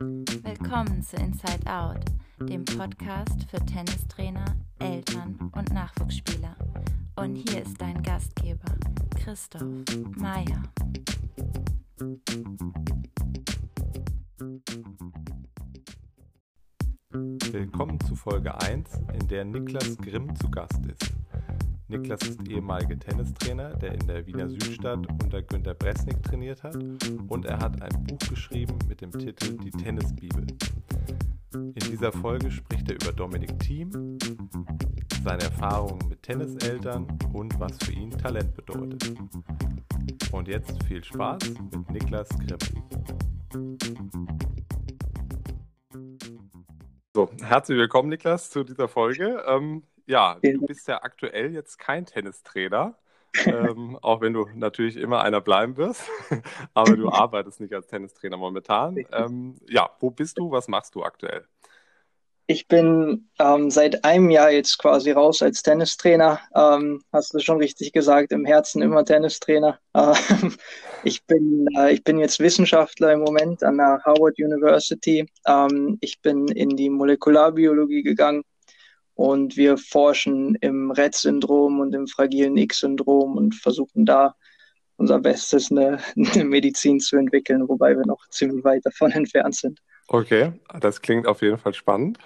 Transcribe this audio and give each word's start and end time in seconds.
Willkommen 0.00 1.02
zu 1.02 1.16
Inside 1.16 1.66
Out, 1.66 2.04
dem 2.48 2.64
Podcast 2.64 3.50
für 3.50 3.58
Tennistrainer, 3.66 4.44
Eltern 4.78 5.50
und 5.56 5.72
Nachwuchsspieler. 5.72 6.54
Und 7.16 7.34
hier 7.34 7.62
ist 7.62 7.80
dein 7.80 8.00
Gastgeber, 8.04 8.76
Christoph 9.16 9.64
Meyer. 10.14 10.62
Willkommen 17.50 17.98
zu 17.98 18.14
Folge 18.14 18.54
1, 18.60 19.00
in 19.14 19.26
der 19.26 19.44
Niklas 19.44 19.96
Grimm 19.96 20.32
zu 20.36 20.48
Gast 20.48 20.78
ist. 20.86 21.17
Niklas 21.90 22.20
ist 22.22 22.46
ehemaliger 22.46 22.98
Tennistrainer, 22.98 23.70
der 23.76 23.94
in 23.94 24.06
der 24.06 24.26
Wiener 24.26 24.50
Südstadt 24.50 25.06
unter 25.22 25.40
Günter 25.40 25.72
Bresnik 25.72 26.22
trainiert 26.22 26.62
hat 26.62 26.76
und 27.28 27.46
er 27.46 27.58
hat 27.60 27.80
ein 27.80 28.04
Buch 28.04 28.18
geschrieben 28.28 28.78
mit 28.86 29.00
dem 29.00 29.10
Titel 29.10 29.56
Die 29.56 29.70
Tennisbibel. 29.70 30.46
In 31.54 31.72
dieser 31.74 32.12
Folge 32.12 32.50
spricht 32.50 32.90
er 32.90 32.96
über 32.96 33.12
Dominik 33.12 33.58
Thiem, 33.58 34.18
seine 35.24 35.44
Erfahrungen 35.44 36.08
mit 36.08 36.22
Tenniseltern 36.22 37.06
und 37.32 37.58
was 37.58 37.78
für 37.82 37.92
ihn 37.92 38.10
Talent 38.10 38.54
bedeutet. 38.54 39.14
Und 40.30 40.46
jetzt 40.46 40.82
viel 40.82 41.02
Spaß 41.02 41.38
mit 41.72 41.90
Niklas 41.90 42.28
Grimm. 42.28 42.84
So, 47.14 47.30
herzlich 47.42 47.78
willkommen, 47.78 48.10
Niklas, 48.10 48.50
zu 48.50 48.62
dieser 48.62 48.88
Folge. 48.88 49.42
Ähm, 49.48 49.84
ja, 50.08 50.38
du 50.42 50.66
bist 50.66 50.88
ja 50.88 51.02
aktuell 51.02 51.52
jetzt 51.52 51.78
kein 51.78 52.06
Tennistrainer, 52.06 52.96
ähm, 53.44 53.98
auch 54.02 54.20
wenn 54.20 54.32
du 54.32 54.46
natürlich 54.54 54.96
immer 54.96 55.22
einer 55.22 55.40
bleiben 55.40 55.76
wirst, 55.76 56.02
aber 56.74 56.96
du 56.96 57.08
arbeitest 57.12 57.60
nicht 57.60 57.74
als 57.74 57.86
Tennistrainer 57.86 58.38
momentan. 58.38 58.96
Ähm, 59.12 59.56
ja, 59.68 59.90
wo 60.00 60.10
bist 60.10 60.38
du? 60.38 60.50
Was 60.50 60.66
machst 60.66 60.94
du 60.94 61.04
aktuell? 61.04 61.46
Ich 62.50 62.66
bin 62.66 63.28
ähm, 63.38 63.70
seit 63.70 64.06
einem 64.06 64.30
Jahr 64.30 64.50
jetzt 64.50 64.78
quasi 64.78 65.10
raus 65.10 65.42
als 65.42 65.62
Tennistrainer. 65.62 66.40
Ähm, 66.54 67.02
hast 67.12 67.34
du 67.34 67.40
schon 67.40 67.58
richtig 67.58 67.92
gesagt, 67.92 68.32
im 68.32 68.46
Herzen 68.46 68.80
immer 68.80 69.04
Tennistrainer. 69.04 69.78
Äh, 69.92 70.14
ich, 71.04 71.26
bin, 71.26 71.66
äh, 71.76 71.92
ich 71.92 72.02
bin 72.02 72.18
jetzt 72.18 72.40
Wissenschaftler 72.40 73.12
im 73.12 73.20
Moment 73.20 73.62
an 73.62 73.76
der 73.76 74.00
Harvard 74.02 74.38
University. 74.38 75.30
Ähm, 75.46 75.98
ich 76.00 76.22
bin 76.22 76.48
in 76.48 76.70
die 76.70 76.88
Molekularbiologie 76.88 78.02
gegangen 78.02 78.42
und 79.18 79.56
wir 79.56 79.78
forschen 79.78 80.54
im 80.60 80.92
Rett-Syndrom 80.92 81.80
und 81.80 81.92
im 81.92 82.06
fragilen 82.06 82.56
X-Syndrom 82.56 83.36
und 83.36 83.52
versuchen 83.56 84.06
da 84.06 84.36
unser 84.96 85.18
Bestes, 85.18 85.72
eine, 85.72 85.98
eine, 86.14 86.44
Medizin 86.44 87.00
zu 87.00 87.16
entwickeln, 87.16 87.68
wobei 87.68 87.96
wir 87.96 88.06
noch 88.06 88.28
ziemlich 88.30 88.62
weit 88.62 88.86
davon 88.86 89.10
entfernt 89.10 89.56
sind. 89.56 89.82
Okay, 90.06 90.52
das 90.78 91.02
klingt 91.02 91.26
auf 91.26 91.42
jeden 91.42 91.58
Fall 91.58 91.74
spannend. 91.74 92.18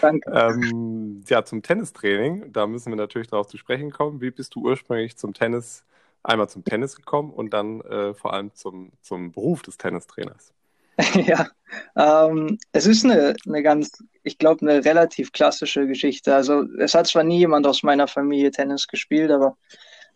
Danke. 0.00 0.30
ähm, 0.32 1.24
ja, 1.26 1.44
zum 1.44 1.62
Tennistraining, 1.62 2.52
da 2.52 2.68
müssen 2.68 2.92
wir 2.92 2.96
natürlich 2.96 3.26
darauf 3.26 3.48
zu 3.48 3.58
sprechen 3.58 3.90
kommen. 3.90 4.20
Wie 4.20 4.30
bist 4.30 4.54
du 4.54 4.60
ursprünglich 4.60 5.16
zum 5.16 5.34
Tennis, 5.34 5.84
einmal 6.22 6.48
zum 6.48 6.62
Tennis 6.62 6.94
gekommen 6.94 7.32
und 7.32 7.52
dann 7.52 7.80
äh, 7.80 8.14
vor 8.14 8.34
allem 8.34 8.54
zum, 8.54 8.92
zum 9.02 9.32
Beruf 9.32 9.62
des 9.62 9.78
Tennistrainers? 9.78 10.52
ja, 11.26 11.48
ähm, 11.96 12.58
es 12.72 12.86
ist 12.86 13.04
eine, 13.04 13.34
eine 13.46 13.62
ganz, 13.62 13.90
ich 14.22 14.38
glaube, 14.38 14.62
eine 14.62 14.84
relativ 14.84 15.32
klassische 15.32 15.86
Geschichte. 15.86 16.34
Also 16.34 16.64
es 16.78 16.94
hat 16.94 17.06
zwar 17.06 17.24
nie 17.24 17.38
jemand 17.38 17.66
aus 17.66 17.82
meiner 17.82 18.06
Familie 18.06 18.50
Tennis 18.50 18.86
gespielt, 18.86 19.30
aber 19.30 19.56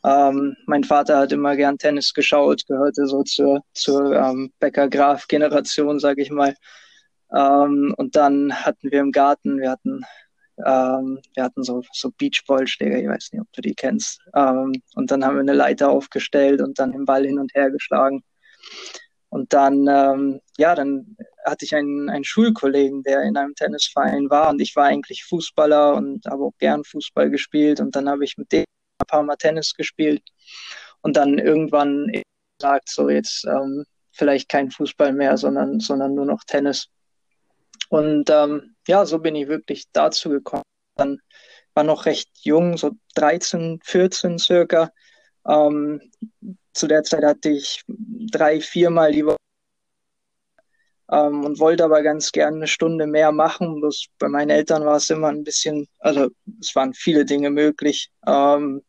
ähm, 0.04 0.56
mein 0.66 0.84
Vater 0.84 1.18
hat 1.18 1.32
immer 1.32 1.56
gern 1.56 1.78
Tennis 1.78 2.14
geschaut, 2.14 2.66
gehörte 2.66 3.06
so 3.06 3.24
zur, 3.24 3.62
zur 3.72 4.14
ähm, 4.14 4.52
Becker-Graf-Generation, 4.60 5.98
sage 5.98 6.22
ich 6.22 6.30
mal. 6.30 6.54
Ähm, 7.34 7.94
und 7.96 8.14
dann 8.16 8.54
hatten 8.54 8.90
wir 8.90 9.00
im 9.00 9.12
Garten, 9.12 9.58
wir 9.58 9.70
hatten, 9.70 10.02
ähm, 10.64 11.20
wir 11.34 11.42
hatten 11.42 11.64
so, 11.64 11.82
so 11.92 12.10
Beachballschläger, 12.16 12.98
ich 12.98 13.08
weiß 13.08 13.30
nicht, 13.32 13.40
ob 13.40 13.52
du 13.52 13.60
die 13.60 13.74
kennst. 13.74 14.20
Ähm, 14.34 14.72
und 14.94 15.10
dann 15.10 15.24
haben 15.24 15.34
wir 15.34 15.40
eine 15.40 15.54
Leiter 15.54 15.90
aufgestellt 15.90 16.60
und 16.60 16.78
dann 16.78 16.92
den 16.92 17.04
Ball 17.04 17.26
hin 17.26 17.38
und 17.38 17.54
her 17.54 17.70
geschlagen. 17.70 18.22
Und 19.30 19.52
dann, 19.52 19.86
ähm, 19.88 20.40
ja, 20.56 20.74
dann 20.74 21.16
hatte 21.44 21.64
ich 21.64 21.74
einen, 21.74 22.08
einen 22.08 22.24
Schulkollegen, 22.24 23.02
der 23.02 23.22
in 23.22 23.36
einem 23.36 23.54
Tennisverein 23.54 24.30
war 24.30 24.50
und 24.50 24.60
ich 24.60 24.74
war 24.76 24.86
eigentlich 24.86 25.24
Fußballer 25.24 25.94
und 25.94 26.24
habe 26.26 26.44
auch 26.44 26.54
gern 26.58 26.84
Fußball 26.84 27.30
gespielt 27.30 27.80
und 27.80 27.94
dann 27.94 28.08
habe 28.08 28.24
ich 28.24 28.36
mit 28.38 28.52
dem 28.52 28.64
ein 29.00 29.06
paar 29.06 29.22
Mal 29.22 29.36
Tennis 29.36 29.74
gespielt 29.74 30.22
und 31.02 31.16
dann 31.16 31.38
irgendwann 31.38 32.10
gesagt, 32.58 32.88
so 32.88 33.08
jetzt 33.08 33.44
ähm, 33.46 33.84
vielleicht 34.12 34.48
kein 34.48 34.70
Fußball 34.70 35.12
mehr, 35.12 35.36
sondern, 35.36 35.80
sondern 35.80 36.14
nur 36.14 36.26
noch 36.26 36.42
Tennis. 36.44 36.88
Und 37.88 38.28
ähm, 38.30 38.74
ja, 38.86 39.06
so 39.06 39.18
bin 39.18 39.34
ich 39.34 39.48
wirklich 39.48 39.84
dazu 39.92 40.28
gekommen. 40.28 40.64
Dann 40.96 41.20
war 41.74 41.84
noch 41.84 42.06
recht 42.06 42.28
jung, 42.42 42.76
so 42.76 42.92
13, 43.14 43.80
14 43.84 44.38
circa. 44.38 44.90
Ähm, 45.46 46.10
zu 46.78 46.86
der 46.86 47.02
Zeit 47.02 47.24
hatte 47.24 47.50
ich 47.50 47.82
drei, 47.86 48.60
viermal 48.60 49.12
die 49.12 49.26
Woche 49.26 49.36
ähm, 51.10 51.44
und 51.44 51.58
wollte 51.58 51.84
aber 51.84 52.02
ganz 52.02 52.32
gerne 52.32 52.56
eine 52.56 52.66
Stunde 52.66 53.06
mehr 53.06 53.32
machen. 53.32 53.80
Bloß 53.80 54.06
bei 54.18 54.28
meinen 54.28 54.50
Eltern 54.50 54.84
war 54.84 54.96
es 54.96 55.10
immer 55.10 55.28
ein 55.28 55.44
bisschen, 55.44 55.88
also 55.98 56.28
es 56.60 56.74
waren 56.74 56.94
viele 56.94 57.24
Dinge 57.24 57.50
möglich. 57.50 58.10
Ähm, 58.26 58.82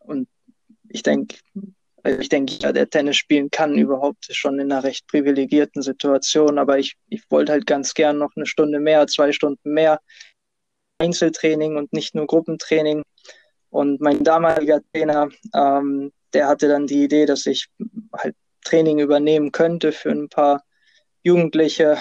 und 0.00 0.28
ich 0.88 1.02
denke, 1.02 1.36
also 2.02 2.20
ich 2.20 2.28
denke, 2.28 2.54
ja, 2.60 2.72
der 2.72 2.88
Tennis 2.88 3.16
spielen 3.16 3.50
kann 3.50 3.76
überhaupt 3.76 4.28
schon 4.30 4.58
in 4.60 4.70
einer 4.70 4.84
recht 4.84 5.06
privilegierten 5.08 5.82
Situation, 5.82 6.58
aber 6.58 6.78
ich, 6.78 6.96
ich 7.08 7.22
wollte 7.30 7.52
halt 7.52 7.66
ganz 7.66 7.94
gern 7.94 8.18
noch 8.18 8.30
eine 8.36 8.46
Stunde 8.46 8.78
mehr, 8.78 9.06
zwei 9.08 9.32
Stunden 9.32 9.72
mehr 9.72 10.00
Einzeltraining 10.98 11.76
und 11.76 11.92
nicht 11.92 12.14
nur 12.14 12.26
Gruppentraining. 12.26 13.02
Und 13.70 14.00
mein 14.00 14.22
damaliger 14.22 14.80
Trainer, 14.92 15.28
ähm, 15.54 16.12
der 16.36 16.48
hatte 16.48 16.68
dann 16.68 16.86
die 16.86 17.02
Idee, 17.02 17.24
dass 17.24 17.46
ich 17.46 17.68
halt 18.12 18.36
Training 18.62 18.98
übernehmen 18.98 19.52
könnte 19.52 19.90
für 19.90 20.10
ein 20.10 20.28
paar 20.28 20.62
Jugendliche, 21.22 21.96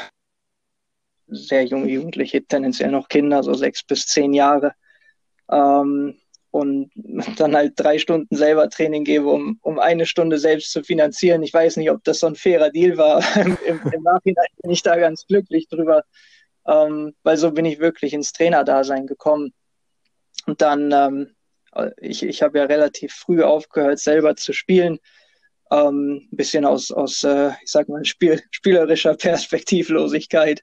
sehr 1.27 1.63
junge 1.63 1.89
Jugendliche, 1.89 2.45
tendenziell 2.45 2.91
noch 2.91 3.07
Kinder, 3.07 3.43
so 3.43 3.53
sechs 3.53 3.81
bis 3.81 4.05
zehn 4.07 4.33
Jahre. 4.33 4.73
Ähm, 5.49 6.19
und 6.51 6.91
dann 7.37 7.55
halt 7.55 7.73
drei 7.77 7.97
Stunden 7.97 8.35
selber 8.35 8.69
Training 8.69 9.05
gebe, 9.05 9.27
um, 9.27 9.57
um 9.61 9.79
eine 9.79 10.05
Stunde 10.05 10.37
selbst 10.37 10.73
zu 10.73 10.83
finanzieren. 10.83 11.41
Ich 11.41 11.53
weiß 11.53 11.77
nicht, 11.77 11.89
ob 11.89 12.03
das 12.03 12.19
so 12.19 12.27
ein 12.27 12.35
fairer 12.35 12.71
Deal 12.71 12.97
war. 12.97 13.23
Im, 13.65 13.79
Im, 13.89 14.03
Nachhinein 14.03 14.47
bin 14.61 14.71
ich 14.71 14.83
da 14.83 14.97
ganz 14.97 15.25
glücklich 15.27 15.69
drüber, 15.69 16.03
ähm, 16.67 17.15
weil 17.23 17.37
so 17.37 17.51
bin 17.51 17.63
ich 17.63 17.79
wirklich 17.79 18.11
ins 18.11 18.33
Trainerdasein 18.33 19.07
gekommen. 19.07 19.53
Und 20.45 20.61
dann 20.61 20.91
ähm, 20.91 21.34
ich, 21.99 22.23
ich 22.23 22.41
habe 22.41 22.59
ja 22.59 22.65
relativ 22.65 23.13
früh 23.13 23.43
aufgehört, 23.43 23.99
selber 23.99 24.35
zu 24.35 24.53
spielen. 24.53 24.99
Ähm, 25.71 26.27
ein 26.31 26.37
bisschen 26.37 26.65
aus, 26.65 26.91
aus 26.91 27.23
äh, 27.23 27.51
ich 27.63 27.71
sag 27.71 27.89
mal, 27.89 28.05
Spiel, 28.05 28.41
spielerischer 28.51 29.15
Perspektivlosigkeit. 29.15 30.61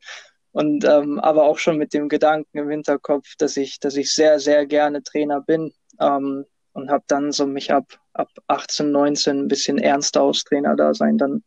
Und 0.52 0.84
ähm, 0.84 1.18
aber 1.18 1.44
auch 1.44 1.58
schon 1.58 1.78
mit 1.78 1.94
dem 1.94 2.08
Gedanken 2.08 2.58
im 2.58 2.70
Hinterkopf, 2.70 3.34
dass 3.38 3.56
ich, 3.56 3.80
dass 3.80 3.96
ich 3.96 4.12
sehr, 4.12 4.38
sehr 4.38 4.66
gerne 4.66 5.02
Trainer 5.02 5.40
bin. 5.40 5.72
Ähm, 6.00 6.44
und 6.72 6.90
habe 6.90 7.04
dann 7.06 7.32
so 7.32 7.46
mich 7.46 7.72
ab, 7.72 7.98
ab 8.12 8.30
18, 8.46 8.90
19 8.90 9.40
ein 9.40 9.48
bisschen 9.48 9.78
ernster 9.78 10.22
aufs 10.22 10.44
Trainerdasein 10.44 11.18
dann, 11.18 11.42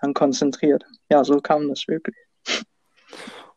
dann 0.00 0.14
konzentriert. 0.14 0.84
Ja, 1.10 1.24
so 1.24 1.40
kam 1.40 1.68
das 1.68 1.86
wirklich. 1.86 2.16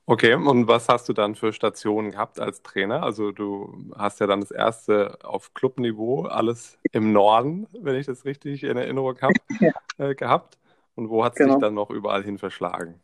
Okay, 0.06 0.34
und 0.34 0.68
was 0.68 0.90
hast 0.90 1.08
du 1.08 1.14
dann 1.14 1.36
für 1.36 1.54
Stationen 1.54 2.12
gehabt 2.12 2.40
als 2.40 2.62
Trainer? 2.62 3.04
Also 3.04 3.32
du 3.32 3.90
hast 3.96 4.20
ja 4.20 4.28
dann 4.28 4.42
das 4.42 4.52
erste 4.52 5.18
auf 5.24 5.54
Clubniveau, 5.54 6.24
alles 6.24 6.78
im 6.92 7.14
Norden, 7.14 7.68
wenn 7.72 7.96
ich 7.96 8.06
das 8.06 8.26
richtig 8.26 8.64
in 8.64 8.76
Erinnerung 8.76 9.18
habe, 9.22 9.34
äh, 9.98 10.14
gehabt. 10.14 10.58
Und 10.96 11.10
wo 11.10 11.24
hat 11.24 11.34
es 11.34 11.38
genau. 11.38 11.54
dich 11.56 11.62
dann 11.62 11.74
noch 11.74 11.90
überall 11.90 12.24
hin 12.24 12.38
verschlagen? 12.38 13.00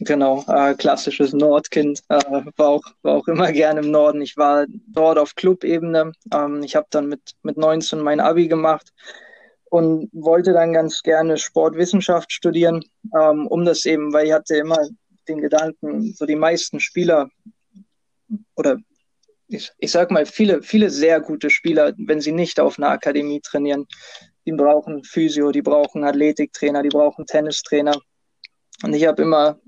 Genau, 0.00 0.44
äh, 0.48 0.74
klassisches 0.74 1.32
Nordkind, 1.32 2.02
äh, 2.08 2.20
war, 2.56 2.68
auch, 2.68 2.84
war 3.02 3.14
auch 3.14 3.28
immer 3.28 3.52
gerne 3.52 3.80
im 3.80 3.90
Norden. 3.90 4.20
Ich 4.20 4.36
war 4.36 4.66
dort 4.88 5.18
auf 5.18 5.36
Clubebene. 5.36 6.12
Ähm, 6.32 6.62
ich 6.64 6.74
habe 6.74 6.86
dann 6.90 7.08
mit, 7.08 7.34
mit 7.42 7.56
19 7.56 8.00
mein 8.00 8.20
Abi 8.20 8.48
gemacht 8.48 8.92
und 9.70 10.08
wollte 10.12 10.52
dann 10.52 10.72
ganz 10.72 11.02
gerne 11.02 11.38
Sportwissenschaft 11.38 12.32
studieren, 12.32 12.84
ähm, 13.14 13.46
um 13.46 13.64
das 13.64 13.86
eben, 13.86 14.12
weil 14.12 14.26
ich 14.26 14.32
hatte 14.32 14.56
immer 14.56 14.78
den 15.28 15.40
Gedanken, 15.40 16.14
so 16.14 16.26
die 16.26 16.36
meisten 16.36 16.80
Spieler 16.80 17.30
oder 18.56 18.78
ich, 19.48 19.72
ich 19.78 19.90
sag 19.90 20.10
mal, 20.10 20.26
viele, 20.26 20.62
viele 20.62 20.90
sehr 20.90 21.20
gute 21.20 21.48
Spieler, 21.48 21.94
wenn 21.96 22.20
sie 22.20 22.32
nicht 22.32 22.60
auf 22.60 22.78
einer 22.78 22.90
Akademie 22.90 23.40
trainieren, 23.40 23.86
die 24.46 24.52
brauchen 24.52 25.04
Physio, 25.04 25.52
die 25.52 25.62
brauchen 25.62 26.04
Athletiktrainer, 26.04 26.82
die 26.82 26.90
brauchen 26.90 27.26
Tennistrainer. 27.26 27.96
Und 28.82 28.94
ich 28.94 29.06
habe 29.06 29.22
immer 29.22 29.58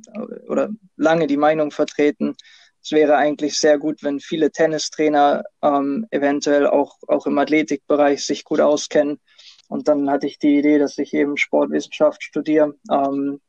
oder 0.49 0.69
lange 0.97 1.27
die 1.27 1.37
Meinung 1.37 1.71
vertreten, 1.71 2.37
es 2.83 2.93
wäre 2.93 3.17
eigentlich 3.17 3.59
sehr 3.59 3.79
gut, 3.79 4.03
wenn 4.03 4.21
viele 4.21 4.51
Tennistrainer 4.51 5.45
ähm, 5.63 6.07
eventuell 6.11 6.67
auch, 6.67 6.97
auch 7.09 7.27
im 7.27 7.37
Athletikbereich 7.39 8.25
sich 8.25 8.45
gut 8.45 8.61
auskennen. 8.61 9.21
Und 9.69 9.87
dann 9.87 10.11
hatte 10.11 10.27
ich 10.27 10.39
die 10.39 10.59
Idee, 10.59 10.79
dass 10.79 10.97
ich 10.99 11.13
eben 11.13 11.37
Sportwissenschaft 11.37 12.23
studiere, 12.23 12.75
ähm, 12.91 13.41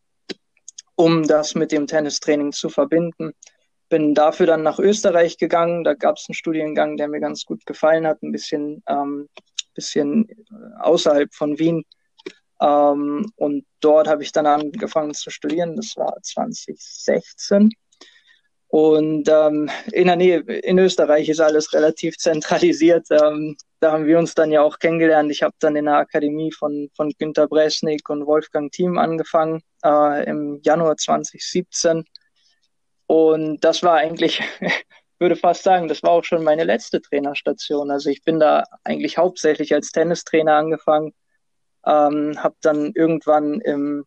um 1.02 1.28
das 1.28 1.56
mit 1.56 1.72
dem 1.72 1.88
Tennistraining 1.88 2.52
zu 2.52 2.70
verbinden. 2.70 3.32
Bin 3.90 4.14
dafür 4.14 4.46
dann 4.46 4.62
nach 4.62 4.78
Österreich 4.78 5.38
gegangen. 5.38 5.84
Da 5.84 5.96
gab 5.96 6.18
es 6.18 6.28
einen 6.30 6.36
Studiengang, 6.36 6.96
der 6.96 7.08
mir 7.08 7.20
ganz 7.20 7.44
gut 7.44 7.66
gefallen 7.66 8.06
hat, 8.06 8.22
ein 8.22 8.32
bisschen, 8.32 8.84
ähm, 8.88 9.28
bisschen 9.74 10.28
außerhalb 10.80 11.34
von 11.34 11.58
Wien. 11.58 11.84
Ähm, 12.62 13.32
und 13.36 13.66
dort 13.80 14.08
habe 14.08 14.22
ich 14.22 14.32
dann 14.32 14.46
angefangen 14.46 15.16
zu 15.16 15.32
studieren. 15.32 15.76
Das 15.76 15.98
war 15.98 16.16
2016. 16.22 17.72
Und 18.72 19.28
ähm, 19.28 19.70
in 19.92 20.08
der 20.08 20.16
Nähe, 20.16 20.40
in 20.40 20.80
Österreich 20.80 21.28
ist 21.28 21.42
alles 21.42 21.74
relativ 21.74 22.18
zentralisiert. 22.18 23.06
Ähm, 23.12 23.58
da 23.82 23.92
haben 23.92 24.06
wir 24.06 24.18
uns 24.18 24.34
dann 24.34 24.50
ja 24.50 24.62
auch 24.62 24.80
kennengelernt. 24.80 25.30
Ich 25.30 25.44
habe 25.44 25.54
dann 25.60 25.76
in 25.76 25.86
der 25.86 25.96
Akademie 25.96 26.54
von, 26.54 26.90
von 26.96 27.12
Günter 27.20 27.50
Bresnik 27.50 28.10
und 28.10 28.26
Wolfgang 28.26 28.72
Thiem 28.72 28.98
angefangen 28.98 29.62
äh, 29.84 30.24
im 30.24 30.62
Januar 30.64 30.96
2017. 30.96 32.06
Und 33.08 33.60
das 33.60 33.84
war 33.84 33.96
eigentlich, 33.96 34.42
würde 35.20 35.36
fast 35.36 35.64
sagen, 35.64 35.90
das 35.90 36.02
war 36.02 36.12
auch 36.12 36.24
schon 36.24 36.42
meine 36.46 36.64
letzte 36.64 37.02
Trainerstation. 37.02 37.92
Also 37.92 38.10
ich 38.10 38.24
bin 38.24 38.40
da 38.40 38.64
eigentlich 38.86 39.18
hauptsächlich 39.18 39.74
als 39.74 39.92
Tennistrainer 39.92 40.56
angefangen, 40.56 41.12
ähm, 41.86 42.42
habe 42.42 42.56
dann 42.62 42.94
irgendwann 42.96 43.60
im 43.60 44.06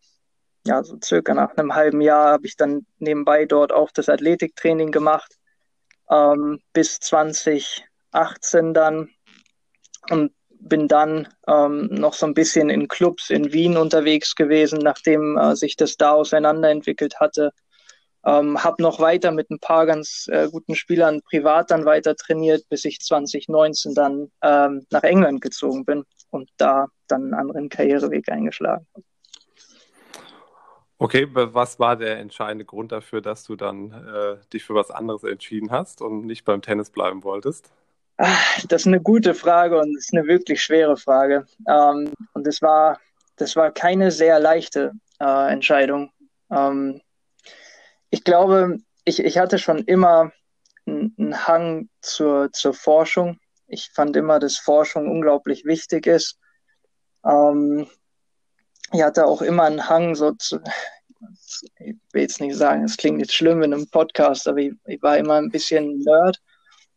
ja, 0.67 0.83
so 0.83 0.99
circa 1.03 1.35
nach 1.35 1.57
einem 1.57 1.75
halben 1.75 2.01
Jahr 2.01 2.33
habe 2.33 2.47
ich 2.47 2.57
dann 2.57 2.87
nebenbei 2.99 3.45
dort 3.45 3.73
auch 3.73 3.91
das 3.91 4.09
Athletiktraining 4.09 4.93
gemacht, 4.93 5.37
ähm, 6.11 6.61
bis 6.73 7.01
2018 7.01 8.73
dann 8.73 9.11
und 10.11 10.33
bin 10.51 10.89
dann 10.89 11.29
ähm, 11.47 11.89
noch 11.91 12.15
so 12.15 12.27
ein 12.27 12.35
bisschen 12.35 12.71
in 12.71 12.89
Clubs 12.89 13.31
in 13.31 13.53
Wien 13.53 13.77
unterwegs 13.77 14.35
gewesen, 14.35 14.79
nachdem 14.79 15.37
äh, 15.37 15.55
sich 15.57 15.77
das 15.77 15.97
da 15.97 16.13
auseinanderentwickelt 16.13 17.21
hatte. 17.21 17.53
Ähm, 18.25 18.65
habe 18.65 18.83
noch 18.83 19.01
weiter 19.01 19.33
mit 19.33 19.51
ein 19.51 19.59
paar 19.59 19.85
ganz 19.85 20.27
äh, 20.33 20.49
guten 20.51 20.75
Spielern 20.75 21.21
privat 21.21 21.71
dann 21.71 21.85
weiter 21.85 22.17
trainiert, 22.17 22.67
bis 22.71 22.87
ich 22.87 23.01
2019 23.01 23.95
dann 23.95 24.31
ähm, 24.43 24.87
nach 24.89 25.03
England 25.03 25.43
gezogen 25.43 25.85
bin 25.85 26.05
und 26.31 26.49
da 26.57 26.87
dann 27.07 27.25
einen 27.25 27.35
anderen 27.35 27.69
Karriereweg 27.69 28.31
eingeschlagen 28.31 28.87
habe. 28.95 29.05
Okay, 30.99 31.27
was 31.31 31.79
war 31.81 31.97
der 31.97 32.19
entscheidende 32.19 32.65
Grund 32.65 32.93
dafür, 32.93 33.21
dass 33.21 33.45
du 33.45 33.57
dann 33.57 33.91
äh, 33.93 34.37
dich 34.53 34.65
für 34.65 34.75
was 34.75 34.91
anderes 34.91 35.25
entschieden 35.25 35.71
hast 35.71 36.01
und 36.01 36.25
nicht 36.25 36.45
beim 36.45 36.63
Tennis 36.63 36.91
bleiben 36.91 37.25
wolltest? 37.25 37.71
Ach, 38.17 38.63
das 38.69 38.83
ist 38.83 38.87
eine 38.87 39.01
gute 39.01 39.35
Frage 39.35 39.79
und 39.79 39.97
es 39.97 40.07
ist 40.07 40.15
eine 40.15 40.27
wirklich 40.29 40.63
schwere 40.63 40.97
Frage. 40.97 41.47
Ähm, 41.69 42.13
und 42.33 42.47
das 42.47 42.63
war, 42.63 43.01
das 43.37 43.57
war 43.57 43.73
keine 43.73 44.13
sehr 44.13 44.39
leichte 44.39 44.93
äh, 45.21 45.53
Entscheidung. 45.53 46.13
Ähm, 46.51 47.01
ich 48.11 48.23
glaube, 48.23 48.79
ich, 49.05 49.19
ich 49.19 49.39
hatte 49.39 49.59
schon 49.59 49.79
immer 49.79 50.31
einen 50.87 51.47
Hang 51.47 51.89
zur, 52.03 52.53
zur 52.53 52.73
Forschung. 52.73 53.41
Ich 53.67 53.91
fand 53.93 54.17
immer, 54.17 54.39
dass 54.39 54.59
Forschung 54.59 55.11
unglaublich 55.11 55.65
wichtig 55.65 56.07
ist. 56.07 56.39
Ähm, 57.25 57.89
ich 58.93 59.03
hatte 59.03 59.27
auch 59.27 59.43
immer 59.43 59.65
einen 59.65 59.89
Hang 59.89 60.15
so 60.15 60.33
zu, 60.33 60.61
ich 61.79 61.97
will 62.13 62.23
jetzt 62.23 62.41
nicht 62.41 62.57
sagen, 62.57 62.85
es 62.85 62.97
klingt 62.97 63.21
jetzt 63.21 63.35
schlimm 63.35 63.63
in 63.63 63.73
einem 63.73 63.89
Podcast, 63.89 64.47
aber 64.49 64.59
ich, 64.59 64.73
ich 64.87 65.03
war 65.03 65.17
immer 65.19 65.35
ein 65.35 65.51
bisschen 65.51 65.99
Nerd 66.01 66.41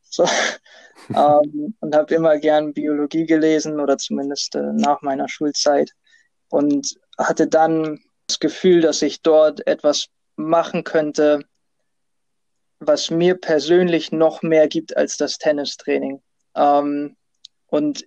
so, 0.09 0.25
ähm, 1.09 1.75
und 1.79 1.95
habe 1.95 2.15
immer 2.15 2.37
gern 2.37 2.73
Biologie 2.73 3.25
gelesen 3.25 3.79
oder 3.79 3.97
zumindest 3.97 4.55
äh, 4.55 4.73
nach 4.73 5.01
meiner 5.01 5.29
Schulzeit 5.29 5.91
und 6.49 6.95
hatte 7.17 7.47
dann 7.47 7.99
das 8.27 8.39
Gefühl, 8.39 8.81
dass 8.81 9.01
ich 9.01 9.21
dort 9.21 9.65
etwas 9.67 10.07
machen 10.35 10.83
könnte, 10.83 11.41
was 12.79 13.09
mir 13.09 13.35
persönlich 13.35 14.11
noch 14.11 14.43
mehr 14.43 14.67
gibt 14.67 14.95
als 14.95 15.17
das 15.17 15.37
Tennistraining. 15.37 16.21
Ähm, 16.55 17.15
und 17.67 18.05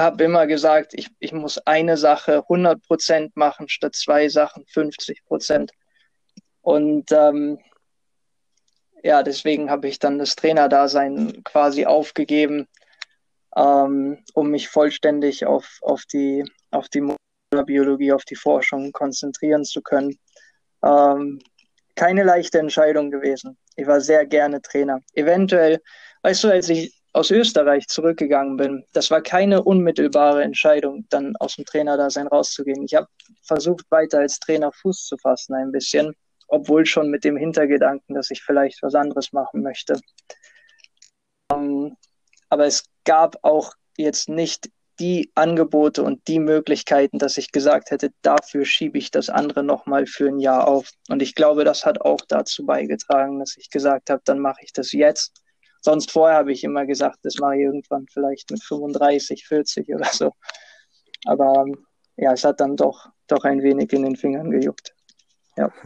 habe 0.00 0.24
immer 0.24 0.46
gesagt, 0.46 0.94
ich, 0.94 1.08
ich 1.18 1.32
muss 1.32 1.58
eine 1.58 1.96
Sache 1.96 2.42
100 2.42 2.82
Prozent 2.82 3.36
machen 3.36 3.68
statt 3.68 3.94
zwei 3.94 4.28
Sachen 4.28 4.66
50 4.66 5.24
Prozent. 5.24 5.72
Und 6.62 7.10
ähm, 7.12 7.58
ja, 9.02 9.22
deswegen 9.22 9.70
habe 9.70 9.88
ich 9.88 9.98
dann 9.98 10.18
das 10.18 10.36
Trainerdasein 10.36 11.42
quasi 11.44 11.86
aufgegeben, 11.86 12.66
ähm, 13.56 14.22
um 14.34 14.50
mich 14.50 14.68
vollständig 14.68 15.46
auf, 15.46 15.78
auf 15.82 16.04
die, 16.12 16.44
auf 16.70 16.88
die 16.88 17.02
Biologie, 17.66 18.12
auf 18.12 18.24
die 18.24 18.36
Forschung 18.36 18.92
konzentrieren 18.92 19.64
zu 19.64 19.82
können. 19.82 20.18
Ähm, 20.84 21.40
keine 21.94 22.22
leichte 22.22 22.58
Entscheidung 22.58 23.10
gewesen. 23.10 23.58
Ich 23.76 23.86
war 23.86 24.00
sehr 24.00 24.26
gerne 24.26 24.62
Trainer. 24.62 25.00
Eventuell, 25.14 25.80
weißt 26.22 26.44
du, 26.44 26.48
als 26.48 26.68
ich 26.68 26.99
aus 27.12 27.30
Österreich 27.30 27.88
zurückgegangen 27.88 28.56
bin, 28.56 28.84
das 28.92 29.10
war 29.10 29.20
keine 29.20 29.62
unmittelbare 29.62 30.42
Entscheidung, 30.42 31.06
dann 31.08 31.34
aus 31.36 31.56
dem 31.56 31.64
Trainerdasein 31.64 32.26
rauszugehen. 32.28 32.84
Ich 32.84 32.94
habe 32.94 33.08
versucht, 33.42 33.90
weiter 33.90 34.20
als 34.20 34.38
Trainer 34.38 34.70
Fuß 34.72 35.06
zu 35.06 35.16
fassen 35.18 35.54
ein 35.54 35.72
bisschen, 35.72 36.14
obwohl 36.46 36.86
schon 36.86 37.10
mit 37.10 37.24
dem 37.24 37.36
Hintergedanken, 37.36 38.14
dass 38.14 38.30
ich 38.30 38.42
vielleicht 38.42 38.82
was 38.82 38.94
anderes 38.94 39.32
machen 39.32 39.62
möchte. 39.62 40.00
Ähm, 41.52 41.96
aber 42.48 42.66
es 42.66 42.84
gab 43.04 43.38
auch 43.42 43.74
jetzt 43.96 44.28
nicht 44.28 44.70
die 45.00 45.32
Angebote 45.34 46.02
und 46.02 46.28
die 46.28 46.38
Möglichkeiten, 46.38 47.18
dass 47.18 47.38
ich 47.38 47.52
gesagt 47.52 47.90
hätte, 47.90 48.10
dafür 48.22 48.66
schiebe 48.66 48.98
ich 48.98 49.10
das 49.10 49.30
andere 49.30 49.64
nochmal 49.64 50.06
für 50.06 50.28
ein 50.28 50.38
Jahr 50.38 50.68
auf. 50.68 50.90
Und 51.08 51.22
ich 51.22 51.34
glaube, 51.34 51.64
das 51.64 51.86
hat 51.86 52.02
auch 52.02 52.20
dazu 52.28 52.66
beigetragen, 52.66 53.38
dass 53.38 53.56
ich 53.56 53.70
gesagt 53.70 54.10
habe, 54.10 54.20
dann 54.26 54.38
mache 54.38 54.62
ich 54.62 54.72
das 54.72 54.92
jetzt 54.92 55.40
Sonst 55.80 56.10
vorher 56.10 56.38
habe 56.38 56.52
ich 56.52 56.64
immer 56.64 56.86
gesagt, 56.86 57.18
das 57.22 57.36
mache 57.38 57.56
ich 57.56 57.62
irgendwann 57.62 58.06
vielleicht 58.12 58.50
mit 58.50 58.62
35, 58.62 59.46
40 59.46 59.88
oder 59.94 60.06
so. 60.06 60.32
Aber 61.26 61.64
ja, 62.16 62.32
es 62.32 62.44
hat 62.44 62.60
dann 62.60 62.76
doch, 62.76 63.08
doch 63.26 63.44
ein 63.44 63.62
wenig 63.62 63.92
in 63.92 64.02
den 64.02 64.16
Fingern 64.16 64.50
gejuckt. 64.50 64.94
Ja. 65.56 65.72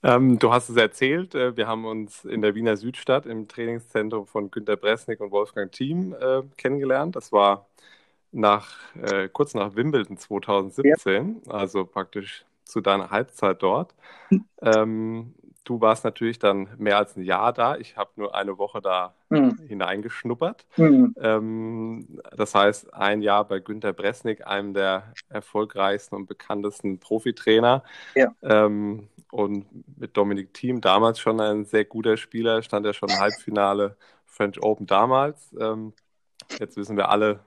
Ähm, 0.00 0.38
du 0.38 0.52
hast 0.52 0.68
es 0.68 0.76
erzählt, 0.76 1.34
äh, 1.34 1.56
wir 1.56 1.66
haben 1.66 1.84
uns 1.84 2.24
in 2.24 2.40
der 2.40 2.54
Wiener 2.54 2.76
Südstadt 2.76 3.26
im 3.26 3.48
Trainingszentrum 3.48 4.26
von 4.26 4.50
Günter 4.50 4.76
Bresnik 4.76 5.20
und 5.20 5.32
Wolfgang 5.32 5.72
Thiem 5.72 6.14
äh, 6.14 6.42
kennengelernt. 6.56 7.16
Das 7.16 7.32
war 7.32 7.66
nach, 8.30 8.76
äh, 8.94 9.28
kurz 9.28 9.54
nach 9.54 9.74
Wimbledon 9.74 10.16
2017, 10.16 11.42
ja. 11.44 11.52
also 11.52 11.84
praktisch 11.84 12.44
zu 12.62 12.80
deiner 12.80 13.10
Halbzeit 13.10 13.60
dort. 13.60 13.94
Hm. 14.28 14.44
Ähm, 14.62 15.34
Du 15.68 15.82
warst 15.82 16.02
natürlich 16.02 16.38
dann 16.38 16.66
mehr 16.78 16.96
als 16.96 17.14
ein 17.14 17.22
Jahr 17.22 17.52
da. 17.52 17.76
Ich 17.76 17.98
habe 17.98 18.08
nur 18.16 18.34
eine 18.34 18.56
Woche 18.56 18.80
da 18.80 19.14
mhm. 19.28 19.58
hineingeschnuppert. 19.68 20.64
Mhm. 20.78 21.14
Ähm, 21.20 22.20
das 22.34 22.54
heißt, 22.54 22.94
ein 22.94 23.20
Jahr 23.20 23.46
bei 23.46 23.58
Günter 23.58 23.92
Bresnik, 23.92 24.46
einem 24.46 24.72
der 24.72 25.12
erfolgreichsten 25.28 26.16
und 26.16 26.26
bekanntesten 26.26 27.00
Profitrainer. 27.00 27.82
Ja. 28.14 28.32
Ähm, 28.40 29.10
und 29.30 29.66
mit 29.98 30.16
Dominik 30.16 30.54
Thiem, 30.54 30.80
damals 30.80 31.20
schon 31.20 31.38
ein 31.38 31.66
sehr 31.66 31.84
guter 31.84 32.16
Spieler, 32.16 32.62
stand 32.62 32.86
er 32.86 32.94
schon 32.94 33.10
im 33.10 33.18
Halbfinale 33.20 33.98
French 34.24 34.62
Open 34.62 34.86
damals. 34.86 35.54
Ähm, 35.60 35.92
jetzt 36.58 36.78
wissen 36.78 36.96
wir 36.96 37.10
alle, 37.10 37.40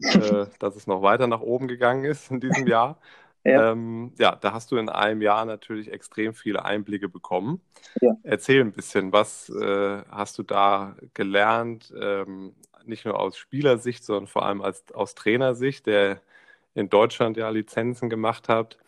äh, 0.00 0.46
dass 0.58 0.74
es 0.74 0.88
noch 0.88 1.02
weiter 1.02 1.28
nach 1.28 1.40
oben 1.40 1.68
gegangen 1.68 2.02
ist 2.02 2.32
in 2.32 2.40
diesem 2.40 2.66
Jahr. 2.66 2.98
Ja. 3.44 3.72
Ähm, 3.72 4.12
ja, 4.18 4.36
da 4.36 4.52
hast 4.52 4.70
du 4.70 4.76
in 4.76 4.88
einem 4.88 5.22
Jahr 5.22 5.44
natürlich 5.46 5.90
extrem 5.90 6.34
viele 6.34 6.64
Einblicke 6.64 7.08
bekommen. 7.08 7.60
Ja. 8.00 8.14
Erzähl 8.22 8.60
ein 8.60 8.72
bisschen, 8.72 9.12
was 9.12 9.48
äh, 9.48 10.02
hast 10.10 10.38
du 10.38 10.42
da 10.42 10.94
gelernt, 11.14 11.92
ähm, 11.98 12.54
nicht 12.84 13.04
nur 13.04 13.18
aus 13.18 13.36
Spielersicht, 13.38 14.04
sondern 14.04 14.26
vor 14.26 14.44
allem 14.44 14.60
als, 14.60 14.84
aus 14.92 15.14
Trainersicht, 15.14 15.86
der 15.86 16.20
in 16.74 16.88
Deutschland 16.88 17.36
ja 17.36 17.48
Lizenzen 17.48 18.10
gemacht 18.10 18.48
hat. 18.48 18.78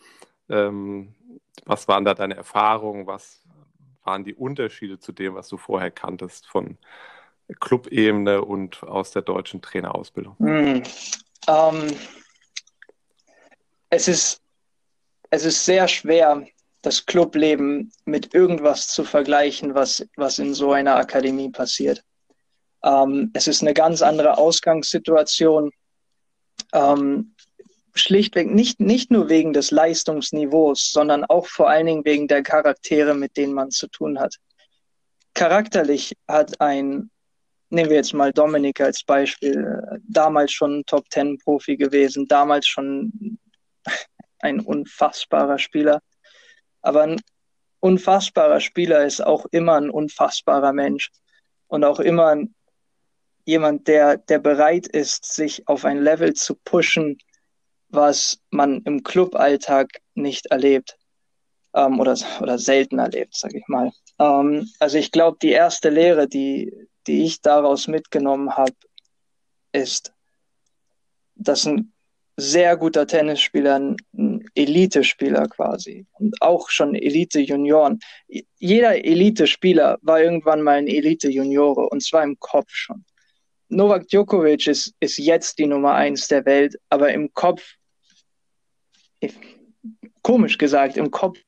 Ähm, 0.49 1.15
was 1.65 1.89
waren 1.89 2.05
da 2.05 2.15
deine 2.15 2.37
Erfahrungen? 2.37 3.07
Was 3.07 3.43
waren 4.05 4.25
die 4.25 4.35
Unterschiede 4.35 4.99
zu 4.99 5.13
dem, 5.13 5.35
was 5.35 5.49
du 5.49 5.57
vorher 5.57 5.91
kanntest 5.91 6.47
von 6.47 6.77
Clubebene 7.61 8.43
und 8.43 8.83
aus 8.83 9.13
der 9.13 9.23
deutschen 9.23 9.63
Trainerausbildung? 9.63 10.37
Mm, 10.39 10.83
es 13.91 14.09
ist 14.09 14.42
es 15.33 15.47
ist 15.47 15.65
sehr 15.65 15.89
schwer, 15.89 16.47
das 16.83 17.07
Clubleben 17.07 17.91
mit 18.05 18.35
irgendwas 18.35 18.89
zu 18.89 19.03
vergleichen, 19.03 19.75
was, 19.75 20.07
was 20.17 20.39
in 20.39 20.53
so 20.53 20.73
einer 20.73 20.97
Akademie 20.97 21.49
passiert. 21.49 22.05
Ähm, 22.85 23.31
es 23.33 23.49
ist 23.49 23.63
eine 23.63 23.73
ganz 23.73 24.03
andere 24.03 24.37
Ausgangssituation. 24.37 25.71
Ähm, 26.75 27.35
schlichtweg 27.95 28.51
nicht, 28.51 28.79
nicht 28.79 29.11
nur 29.11 29.31
wegen 29.31 29.55
des 29.55 29.71
Leistungsniveaus, 29.71 30.93
sondern 30.93 31.25
auch 31.25 31.47
vor 31.47 31.71
allen 31.71 31.87
Dingen 31.87 32.05
wegen 32.05 32.29
der 32.29 32.43
Charaktere, 32.43 33.15
mit 33.15 33.39
denen 33.39 33.55
man 33.55 33.71
zu 33.71 33.87
tun 33.87 34.21
hat. 34.21 34.37
Charakterlich 35.33 36.15
hat 36.29 36.61
ein, 36.61 37.11
nehmen 37.71 37.89
wir 37.89 37.97
jetzt 37.97 38.13
mal 38.13 38.35
Dominik 38.35 38.83
als 38.83 39.03
Beispiel, 39.03 39.83
damals 40.03 40.53
schon 40.53 40.85
Top 40.85 41.09
Ten 41.09 41.39
Profi 41.39 41.79
gewesen, 41.79 42.29
damals 42.29 42.67
schon 42.67 43.39
ein 44.43 44.61
unfassbarer 44.61 45.59
Spieler. 45.59 46.01
Aber 46.83 47.03
ein 47.03 47.21
unfassbarer 47.81 48.61
Spieler 48.61 49.05
ist 49.05 49.25
auch 49.25 49.47
immer 49.51 49.77
ein 49.77 49.91
unfassbarer 49.91 50.73
Mensch 50.73 51.11
und 51.69 51.85
auch 51.85 52.01
immer 52.01 52.37
jemand, 53.45 53.89
der, 53.89 54.19
der 54.19 54.39
bereit 54.39 54.87
ist, 54.87 55.33
sich 55.33 55.67
auf 55.67 55.85
ein 55.85 56.03
Level 56.03 56.35
zu 56.35 56.55
pushen, 56.55 57.19
was 57.89 58.41
man 58.51 58.83
im 58.83 59.03
Cluballtag 59.03 59.89
nicht 60.15 60.47
erlebt 60.47 60.97
ähm, 61.75 61.99
oder, 62.01 62.17
oder 62.41 62.59
selten 62.59 62.99
erlebt, 62.99 63.35
sage 63.35 63.59
ich 63.59 63.69
mal. 63.69 63.91
Ähm, 64.19 64.69
also 64.79 64.99
ich 64.99 65.11
glaube, 65.11 65.39
die 65.43 65.51
erste 65.51 65.91
Lehre, 65.91 66.29
die, 66.29 66.73
die 67.07 67.25
ich 67.25 67.41
daraus 67.41 67.89
mitgenommen 67.89 68.57
habe, 68.57 68.75
ist, 69.73 70.13
dass 71.35 71.67
ein 71.67 71.93
sehr 72.43 72.77
guter 72.77 73.07
Tennisspieler, 73.07 73.77
ein 73.79 74.45
Elite-Spieler 74.55 75.49
quasi 75.49 76.07
und 76.19 76.41
auch 76.43 76.69
schon 76.71 76.95
Elite-Junioren. 76.95 78.01
Jeder 78.59 79.05
Elite-Spieler 79.05 79.99
war 80.03 80.21
irgendwann 80.21 80.63
mal 80.63 80.79
ein 80.79 80.89
Elite-Juniore 80.89 81.89
und 81.89 82.03
zwar 82.03 82.25
im 82.25 82.39
Kopf 82.39 82.71
schon. 82.71 83.05
Novak 83.69 84.09
Djokovic 84.09 84.67
ist, 84.67 84.95
ist 85.01 85.19
jetzt 85.19 85.59
die 85.59 85.67
Nummer 85.67 85.95
eins 85.95 86.29
der 86.29 86.45
Welt, 86.45 86.77
aber 86.91 87.13
im 87.13 87.33
Kopf, 87.33 87.63
komisch 90.23 90.59
gesagt, 90.59 90.97
im 90.97 91.11
Kopf 91.11 91.39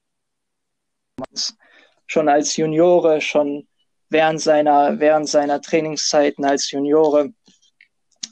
schon 2.06 2.28
als 2.28 2.56
Juniore, 2.56 3.20
schon 3.20 3.66
während 4.08 4.40
seiner, 4.40 5.00
während 5.00 5.28
seiner 5.28 5.60
Trainingszeiten 5.60 6.44
als 6.44 6.70
Juniore. 6.70 7.32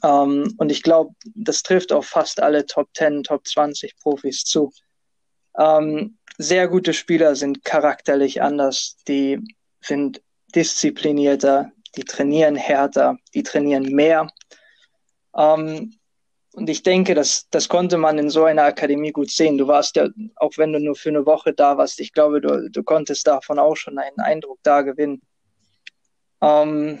Ähm, 0.03 0.53
und 0.57 0.71
ich 0.71 0.83
glaube, 0.83 1.15
das 1.33 1.63
trifft 1.63 1.91
auf 1.91 2.05
fast 2.05 2.41
alle 2.41 2.65
Top 2.65 2.89
10, 2.93 3.23
Top 3.23 3.47
20 3.47 3.95
Profis 3.97 4.43
zu. 4.43 4.71
Ähm, 5.57 6.17
sehr 6.37 6.67
gute 6.67 6.93
Spieler 6.93 7.35
sind 7.35 7.63
charakterlich 7.63 8.41
anders, 8.41 8.97
die 9.07 9.39
sind 9.81 10.21
disziplinierter, 10.55 11.71
die 11.95 12.03
trainieren 12.03 12.55
härter, 12.55 13.17
die 13.33 13.43
trainieren 13.43 13.83
mehr. 13.83 14.27
Ähm, 15.35 15.93
und 16.53 16.69
ich 16.69 16.83
denke, 16.83 17.15
das, 17.15 17.47
das 17.49 17.67
konnte 17.67 17.97
man 17.97 18.19
in 18.19 18.29
so 18.29 18.43
einer 18.43 18.63
Akademie 18.63 19.11
gut 19.11 19.31
sehen. 19.31 19.57
Du 19.57 19.67
warst 19.67 19.95
ja, 19.95 20.07
auch 20.35 20.51
wenn 20.57 20.71
du 20.71 20.79
nur 20.79 20.95
für 20.95 21.09
eine 21.09 21.25
Woche 21.25 21.51
da 21.53 21.77
warst, 21.77 21.99
ich 21.99 22.13
glaube, 22.13 22.41
du, 22.41 22.69
du 22.69 22.83
konntest 22.83 23.25
davon 23.25 23.57
auch 23.57 23.75
schon 23.75 23.97
einen 23.97 24.19
Eindruck 24.19 24.59
da 24.61 24.81
gewinnen. 24.81 25.21
Ähm, 26.41 26.99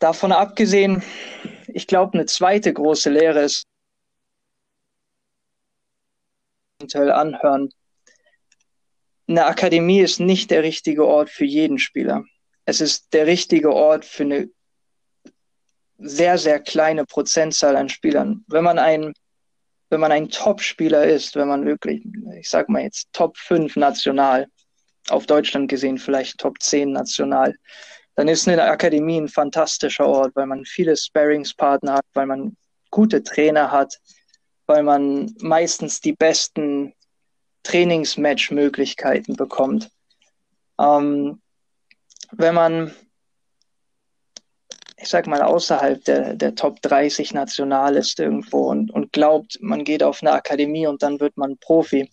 davon 0.00 0.32
abgesehen, 0.32 1.02
ich 1.68 1.86
glaube, 1.86 2.14
eine 2.14 2.26
zweite 2.26 2.72
große 2.72 3.10
Lehre 3.10 3.42
ist, 3.42 3.64
anhören. 6.94 7.70
Eine 9.28 9.44
Akademie 9.44 10.00
ist 10.00 10.18
nicht 10.18 10.50
der 10.50 10.62
richtige 10.62 11.06
Ort 11.06 11.30
für 11.30 11.44
jeden 11.44 11.78
Spieler. 11.78 12.24
Es 12.64 12.80
ist 12.80 13.12
der 13.12 13.26
richtige 13.26 13.72
Ort 13.72 14.04
für 14.04 14.24
eine 14.24 14.50
sehr, 15.98 16.38
sehr 16.38 16.58
kleine 16.58 17.04
Prozentzahl 17.04 17.76
an 17.76 17.90
Spielern. 17.90 18.44
Wenn 18.48 18.64
man 18.64 18.78
ein, 18.78 19.12
wenn 19.90 20.00
man 20.00 20.10
ein 20.10 20.30
Top-Spieler 20.30 21.04
ist, 21.04 21.36
wenn 21.36 21.48
man 21.48 21.66
wirklich, 21.66 22.02
ich 22.38 22.48
sag 22.48 22.68
mal 22.70 22.82
jetzt 22.82 23.08
Top 23.12 23.36
5 23.36 23.76
national, 23.76 24.46
auf 25.10 25.26
Deutschland 25.26 25.68
gesehen 25.68 25.98
vielleicht 25.98 26.38
Top 26.38 26.60
10 26.60 26.92
national, 26.92 27.54
dann 28.20 28.28
ist 28.28 28.46
eine 28.46 28.62
Akademie 28.64 29.18
ein 29.18 29.28
fantastischer 29.28 30.06
Ort, 30.06 30.36
weil 30.36 30.44
man 30.44 30.66
viele 30.66 30.94
Sparringspartner 30.94 31.94
hat, 31.94 32.04
weil 32.12 32.26
man 32.26 32.54
gute 32.90 33.22
Trainer 33.22 33.70
hat, 33.70 33.98
weil 34.66 34.82
man 34.82 35.34
meistens 35.40 36.02
die 36.02 36.12
besten 36.12 36.92
Trainingsmatch-Möglichkeiten 37.62 39.36
bekommt. 39.36 39.90
Ähm, 40.78 41.40
wenn 42.32 42.54
man 42.54 42.94
ich 44.98 45.08
sag 45.08 45.26
mal, 45.26 45.40
außerhalb 45.40 46.04
der, 46.04 46.34
der 46.34 46.54
Top 46.54 46.82
30 46.82 47.32
national 47.32 47.96
ist 47.96 48.20
irgendwo 48.20 48.68
und, 48.68 48.90
und 48.90 49.14
glaubt, 49.14 49.56
man 49.62 49.82
geht 49.82 50.02
auf 50.02 50.20
eine 50.20 50.32
Akademie 50.32 50.86
und 50.86 51.02
dann 51.02 51.20
wird 51.20 51.38
man 51.38 51.56
Profi, 51.56 52.10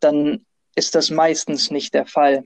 dann 0.00 0.44
ist 0.74 0.94
das 0.94 1.08
meistens 1.08 1.70
nicht 1.70 1.94
der 1.94 2.04
Fall. 2.04 2.44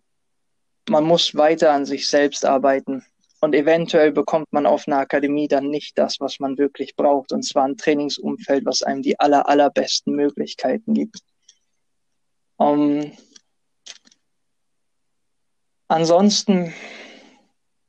Man 0.89 1.05
muss 1.05 1.35
weiter 1.35 1.73
an 1.73 1.87
sich 1.87 2.09
selbst 2.09 2.45
arbeiten 2.45 3.05
und 3.41 3.55
eventuell 3.55 4.13
bekommt 4.13 4.53
man 4.53 4.67
auf 4.67 4.87
einer 4.87 4.99
Akademie 4.99 5.49
dann 5.49 5.69
nicht 5.69 5.99
das, 5.99 6.21
was 6.21 6.41
man 6.41 6.59
wirklich 6.59 6.97
braucht, 6.97 7.33
und 7.33 7.43
zwar 7.43 7.65
ein 7.65 7.77
Trainingsumfeld, 7.77 8.65
was 8.65 8.83
einem 8.83 9.03
die 9.03 9.19
aller, 9.21 9.49
allerbesten 9.49 10.15
Möglichkeiten 10.15 10.95
gibt. 10.95 11.21
Um, 12.57 13.01
ähm, 13.01 13.13
ansonsten, 15.87 16.75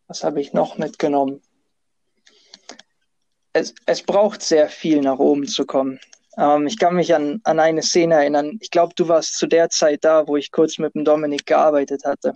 was 0.08 0.24
habe 0.24 0.42
ich 0.42 0.54
noch 0.54 0.78
mitgenommen? 0.78 1.42
es, 3.54 3.74
es 3.86 4.02
braucht 4.02 4.42
sehr 4.42 4.70
viel, 4.70 5.02
nach 5.02 5.20
oben 5.20 5.48
zu 5.48 5.66
kommen. 5.66 6.00
Ähm, 6.38 6.68
ich 6.68 6.78
kann 6.78 6.96
mich 6.96 7.14
an, 7.14 7.42
an 7.44 7.60
eine 7.60 7.82
Szene 7.82 8.16
erinnern. 8.16 8.58
Ich 8.62 8.72
glaube, 8.72 8.94
du 8.96 9.08
warst 9.08 9.38
zu 9.38 9.48
der 9.48 9.70
Zeit 9.70 10.04
da, 10.04 10.28
wo 10.28 10.38
ich 10.38 10.52
kurz 10.52 10.78
mit 10.78 10.96
dem 10.96 11.06
Dominik 11.06 11.46
gearbeitet 11.46 12.04
hatte. 12.06 12.36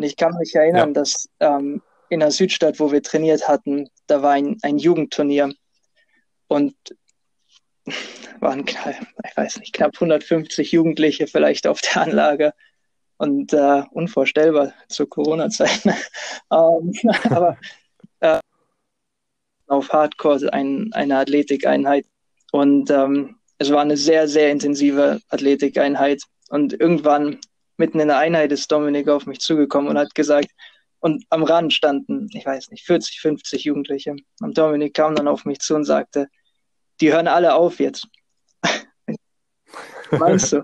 Und 0.00 0.06
ich 0.06 0.16
kann 0.16 0.34
mich 0.38 0.54
erinnern, 0.54 0.88
ja. 0.88 0.94
dass 0.94 1.28
ähm, 1.40 1.82
in 2.08 2.20
der 2.20 2.30
Südstadt, 2.30 2.80
wo 2.80 2.90
wir 2.90 3.02
trainiert 3.02 3.48
hatten, 3.48 3.90
da 4.06 4.22
war 4.22 4.30
ein, 4.30 4.56
ein 4.62 4.78
Jugendturnier. 4.78 5.52
Und 6.48 6.74
waren, 8.40 8.64
ich 8.66 9.36
weiß 9.36 9.58
nicht, 9.58 9.74
knapp 9.74 9.92
150 9.96 10.72
Jugendliche 10.72 11.26
vielleicht 11.26 11.66
auf 11.66 11.82
der 11.82 12.00
Anlage. 12.00 12.54
Und 13.18 13.52
äh, 13.52 13.82
unvorstellbar 13.90 14.72
zur 14.88 15.06
Corona-Zeit. 15.06 15.84
ähm, 16.50 16.92
aber 17.24 17.58
äh, 18.20 18.38
auf 19.66 19.90
Hardcore 19.90 20.50
ein, 20.50 20.88
eine 20.94 21.18
Athletikeinheit. 21.18 22.06
Und 22.52 22.88
ähm, 22.88 23.36
es 23.58 23.70
war 23.70 23.82
eine 23.82 23.98
sehr, 23.98 24.28
sehr 24.28 24.50
intensive 24.50 25.20
Athletikeinheit. 25.28 26.22
Und 26.48 26.72
irgendwann 26.72 27.38
mitten 27.80 27.98
in 27.98 28.08
der 28.08 28.18
Einheit 28.18 28.52
ist 28.52 28.70
Dominik 28.70 29.08
auf 29.08 29.26
mich 29.26 29.40
zugekommen 29.40 29.88
und 29.90 29.98
hat 29.98 30.14
gesagt, 30.14 30.50
und 31.00 31.24
am 31.30 31.42
Rand 31.42 31.72
standen, 31.72 32.28
ich 32.34 32.44
weiß 32.44 32.70
nicht, 32.70 32.84
40, 32.84 33.20
50 33.20 33.64
Jugendliche. 33.64 34.14
Und 34.42 34.58
Dominik 34.58 34.92
kam 34.92 35.14
dann 35.14 35.28
auf 35.28 35.46
mich 35.46 35.58
zu 35.60 35.74
und 35.74 35.84
sagte, 35.84 36.28
die 37.00 37.10
hören 37.10 37.26
alle 37.26 37.54
auf 37.54 37.80
jetzt. 37.80 38.06
Meinst 40.10 40.52
du? 40.52 40.62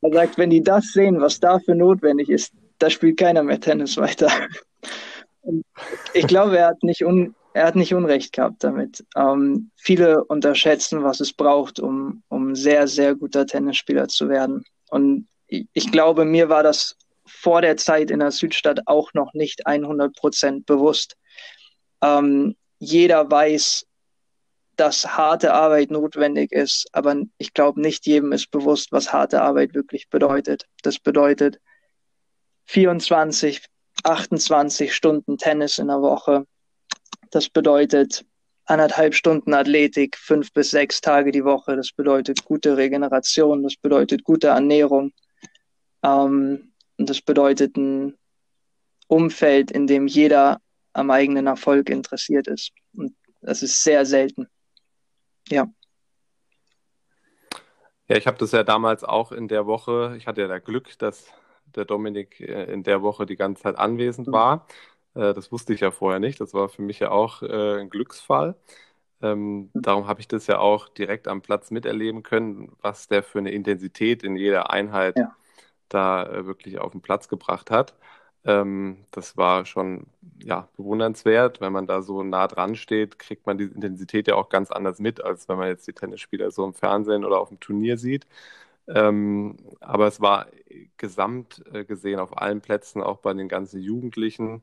Er 0.00 0.12
sagt, 0.12 0.38
wenn 0.38 0.48
die 0.48 0.62
das 0.62 0.92
sehen, 0.92 1.20
was 1.20 1.40
dafür 1.40 1.74
notwendig 1.74 2.30
ist, 2.30 2.54
da 2.78 2.88
spielt 2.88 3.18
keiner 3.18 3.42
mehr 3.42 3.60
Tennis 3.60 3.98
weiter. 3.98 4.30
Und 5.42 5.62
ich 6.14 6.26
glaube, 6.26 6.56
er 6.56 6.68
hat 6.68 6.82
nicht 6.82 7.04
un 7.04 7.34
er 7.52 7.64
hat 7.64 7.74
nicht 7.74 7.94
Unrecht 7.94 8.34
gehabt 8.34 8.62
damit. 8.64 9.02
Ähm, 9.16 9.70
viele 9.76 10.22
unterschätzen, 10.24 11.02
was 11.02 11.20
es 11.20 11.32
braucht, 11.32 11.80
um, 11.80 12.22
um 12.28 12.54
sehr, 12.54 12.86
sehr 12.86 13.14
guter 13.14 13.46
Tennisspieler 13.46 14.08
zu 14.08 14.28
werden. 14.28 14.62
Und 14.90 15.26
ich, 15.48 15.92
glaube, 15.92 16.24
mir 16.24 16.48
war 16.48 16.62
das 16.62 16.96
vor 17.26 17.62
der 17.62 17.76
Zeit 17.76 18.10
in 18.10 18.20
der 18.20 18.30
Südstadt 18.30 18.80
auch 18.86 19.12
noch 19.14 19.32
nicht 19.34 19.66
100 19.66 20.14
Prozent 20.14 20.66
bewusst. 20.66 21.16
Ähm, 22.02 22.56
jeder 22.78 23.30
weiß, 23.30 23.86
dass 24.76 25.16
harte 25.16 25.54
Arbeit 25.54 25.90
notwendig 25.90 26.52
ist, 26.52 26.86
aber 26.92 27.16
ich 27.38 27.54
glaube, 27.54 27.80
nicht 27.80 28.06
jedem 28.06 28.32
ist 28.32 28.50
bewusst, 28.50 28.92
was 28.92 29.12
harte 29.12 29.40
Arbeit 29.40 29.74
wirklich 29.74 30.08
bedeutet. 30.10 30.66
Das 30.82 30.98
bedeutet 30.98 31.58
24, 32.66 33.64
28 34.02 34.94
Stunden 34.94 35.38
Tennis 35.38 35.78
in 35.78 35.88
der 35.88 36.02
Woche, 36.02 36.46
das 37.30 37.48
bedeutet 37.48 38.24
anderthalb 38.66 39.14
Stunden 39.14 39.54
Athletik, 39.54 40.16
fünf 40.16 40.52
bis 40.52 40.70
sechs 40.70 41.00
Tage 41.00 41.30
die 41.32 41.44
Woche. 41.44 41.76
Das 41.76 41.92
bedeutet 41.92 42.44
gute 42.44 42.76
Regeneration, 42.76 43.62
das 43.62 43.76
bedeutet 43.76 44.24
gute 44.24 44.48
Ernährung. 44.48 45.12
Ähm, 46.06 46.72
und 46.98 47.10
das 47.10 47.20
bedeutet 47.20 47.76
ein 47.76 48.16
Umfeld, 49.08 49.70
in 49.70 49.86
dem 49.86 50.06
jeder 50.06 50.60
am 50.92 51.10
eigenen 51.10 51.46
Erfolg 51.46 51.90
interessiert 51.90 52.46
ist. 52.46 52.72
Und 52.94 53.14
das 53.42 53.62
ist 53.62 53.82
sehr 53.82 54.06
selten. 54.06 54.48
Ja. 55.48 55.68
Ja, 58.08 58.16
ich 58.16 58.26
habe 58.26 58.38
das 58.38 58.52
ja 58.52 58.62
damals 58.62 59.02
auch 59.02 59.32
in 59.32 59.48
der 59.48 59.66
Woche, 59.66 60.14
ich 60.16 60.26
hatte 60.26 60.40
ja 60.40 60.48
das 60.48 60.64
Glück, 60.64 60.96
dass 60.98 61.26
der 61.74 61.84
Dominik 61.84 62.40
äh, 62.40 62.72
in 62.72 62.84
der 62.84 63.02
Woche 63.02 63.26
die 63.26 63.36
ganze 63.36 63.64
Zeit 63.64 63.76
anwesend 63.76 64.28
mhm. 64.28 64.32
war. 64.32 64.66
Äh, 65.14 65.34
das 65.34 65.50
wusste 65.50 65.74
ich 65.74 65.80
ja 65.80 65.90
vorher 65.90 66.20
nicht. 66.20 66.40
Das 66.40 66.54
war 66.54 66.68
für 66.68 66.82
mich 66.82 67.00
ja 67.00 67.10
auch 67.10 67.42
äh, 67.42 67.80
ein 67.80 67.90
Glücksfall. 67.90 68.54
Ähm, 69.22 69.70
darum 69.74 70.06
habe 70.06 70.20
ich 70.20 70.28
das 70.28 70.46
ja 70.46 70.58
auch 70.58 70.88
direkt 70.88 71.26
am 71.26 71.42
Platz 71.42 71.70
miterleben 71.70 72.22
können, 72.22 72.76
was 72.80 73.08
der 73.08 73.22
für 73.22 73.38
eine 73.38 73.50
Intensität 73.50 74.22
in 74.22 74.36
jeder 74.36 74.70
Einheit 74.70 75.16
ja. 75.16 75.34
Da 75.88 76.24
äh, 76.26 76.46
wirklich 76.46 76.78
auf 76.78 76.92
den 76.92 77.00
Platz 77.02 77.28
gebracht 77.28 77.70
hat. 77.70 77.94
Ähm, 78.44 79.06
das 79.10 79.36
war 79.36 79.64
schon 79.66 80.06
ja, 80.42 80.68
bewundernswert. 80.76 81.60
Wenn 81.60 81.72
man 81.72 81.86
da 81.86 82.02
so 82.02 82.22
nah 82.22 82.46
dran 82.48 82.76
steht, 82.76 83.18
kriegt 83.18 83.46
man 83.46 83.58
die 83.58 83.64
Intensität 83.64 84.28
ja 84.28 84.34
auch 84.36 84.48
ganz 84.48 84.70
anders 84.70 84.98
mit, 85.00 85.20
als 85.22 85.48
wenn 85.48 85.58
man 85.58 85.68
jetzt 85.68 85.86
die 85.88 85.92
Tennisspieler 85.92 86.50
so 86.50 86.64
im 86.64 86.74
Fernsehen 86.74 87.24
oder 87.24 87.40
auf 87.40 87.48
dem 87.48 87.60
Turnier 87.60 87.98
sieht. 87.98 88.26
Ähm, 88.88 89.56
aber 89.80 90.06
es 90.06 90.20
war 90.20 90.46
gesamt 90.96 91.64
äh, 91.72 91.84
gesehen 91.84 92.20
auf 92.20 92.38
allen 92.38 92.60
Plätzen, 92.60 93.02
auch 93.02 93.18
bei 93.18 93.34
den 93.34 93.48
ganzen 93.48 93.80
Jugendlichen, 93.80 94.62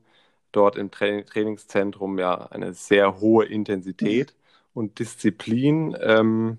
dort 0.52 0.76
im 0.76 0.90
Tra 0.90 1.22
Trainingszentrum 1.22 2.18
ja 2.18 2.46
eine 2.46 2.72
sehr 2.74 3.20
hohe 3.20 3.44
Intensität 3.46 4.34
und 4.72 4.98
Disziplin. 4.98 5.96
Ähm, 6.00 6.58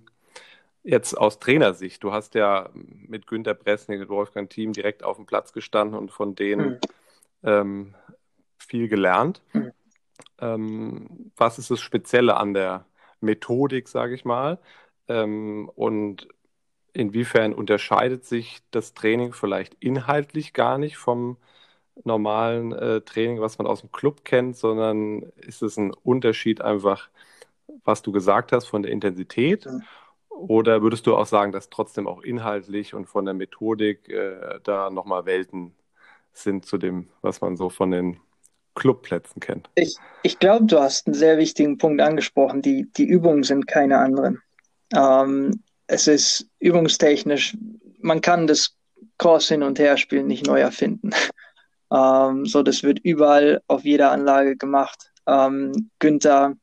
jetzt 0.86 1.15
aus 1.18 1.39
Trainersicht, 1.39 2.04
du 2.04 2.13
hast 2.13 2.36
ja 2.36 2.70
mit 2.74 3.27
Günter 3.27 3.56
Bressnig 3.56 4.01
und 4.01 4.10
Wolfgang 4.10 4.50
Thiem 4.50 4.72
direkt 4.72 5.04
auf 5.04 5.18
dem 5.18 5.25
Platz 5.25 5.51
gestanden 5.51 5.98
und 5.98 6.12
von 6.12 6.36
denen 6.36 6.70
mhm. 6.70 6.80
ähm, 7.44 7.96
viel 8.58 8.88
gelernt. 8.88 9.42
Mhm. 9.54 9.72
Ähm, 10.39 11.32
was 11.36 11.60
ist 11.60 11.72
das 11.72 11.82
Spezielle 11.82 12.38
an 12.38 12.54
der 12.54 12.86
Methodik, 13.20 13.88
sage 13.88 14.13
ich 14.13 14.25
mal? 14.25 14.60
Ähm, 15.08 15.70
und 15.75 16.27
inwiefern 16.94 17.54
unterscheidet 17.54 18.25
sich 18.25 18.62
das 18.72 18.94
Training 18.94 19.34
vielleicht 19.34 19.75
inhaltlich 19.80 20.54
gar 20.54 20.77
nicht 20.77 20.98
vom 20.98 21.38
normalen 22.04 22.74
äh, 22.74 23.01
Training, 23.01 23.42
was 23.42 23.58
man 23.58 23.68
aus 23.68 23.82
dem 23.82 23.92
Club 23.92 24.24
kennt, 24.24 24.56
sondern 24.58 25.24
ist 25.38 25.62
es 25.62 25.77
ein 25.77 25.94
Unterschied 25.94 26.62
einfach, 26.62 27.10
was 27.84 28.01
du 28.01 28.12
gesagt 28.12 28.51
hast 28.51 28.68
von 28.68 28.84
der 28.84 28.92
Intensität? 28.92 29.65
Ja. 29.65 29.80
Oder 30.36 30.82
würdest 30.82 31.08
du 31.08 31.15
auch 31.15 31.25
sagen, 31.25 31.51
dass 31.51 31.70
trotzdem 31.70 32.08
auch 32.08 32.22
inhaltlich 32.22 32.94
und 32.94 33.06
von 33.06 33.25
der 33.25 33.34
Methodik 33.34 34.10
äh, 34.10 34.60
da 34.63 34.89
nochmal 34.89 35.25
Welten 35.25 35.74
sind 36.34 36.65
zu 36.65 36.77
dem, 36.77 37.08
was 37.22 37.39
man 37.39 37.56
so 37.56 37.70
von 37.70 37.92
den 37.92 38.20
Clubplätzen 38.75 39.39
kennt? 39.39 39.70
Ich, 39.75 39.96
ich 40.24 40.38
glaube, 40.39 40.65
du 40.65 40.80
hast 40.80 41.08
einen 41.08 41.13
sehr 41.13 41.38
wichtigen 41.38 41.77
Punkt 41.77 42.01
angesprochen. 42.01 42.62
Die, 42.62 42.92
die 42.92 43.06
Übungen 43.06 43.44
sind 43.44 43.68
keine 43.68 43.98
anderen. 43.98 44.42
Ähm, 44.94 45.63
es 45.88 46.08
ist 46.08 46.50
übungstechnisch, 46.60 47.58
man 48.00 48.22
kann 48.22 48.48
das 48.48 48.75
Cross 49.18 49.48
hin 49.48 49.63
und 49.63 49.80
her 49.80 49.98
spielen 49.98 50.27
nicht 50.27 50.46
neu 50.46 50.60
erfinden. 50.60 51.12
ähm, 51.94 52.46
so, 52.46 52.62
das 52.62 52.84
wird 52.84 53.00
überall 53.00 53.62
auf 53.68 53.86
jeder 53.86 54.12
Anlage 54.12 54.58
gemacht. 54.58 55.12
Ähm, 55.25 55.89
Günther 56.00 56.56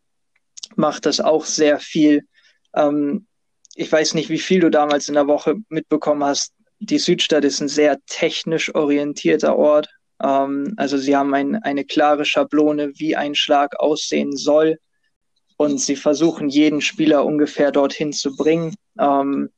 macht 0.76 1.06
das 1.06 1.20
auch 1.20 1.46
sehr 1.46 1.78
viel. 1.78 2.26
Ähm, 2.74 3.26
ich 3.74 3.90
weiß 3.90 4.14
nicht, 4.14 4.28
wie 4.28 4.38
viel 4.38 4.60
du 4.60 4.70
damals 4.70 5.08
in 5.08 5.14
der 5.14 5.26
Woche 5.26 5.56
mitbekommen 5.68 6.24
hast. 6.24 6.52
Die 6.80 6.98
Südstadt 6.98 7.44
ist 7.44 7.60
ein 7.60 7.68
sehr 7.68 7.98
technisch 8.06 8.74
orientierter 8.74 9.56
Ort. 9.56 9.88
Ähm, 10.22 10.74
also 10.76 10.98
sie 10.98 11.16
haben 11.16 11.34
ein, 11.34 11.56
eine 11.56 11.84
klare 11.84 12.24
Schablone, 12.24 12.92
wie 12.96 13.16
ein 13.16 13.34
Schlag 13.34 13.78
aussehen 13.80 14.36
soll. 14.36 14.78
Und 15.56 15.80
sie 15.80 15.96
versuchen, 15.96 16.48
jeden 16.48 16.80
Spieler 16.80 17.24
ungefähr 17.24 17.70
dorthin 17.70 18.12
zu 18.12 18.34
bringen. 18.36 18.74
Ähm, 18.98 19.50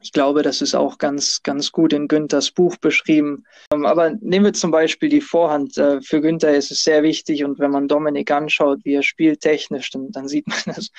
ich 0.00 0.12
glaube, 0.12 0.42
das 0.42 0.62
ist 0.62 0.74
auch 0.74 0.98
ganz, 0.98 1.42
ganz 1.42 1.72
gut 1.72 1.92
in 1.92 2.06
Günthers 2.06 2.52
Buch 2.52 2.76
beschrieben. 2.76 3.44
Ähm, 3.72 3.84
aber 3.84 4.10
nehmen 4.20 4.44
wir 4.46 4.52
zum 4.52 4.70
Beispiel 4.70 5.08
die 5.08 5.20
Vorhand. 5.20 5.76
Äh, 5.76 6.00
für 6.02 6.20
Günther 6.20 6.54
ist 6.54 6.70
es 6.70 6.84
sehr 6.84 7.02
wichtig 7.02 7.44
und 7.44 7.58
wenn 7.58 7.72
man 7.72 7.88
Dominik 7.88 8.30
anschaut, 8.30 8.80
wie 8.84 8.94
er 8.94 9.02
spielt 9.02 9.40
technisch, 9.40 9.90
dann, 9.90 10.12
dann 10.12 10.28
sieht 10.28 10.46
man 10.46 10.58
das 10.66 10.90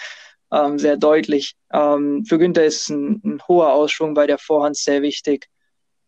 ähm, 0.51 0.79
sehr 0.79 0.97
deutlich. 0.97 1.55
Ähm, 1.71 2.25
für 2.25 2.37
Günther 2.37 2.65
ist 2.65 2.89
ein, 2.89 3.21
ein, 3.23 3.41
hoher 3.47 3.73
Ausschwung 3.73 4.13
bei 4.13 4.27
der 4.27 4.37
Vorhand 4.37 4.77
sehr 4.77 5.01
wichtig. 5.01 5.47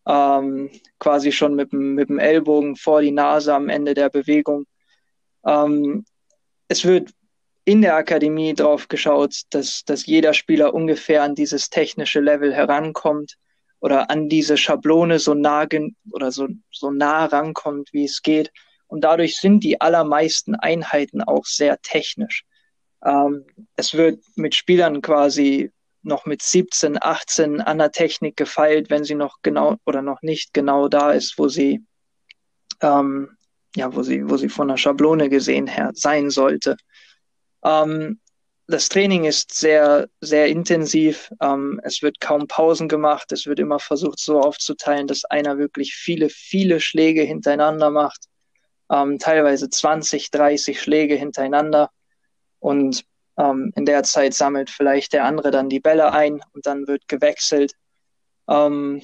Ähm, 0.07 0.71
quasi 0.99 1.31
schon 1.31 1.55
mit, 1.55 1.73
mit 1.73 2.09
dem 2.09 2.19
Ellbogen 2.19 2.75
vor 2.75 3.01
die 3.01 3.11
Nase 3.11 3.53
am 3.53 3.69
Ende 3.69 3.93
der 3.93 4.09
Bewegung. 4.09 4.65
Ähm, 5.45 6.05
es 6.67 6.85
wird 6.85 7.11
in 7.65 7.81
der 7.81 7.95
Akademie 7.95 8.53
drauf 8.53 8.87
geschaut, 8.87 9.41
dass, 9.51 9.83
dass 9.85 10.05
jeder 10.05 10.33
Spieler 10.33 10.73
ungefähr 10.73 11.21
an 11.21 11.35
dieses 11.35 11.69
technische 11.69 12.19
Level 12.19 12.53
herankommt 12.53 13.37
oder 13.79 14.09
an 14.09 14.29
diese 14.29 14.57
Schablone 14.57 15.19
so 15.19 15.33
nah 15.33 15.67
oder 16.11 16.31
so, 16.31 16.47
so 16.71 16.89
nah 16.89 17.25
rankommt, 17.25 17.89
wie 17.93 18.05
es 18.05 18.21
geht. 18.21 18.51
Und 18.87 19.03
dadurch 19.03 19.37
sind 19.37 19.63
die 19.63 19.79
allermeisten 19.79 20.55
Einheiten 20.55 21.21
auch 21.21 21.45
sehr 21.45 21.79
technisch. 21.81 22.45
Ähm, 23.05 23.45
es 23.75 23.93
wird 23.93 24.23
mit 24.35 24.55
Spielern 24.55 25.01
quasi 25.01 25.71
noch 26.03 26.25
mit 26.25 26.41
17, 26.41 26.97
18 27.01 27.61
an 27.61 27.77
der 27.77 27.91
Technik 27.91 28.35
gefeilt, 28.37 28.89
wenn 28.89 29.03
sie 29.03 29.15
noch 29.15 29.37
genau 29.43 29.77
oder 29.85 30.01
noch 30.01 30.21
nicht 30.21 30.53
genau 30.53 30.87
da 30.87 31.11
ist, 31.11 31.37
wo 31.37 31.47
sie 31.47 31.83
ähm, 32.81 33.37
ja, 33.75 33.93
wo 33.95 34.03
sie, 34.03 34.29
wo 34.29 34.37
sie 34.37 34.49
von 34.49 34.67
der 34.67 34.77
Schablone 34.77 35.29
gesehen 35.29 35.67
her 35.67 35.91
sein 35.93 36.29
sollte. 36.29 36.75
Ähm, 37.63 38.19
das 38.67 38.89
Training 38.89 39.25
ist 39.25 39.53
sehr, 39.53 40.07
sehr 40.21 40.47
intensiv. 40.47 41.31
Ähm, 41.41 41.79
es 41.83 42.01
wird 42.01 42.19
kaum 42.19 42.47
Pausen 42.47 42.87
gemacht. 42.87 43.31
Es 43.31 43.45
wird 43.45 43.59
immer 43.59 43.79
versucht, 43.79 44.19
so 44.19 44.39
aufzuteilen, 44.39 45.07
dass 45.07 45.25
einer 45.25 45.57
wirklich 45.57 45.93
viele, 45.95 46.29
viele 46.29 46.79
Schläge 46.79 47.21
hintereinander 47.23 47.89
macht. 47.89 48.25
Ähm, 48.89 49.19
teilweise 49.19 49.69
20, 49.69 50.31
30 50.31 50.81
Schläge 50.81 51.15
hintereinander. 51.15 51.89
Und 52.61 53.03
ähm, 53.37 53.73
in 53.75 53.85
der 53.85 54.03
Zeit 54.03 54.33
sammelt 54.33 54.69
vielleicht 54.69 55.13
der 55.13 55.25
andere 55.25 55.51
dann 55.51 55.67
die 55.67 55.79
Bälle 55.81 56.13
ein 56.13 56.41
und 56.53 56.65
dann 56.65 56.87
wird 56.87 57.07
gewechselt. 57.07 57.73
Ähm, 58.47 59.01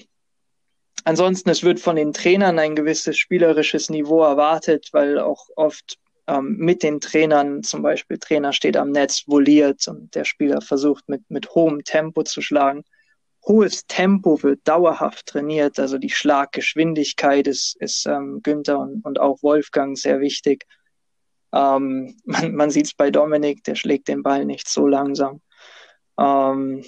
ansonsten, 1.04 1.50
es 1.50 1.64
wird 1.64 1.80
von 1.80 1.96
den 1.96 2.14
Trainern 2.14 2.60
ein 2.60 2.76
gewisses 2.76 3.18
spielerisches 3.18 3.90
Niveau 3.90 4.24
erwartet, 4.24 4.90
weil 4.94 5.20
auch 5.20 5.48
oft 5.56 5.98
ähm, 6.28 6.56
mit 6.58 6.84
den 6.84 7.02
Trainern, 7.02 7.64
zum 7.64 7.82
Beispiel 7.82 8.20
Trainer 8.20 8.54
steht 8.54 8.78
am 8.78 8.92
Netz, 8.92 9.24
voliert 9.26 9.88
und 9.88 10.14
der 10.14 10.24
Spieler 10.24 10.62
versucht 10.62 11.10
mit, 11.10 11.24
mit 11.30 11.50
hohem 11.56 11.84
Tempo 11.84 12.24
zu 12.24 12.42
schlagen. 12.42 12.84
Hohes 13.48 13.88
Tempo 13.88 14.44
wird 14.44 14.60
dauerhaft 14.66 15.26
trainiert, 15.26 15.80
also 15.80 15.98
die 15.98 16.10
Schlaggeschwindigkeit 16.10 17.48
ist, 17.48 17.78
ist 17.80 18.06
ähm, 18.06 18.42
Günther 18.44 18.78
und, 18.78 19.04
und 19.06 19.20
auch 19.20 19.42
Wolfgang 19.42 19.98
sehr 19.98 20.20
wichtig. 20.20 20.66
Ähm, 21.54 22.18
man 22.26 22.56
man 22.56 22.70
sieht 22.70 22.88
es 22.88 22.94
bei 22.94 23.12
Dominik, 23.12 23.64
der 23.64 23.76
schlägt 23.76 24.08
den 24.08 24.24
Ball 24.24 24.46
nicht 24.46 24.68
so 24.68 24.88
langsam. 24.88 25.42
Ähm, 26.20 26.84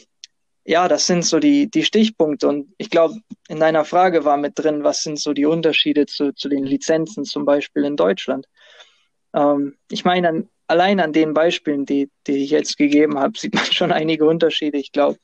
ja, 0.66 0.88
das 0.88 1.08
sind 1.08 1.26
so 1.26 1.40
die, 1.40 1.70
die 1.70 1.84
Stichpunkte. 1.84 2.48
Und 2.48 2.74
ich 2.78 2.90
glaube, 2.90 3.16
in 3.48 3.60
deiner 3.60 3.86
Frage 3.86 4.26
war 4.26 4.38
mit 4.38 4.60
drin, 4.60 4.84
was 4.84 5.04
sind 5.04 5.20
so 5.20 5.34
die 5.34 5.46
Unterschiede 5.46 6.06
zu, 6.06 6.34
zu 6.34 6.50
den 6.50 6.64
Lizenzen 6.64 7.26
zum 7.26 7.46
Beispiel 7.46 7.86
in 7.86 7.96
Deutschland. 7.96 8.46
Ähm, 9.34 9.78
ich 9.90 10.06
meine, 10.06 10.30
an, 10.30 10.50
allein 10.68 11.00
an 11.00 11.14
den 11.14 11.34
Beispielen, 11.34 11.86
die, 11.86 12.12
die 12.28 12.44
ich 12.44 12.52
jetzt 12.52 12.78
gegeben 12.78 13.18
habe, 13.18 13.38
sieht 13.38 13.56
man 13.56 13.66
schon 13.66 13.92
einige 13.92 14.26
Unterschiede. 14.26 14.78
Ich 14.78 14.92
glaube, 14.92 15.18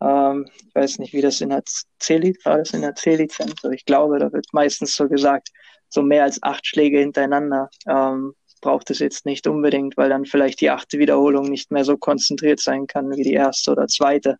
ähm, 0.00 0.46
ich 0.68 0.74
weiß 0.74 0.98
nicht, 0.98 1.12
wie 1.12 1.22
das 1.22 1.40
in 1.40 1.50
der 1.50 1.64
C-Lizenz 1.98 2.44
war, 2.44 2.58
das 2.58 2.72
in 2.72 2.82
der 2.82 2.94
C-Lizenz, 2.94 3.64
aber 3.64 3.74
ich 3.74 3.84
glaube, 3.84 4.18
da 4.18 4.32
wird 4.32 4.46
meistens 4.52 4.94
so 4.94 5.08
gesagt, 5.08 5.48
so 5.88 6.02
mehr 6.02 6.24
als 6.24 6.42
acht 6.42 6.66
Schläge 6.66 6.98
hintereinander 6.98 7.70
ähm, 7.88 8.34
braucht 8.60 8.90
es 8.90 8.98
jetzt 8.98 9.26
nicht 9.26 9.46
unbedingt, 9.46 9.96
weil 9.96 10.08
dann 10.08 10.24
vielleicht 10.24 10.60
die 10.60 10.70
achte 10.70 10.98
Wiederholung 10.98 11.48
nicht 11.48 11.70
mehr 11.70 11.84
so 11.84 11.96
konzentriert 11.96 12.60
sein 12.60 12.86
kann 12.86 13.10
wie 13.16 13.22
die 13.22 13.34
erste 13.34 13.72
oder 13.72 13.86
zweite. 13.86 14.38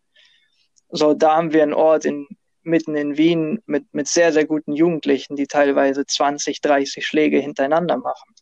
So, 0.89 1.13
da 1.13 1.35
haben 1.35 1.53
wir 1.53 1.63
einen 1.63 1.73
Ort 1.73 2.05
in, 2.05 2.27
mitten 2.63 2.95
in 2.95 3.17
Wien 3.17 3.59
mit, 3.65 3.85
mit 3.93 4.07
sehr, 4.07 4.31
sehr 4.33 4.45
guten 4.45 4.73
Jugendlichen, 4.73 5.35
die 5.35 5.47
teilweise 5.47 6.05
20, 6.05 6.61
30 6.61 7.05
Schläge 7.05 7.39
hintereinander 7.39 7.97
machen. 7.97 8.33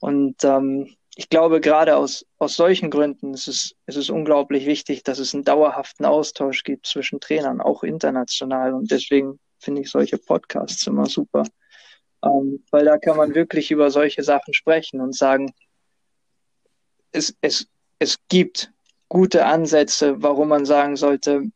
Und 0.00 0.44
ähm, 0.44 0.94
ich 1.16 1.28
glaube, 1.28 1.60
gerade 1.60 1.96
aus, 1.96 2.24
aus 2.38 2.54
solchen 2.54 2.90
Gründen 2.90 3.34
ist 3.34 3.48
es, 3.48 3.74
ist 3.86 3.96
es 3.96 4.08
unglaublich 4.08 4.66
wichtig, 4.66 5.02
dass 5.02 5.18
es 5.18 5.34
einen 5.34 5.42
dauerhaften 5.42 6.06
Austausch 6.06 6.62
gibt 6.62 6.86
zwischen 6.86 7.18
Trainern, 7.18 7.60
auch 7.60 7.82
international. 7.82 8.72
Und 8.72 8.90
deswegen 8.92 9.40
finde 9.58 9.80
ich 9.80 9.90
solche 9.90 10.18
Podcasts 10.18 10.86
immer 10.86 11.06
super. 11.06 11.42
Ähm, 12.24 12.64
weil 12.70 12.84
da 12.84 12.98
kann 12.98 13.16
man 13.16 13.34
wirklich 13.34 13.70
über 13.70 13.90
solche 13.90 14.22
Sachen 14.22 14.54
sprechen 14.54 15.00
und 15.00 15.14
sagen, 15.14 15.52
es, 17.12 17.34
es, 17.40 17.68
es 17.98 18.18
gibt 18.28 18.72
gute 19.08 19.46
Ansätze, 19.46 20.22
warum 20.22 20.48
man 20.48 20.66
sagen 20.66 20.96
sollte, 20.96 21.50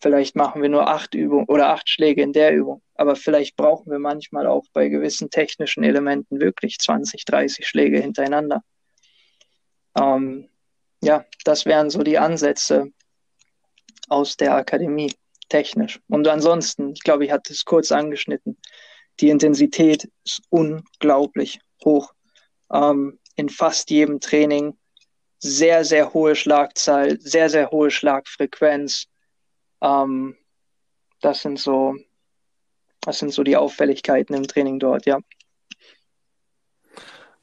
vielleicht 0.00 0.36
machen 0.36 0.62
wir 0.62 0.68
nur 0.68 0.88
acht 0.88 1.14
Übungen 1.14 1.46
oder 1.46 1.68
acht 1.68 1.88
Schläge 1.88 2.22
in 2.22 2.32
der 2.32 2.54
Übung. 2.54 2.82
Aber 2.94 3.16
vielleicht 3.16 3.56
brauchen 3.56 3.90
wir 3.90 3.98
manchmal 3.98 4.46
auch 4.46 4.64
bei 4.72 4.88
gewissen 4.88 5.30
technischen 5.30 5.84
Elementen 5.84 6.40
wirklich 6.40 6.78
20, 6.78 7.24
30 7.24 7.66
Schläge 7.66 8.00
hintereinander. 8.00 8.62
Ähm, 9.96 10.48
ja, 11.02 11.24
das 11.44 11.64
wären 11.64 11.90
so 11.90 12.02
die 12.02 12.18
Ansätze 12.18 12.90
aus 14.08 14.36
der 14.36 14.54
Akademie, 14.54 15.12
technisch. 15.48 16.00
Und 16.08 16.26
ansonsten, 16.26 16.92
ich 16.92 17.02
glaube, 17.02 17.24
ich 17.24 17.30
hatte 17.30 17.52
es 17.52 17.64
kurz 17.64 17.92
angeschnitten, 17.92 18.58
die 19.20 19.30
Intensität 19.30 20.08
ist 20.24 20.42
unglaublich 20.50 21.60
hoch. 21.84 22.12
Ähm, 22.72 23.18
in 23.36 23.48
fast 23.48 23.90
jedem 23.90 24.20
Training 24.20 24.76
sehr, 25.38 25.84
sehr 25.84 26.12
hohe 26.12 26.34
Schlagzahl, 26.34 27.20
sehr, 27.20 27.48
sehr 27.48 27.70
hohe 27.70 27.90
Schlagfrequenz. 27.90 29.06
Ähm, 29.80 30.36
das 31.20 31.42
sind 31.42 31.58
so, 31.58 31.96
das 33.00 33.18
sind 33.18 33.32
so 33.32 33.42
die 33.42 33.56
Auffälligkeiten 33.56 34.34
im 34.34 34.46
Training 34.46 34.78
dort, 34.78 35.06
ja. 35.06 35.20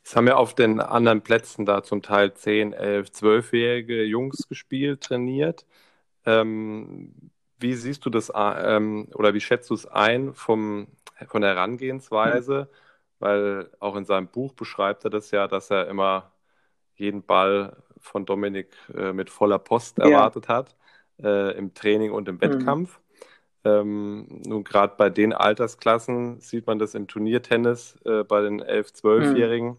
Es 0.04 0.16
haben 0.16 0.28
ja 0.28 0.36
auf 0.36 0.54
den 0.54 0.80
anderen 0.80 1.24
Plätzen 1.24 1.66
da 1.66 1.82
zum 1.82 2.04
Teil 2.04 2.34
10, 2.34 2.74
11, 2.74 3.10
12-jährige 3.10 4.04
Jungs 4.04 4.48
gespielt, 4.48 5.02
trainiert. 5.02 5.66
Ähm, 6.28 7.32
wie 7.60 7.74
siehst 7.74 8.06
du 8.06 8.10
das 8.10 8.32
ähm, 8.36 9.08
oder 9.14 9.34
wie 9.34 9.42
schätzt 9.42 9.70
du 9.70 9.74
es 9.74 9.86
ein 9.86 10.34
vom, 10.34 10.88
von 11.28 11.42
der 11.42 11.52
Herangehensweise? 11.52 12.70
Mhm. 12.70 12.76
Weil 13.20 13.70
auch 13.80 13.96
in 13.96 14.06
seinem 14.06 14.28
Buch 14.28 14.54
beschreibt 14.54 15.06
er 15.06 15.10
das 15.10 15.32
ja, 15.32 15.48
dass 15.48 15.72
er 15.72 15.88
immer 15.88 16.34
jeden 16.96 17.24
Ball 17.24 17.78
von 18.00 18.26
Dominik 18.26 18.76
äh, 18.94 19.14
mit 19.14 19.30
voller 19.30 19.60
Post 19.60 19.98
ja. 19.98 20.06
erwartet 20.06 20.48
hat, 20.48 20.76
äh, 21.22 21.58
im 21.58 21.74
Training 21.74 22.12
und 22.12 22.28
im 22.28 22.36
mhm. 22.36 22.42
Wettkampf. 22.42 23.00
Mhm. 23.00 23.06
Ähm, 23.66 24.42
nun, 24.46 24.64
gerade 24.64 24.94
bei 24.96 25.10
den 25.10 25.34
Altersklassen 25.34 26.40
sieht 26.40 26.68
man 26.68 26.78
das 26.78 26.94
im 26.94 27.08
Turniertennis 27.08 27.98
äh, 28.06 28.24
bei 28.24 28.42
den 28.42 28.62
11-, 28.62 29.02
12-Jährigen, 29.02 29.70
mhm. 29.70 29.78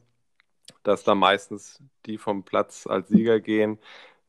dass 0.83 1.05
da 1.05 1.15
meistens 1.15 1.81
die 2.05 2.19
vom 2.19 2.43
Platz 2.43 2.87
als 2.87 3.09
Sieger 3.09 3.39
gehen, 3.39 3.79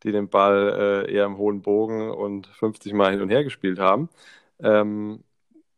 die 0.03 0.11
den 0.11 0.29
Ball 0.29 1.05
äh, 1.07 1.13
eher 1.13 1.25
im 1.25 1.37
hohen 1.37 1.61
Bogen 1.61 2.11
und 2.11 2.47
50 2.47 2.93
Mal 2.93 3.11
hin 3.11 3.21
und 3.21 3.29
her 3.29 3.43
gespielt 3.43 3.79
haben. 3.79 4.09
Ähm, 4.59 5.23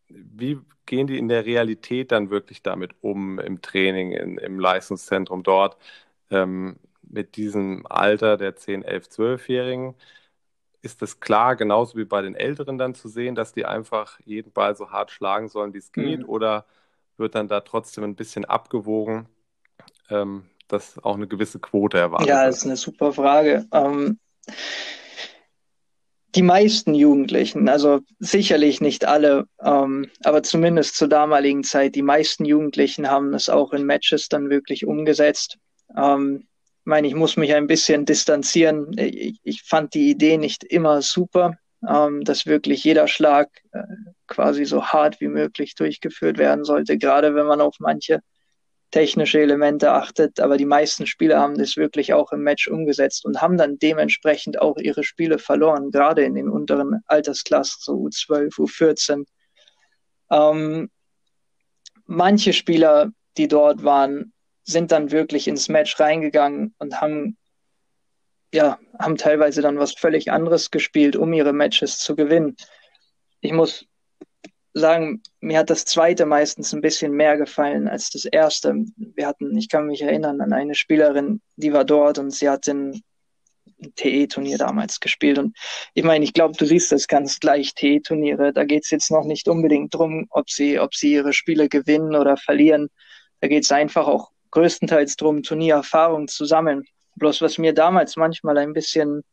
wie 0.10 0.60
gehen 0.86 1.08
die 1.08 1.18
in 1.18 1.30
der 1.30 1.46
Realität 1.46 2.12
dann 2.12 2.30
wirklich 2.30 2.64
damit 2.64 2.96
um 3.02 3.40
im 3.40 3.62
Training, 3.62 4.12
in, 4.12 4.38
im 4.38 4.60
Leistungszentrum 4.60 5.44
dort, 5.44 5.78
ähm, 6.32 6.78
mit 7.04 7.38
diesem 7.38 7.86
Alter 7.88 8.38
der 8.38 8.56
10, 8.56 8.84
11, 8.84 9.08
12-Jährigen? 9.10 9.96
ist 10.82 11.02
es 11.02 11.20
klar, 11.20 11.56
genauso 11.56 11.98
wie 11.98 12.06
bei 12.06 12.22
den 12.22 12.36
Älteren 12.36 12.78
dann 12.78 12.96
zu 12.96 13.10
sehen, 13.10 13.36
dass 13.36 13.54
die 13.54 13.66
einfach 13.66 14.20
jeden 14.26 14.52
Ball 14.52 14.76
so 14.76 14.92
hart 14.92 15.12
schlagen 15.12 15.50
sollen, 15.50 15.74
wie 15.74 15.80
es 15.80 15.92
geht? 15.92 16.22
Mhm. 16.22 16.30
Oder 16.30 16.66
wird 17.18 17.36
dann 17.36 17.48
da 17.48 17.62
trotzdem 17.62 18.04
ein 18.04 18.16
bisschen 18.16 18.46
abgewogen, 18.46 19.28
ähm, 20.10 20.46
dass 20.70 20.98
auch 21.04 21.16
eine 21.16 21.28
gewisse 21.28 21.60
Quote 21.60 21.98
erwartet 21.98 22.28
Ja, 22.28 22.46
das 22.46 22.60
ist 22.60 22.66
eine 22.66 22.78
super 22.78 23.12
Frage. 23.14 23.66
Ähm, 23.74 24.20
die 26.36 26.44
meisten 26.44 26.94
Jugendlichen, 26.94 27.68
also 27.70 28.02
sicherlich 28.20 28.82
nicht 28.82 29.06
alle, 29.06 29.46
ähm, 29.64 30.10
aber 30.24 30.44
zumindest 30.44 30.96
zur 30.96 31.08
damaligen 31.08 31.64
Zeit, 31.64 31.96
die 31.96 32.04
meisten 32.04 32.46
Jugendlichen 32.46 33.10
haben 33.10 33.34
es 33.34 33.50
auch 33.50 33.74
in 33.74 33.84
Matches 33.84 34.30
dann 34.30 34.50
wirklich 34.50 34.86
umgesetzt. 34.86 35.58
Ähm, 35.98 36.48
meine, 36.86 37.08
ich 37.08 37.16
muss 37.16 37.38
mich 37.38 37.54
ein 37.54 37.68
bisschen 37.68 38.06
distanzieren. 38.06 38.98
Ich, 38.98 39.40
ich 39.44 39.64
fand 39.64 39.94
die 39.94 40.10
Idee 40.10 40.38
nicht 40.38 40.64
immer 40.64 41.02
super, 41.02 41.56
ähm, 41.88 42.24
dass 42.24 42.46
wirklich 42.46 42.84
jeder 42.84 43.08
Schlag 43.08 43.50
äh, 43.72 43.84
quasi 44.28 44.66
so 44.66 44.86
hart 44.86 45.22
wie 45.22 45.30
möglich 45.30 45.76
durchgeführt 45.76 46.38
werden 46.38 46.64
sollte, 46.66 46.98
gerade 46.98 47.34
wenn 47.36 47.46
man 47.46 47.62
auf 47.62 47.76
manche 47.80 48.20
technische 48.91 49.39
Elemente 49.39 49.91
achtet. 49.91 50.39
Aber 50.39 50.58
die 50.58 50.65
meisten 50.65 51.06
Spieler 51.06 51.39
haben 51.39 51.58
das 51.58 51.78
wirklich 51.78 52.13
auch 52.13 52.32
im 52.32 52.41
Match 52.41 52.67
umgesetzt 52.67 53.25
und 53.25 53.41
haben 53.41 53.58
dann 53.58 53.78
dementsprechend 53.78 54.62
auch 54.62 54.78
ihre 54.78 55.04
Spiele 55.04 55.39
verloren, 55.39 55.91
gerade 55.91 56.23
in 56.23 56.36
den 56.36 56.49
unteren 56.49 57.02
Altersklassen, 57.06 57.80
so 57.82 57.93
U12, 57.93 58.56
U14. 58.56 59.25
Ähm, 60.32 60.89
manche 62.06 62.54
Spieler, 62.54 63.12
die 63.38 63.47
dort 63.47 63.84
waren, 63.84 64.34
sind 64.63 64.91
dann 64.91 65.12
wirklich 65.12 65.47
ins 65.47 65.69
Match 65.69 65.99
reingegangen 65.99 66.75
und 66.78 67.02
haben 67.02 67.38
ja, 68.54 68.80
haben 68.97 69.17
teilweise 69.17 69.62
dann 69.62 69.78
was 69.78 69.93
völlig 69.93 70.32
anderes 70.32 70.71
gespielt, 70.71 71.15
um 71.15 71.34
ihre 71.34 71.54
Matches 71.54 71.99
zu 71.99 72.15
gewinnen. 72.15 72.56
Ich 73.41 73.52
muss 73.52 73.86
sagen, 74.80 75.22
mir 75.42 75.60
hat 75.60 75.70
das 75.70 75.86
zweite 75.86 76.26
meistens 76.26 76.74
ein 76.74 76.82
bisschen 76.82 77.12
mehr 77.12 77.38
gefallen 77.38 77.88
als 77.88 78.10
das 78.10 78.26
erste. 78.26 78.86
Wir 78.98 79.28
hatten, 79.28 79.58
ich 79.58 79.70
kann 79.70 79.86
mich 79.86 80.02
erinnern 80.02 80.42
an 80.42 80.54
eine 80.54 80.76
Spielerin, 80.76 81.42
die 81.56 81.74
war 81.74 81.86
dort 81.86 82.18
und 82.18 82.32
sie 82.32 82.50
hat 82.50 82.68
ein 82.68 83.02
TE-Turnier 83.96 84.58
damals 84.58 85.00
gespielt. 85.00 85.38
Und 85.38 85.56
ich 85.94 86.04
meine, 86.04 86.26
ich 86.26 86.34
glaube, 86.34 86.56
du 86.58 86.65
siehst 86.65 86.92
das 86.92 87.08
ganz 87.08 87.39
gleich, 87.39 87.74
TE-Turniere, 87.76 88.54
da 88.54 88.65
geht 88.65 88.84
es 88.84 88.92
jetzt 88.92 89.12
noch 89.12 89.26
nicht 89.26 89.48
unbedingt 89.48 89.94
drum, 89.94 90.28
ob 90.30 90.50
sie, 90.50 90.80
ob 90.80 90.96
sie 90.96 91.13
ihre 91.13 91.34
Spiele 91.34 91.70
gewinnen 91.70 92.15
oder 92.15 92.38
verlieren. 92.38 92.89
Da 93.42 93.48
geht 93.48 93.63
es 93.63 93.72
einfach 93.72 94.08
auch 94.08 94.32
größtenteils 94.52 95.15
drum, 95.15 95.44
Turniererfahrung 95.44 96.28
zu 96.28 96.46
sammeln. 96.46 96.84
Bloß 97.15 97.42
was 97.42 97.58
mir 97.58 97.74
damals 97.74 98.15
manchmal 98.15 98.58
ein 98.58 98.74
bisschen, 98.74 99.24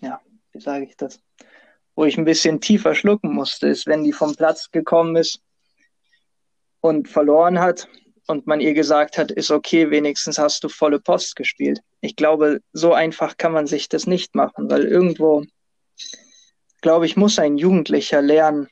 ja, 0.00 0.20
wie 0.52 0.60
sage 0.60 0.84
ich 0.84 0.96
das, 0.96 1.20
wo 1.94 2.04
ich 2.04 2.18
ein 2.18 2.24
bisschen 2.24 2.60
tiefer 2.60 2.94
schlucken 2.94 3.32
musste, 3.32 3.68
ist, 3.68 3.86
wenn 3.86 4.04
die 4.04 4.12
vom 4.12 4.34
Platz 4.34 4.70
gekommen 4.70 5.16
ist 5.16 5.40
und 6.80 7.08
verloren 7.08 7.60
hat 7.60 7.88
und 8.26 8.46
man 8.46 8.60
ihr 8.60 8.74
gesagt 8.74 9.18
hat, 9.18 9.30
ist 9.30 9.50
okay, 9.50 9.90
wenigstens 9.90 10.38
hast 10.38 10.64
du 10.64 10.68
volle 10.68 11.00
Post 11.00 11.36
gespielt. 11.36 11.80
Ich 12.00 12.16
glaube, 12.16 12.60
so 12.72 12.92
einfach 12.92 13.36
kann 13.36 13.52
man 13.52 13.66
sich 13.66 13.88
das 13.88 14.06
nicht 14.06 14.34
machen, 14.34 14.70
weil 14.70 14.84
irgendwo, 14.84 15.44
glaube 16.80 17.06
ich, 17.06 17.16
muss 17.16 17.38
ein 17.38 17.58
Jugendlicher 17.58 18.22
lernen 18.22 18.68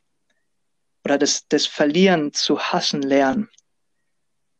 oder 1.04 1.18
das, 1.18 1.46
das 1.48 1.66
Verlieren 1.66 2.32
zu 2.32 2.58
hassen 2.58 3.02
lernen. 3.02 3.48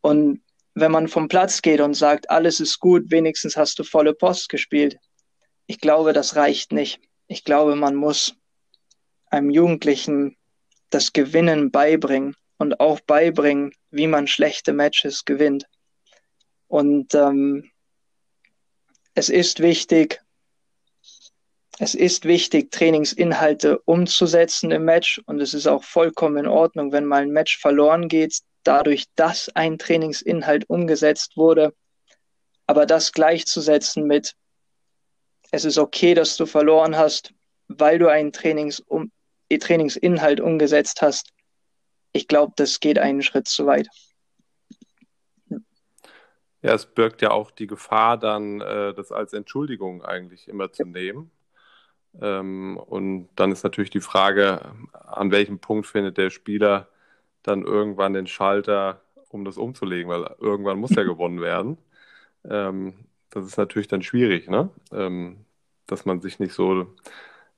Und 0.01 0.41
wenn 0.75 0.91
man 0.91 1.07
vom 1.07 1.27
Platz 1.27 1.61
geht 1.61 1.81
und 1.81 1.93
sagt, 1.93 2.29
alles 2.29 2.59
ist 2.59 2.79
gut, 2.79 3.11
wenigstens 3.11 3.55
hast 3.55 3.79
du 3.79 3.83
volle 3.83 4.13
Post 4.13 4.49
gespielt, 4.49 4.97
ich 5.65 5.79
glaube, 5.79 6.13
das 6.13 6.35
reicht 6.35 6.71
nicht. 6.71 6.99
Ich 7.27 7.43
glaube, 7.43 7.75
man 7.75 7.95
muss 7.95 8.35
einem 9.33 9.49
Jugendlichen 9.49 10.37
das 10.91 11.11
Gewinnen 11.11 11.71
beibringen 11.71 12.35
und 12.57 12.79
auch 12.79 12.99
beibringen, 12.99 13.73
wie 13.89 14.07
man 14.07 14.27
schlechte 14.27 14.73
Matches 14.73 15.25
gewinnt. 15.25 15.65
Und 16.67 17.15
ähm, 17.15 17.71
es 19.15 19.29
ist 19.29 19.59
wichtig, 19.59 20.21
es 21.79 21.95
ist 21.95 22.25
wichtig, 22.25 22.71
Trainingsinhalte 22.71 23.79
umzusetzen 23.79 24.69
im 24.69 24.85
Match 24.85 25.19
und 25.25 25.41
es 25.41 25.55
ist 25.55 25.65
auch 25.65 25.83
vollkommen 25.83 26.37
in 26.37 26.47
Ordnung, 26.47 26.91
wenn 26.91 27.05
mal 27.05 27.23
ein 27.23 27.31
Match 27.31 27.57
verloren 27.57 28.07
geht, 28.07 28.39
dadurch, 28.61 29.05
dass 29.15 29.49
ein 29.55 29.79
Trainingsinhalt 29.79 30.69
umgesetzt 30.69 31.35
wurde. 31.35 31.73
Aber 32.67 32.85
das 32.85 33.11
gleichzusetzen 33.11 34.05
mit, 34.05 34.35
es 35.49 35.65
ist 35.65 35.79
okay, 35.79 36.13
dass 36.13 36.37
du 36.37 36.45
verloren 36.45 36.95
hast, 36.95 37.33
weil 37.67 37.97
du 37.97 38.07
einen 38.07 38.31
Trainings 38.31 38.79
um, 38.79 39.11
Trainingsinhalt 39.59 40.39
umgesetzt 40.39 41.01
hast, 41.01 41.29
ich 42.13 42.27
glaube, 42.27 42.53
das 42.55 42.79
geht 42.79 42.99
einen 42.99 43.23
Schritt 43.23 43.47
zu 43.47 43.65
weit. 43.65 43.87
Ja, 46.61 46.73
es 46.73 46.85
birgt 46.85 47.21
ja 47.21 47.31
auch 47.31 47.51
die 47.51 47.67
Gefahr, 47.67 48.17
dann 48.17 48.61
äh, 48.61 48.93
das 48.93 49.11
als 49.11 49.33
Entschuldigung 49.33 50.03
eigentlich 50.03 50.47
immer 50.47 50.71
zu 50.71 50.85
nehmen. 50.85 51.31
Ähm, 52.21 52.77
und 52.77 53.29
dann 53.35 53.51
ist 53.51 53.63
natürlich 53.63 53.89
die 53.89 53.99
Frage, 53.99 54.73
an 54.93 55.31
welchem 55.31 55.59
Punkt 55.59 55.87
findet 55.87 56.17
der 56.17 56.29
Spieler 56.29 56.87
dann 57.41 57.63
irgendwann 57.63 58.13
den 58.13 58.27
Schalter, 58.27 59.01
um 59.29 59.43
das 59.43 59.57
umzulegen, 59.57 60.09
weil 60.09 60.35
irgendwann 60.39 60.79
muss 60.79 60.95
ja 60.95 61.03
gewonnen 61.03 61.41
werden. 61.41 61.77
Ähm, 62.49 62.93
das 63.29 63.45
ist 63.45 63.57
natürlich 63.57 63.87
dann 63.87 64.03
schwierig, 64.03 64.47
ne? 64.47 64.69
Ähm, 64.91 65.45
dass 65.87 66.05
man 66.05 66.21
sich 66.21 66.39
nicht 66.39 66.53
so 66.53 66.95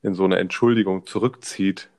in 0.05 0.13
so 0.13 0.23
eine 0.23 0.37
Entschuldigung 0.37 1.05
zurückzieht 1.05 1.89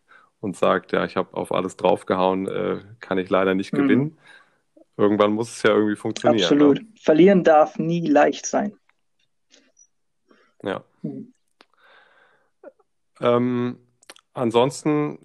und 0.41 0.57
sagt, 0.57 0.93
ja, 0.93 1.05
ich 1.05 1.17
habe 1.17 1.37
auf 1.37 1.53
alles 1.53 1.77
draufgehauen, 1.77 2.47
äh, 2.47 2.81
kann 3.01 3.19
ich 3.19 3.31
leider 3.31 3.55
nicht 3.55 3.73
mhm. 3.73 3.79
gewinnen. 3.79 4.19
Irgendwann 4.97 5.33
muss 5.33 5.51
es 5.51 5.63
ja 5.63 5.71
irgendwie 5.71 5.97
funktionieren. 5.97 6.45
Absolut. 6.45 6.79
Ne? 6.79 6.87
Verlieren 7.01 7.45
darf 7.45 7.79
nie 7.79 8.07
leicht 8.07 8.47
sein. 8.47 8.77
Ja. 10.63 10.85
Mhm. 11.03 11.33
Ähm, 13.21 13.79
ansonsten 14.35 15.19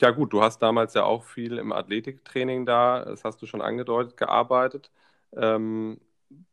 ja 0.00 0.10
gut, 0.10 0.32
du 0.32 0.42
hast 0.42 0.58
damals 0.60 0.94
ja 0.94 1.04
auch 1.04 1.24
viel 1.24 1.58
im 1.58 1.72
Athletiktraining 1.72 2.66
da, 2.66 3.04
das 3.04 3.24
hast 3.24 3.40
du 3.42 3.46
schon 3.46 3.62
angedeutet, 3.62 4.16
gearbeitet. 4.16 4.90
Ähm, 5.36 6.00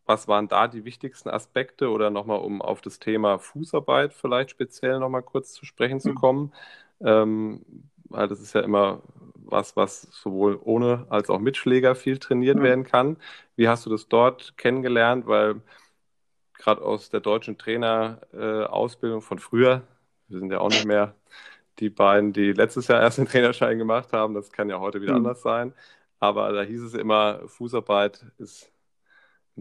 was 0.06 0.28
waren 0.28 0.48
da 0.48 0.67
die 0.67 0.86
wichtigsten 0.86 1.30
Aspekte 1.30 1.89
oder 1.89 2.10
nochmal, 2.10 2.39
um 2.39 2.62
auf 2.62 2.82
das 2.82 3.00
Thema 3.00 3.39
Fußarbeit 3.39 4.13
vielleicht 4.13 4.50
speziell 4.52 5.00
nochmal 5.00 5.24
kurz 5.24 5.54
zu 5.54 5.65
sprechen 5.65 6.00
zu 6.00 6.10
mhm. 6.10 6.15
kommen? 6.15 6.54
Mhm. 7.00 7.08
Ähm, 7.08 7.65
weil 8.06 8.28
das 8.28 8.41
ist 8.41 8.54
ja 8.54 8.62
immer 8.62 9.02
was, 9.36 9.76
was 9.76 10.02
sowohl 10.12 10.60
ohne 10.62 11.06
als 11.10 11.30
auch 11.30 11.39
mit 11.39 11.58
Schläger 11.58 11.96
viel 11.96 12.17
trainiert 12.20 12.58
mhm. 12.58 12.63
werden 12.63 12.84
kann. 12.84 13.17
Wie 13.56 13.67
hast 13.67 13.86
du 13.86 13.89
das 13.89 14.08
dort 14.08 14.58
kennengelernt? 14.58 15.28
Weil 15.28 15.62
gerade 16.54 16.82
aus 16.82 17.10
der 17.10 17.22
deutschen 17.22 17.58
Trainerausbildung 17.58 19.20
äh, 19.20 19.24
von 19.24 19.39
früher, 19.39 19.84
wir 20.28 20.39
sind 20.39 20.52
ja 20.52 20.60
auch 20.60 20.70
nicht 20.70 20.86
mehr 20.86 21.15
die 21.80 21.89
beiden, 21.89 22.34
die 22.34 22.54
letztes 22.54 22.88
Jahr 22.88 23.02
erst 23.02 23.17
den 23.17 23.26
Trainerschein 23.26 23.78
gemacht 23.78 24.13
haben. 24.13 24.34
Das 24.34 24.52
kann 24.52 24.70
ja 24.70 24.80
heute 24.80 25.02
wieder 25.02 25.13
mhm. 25.13 25.20
anders 25.26 25.41
sein. 25.41 25.74
Aber 26.20 26.52
da 26.52 26.62
hieß 26.62 26.84
es 26.84 26.94
immer, 26.94 27.48
Fußarbeit 27.48 28.26
ist 28.38 28.72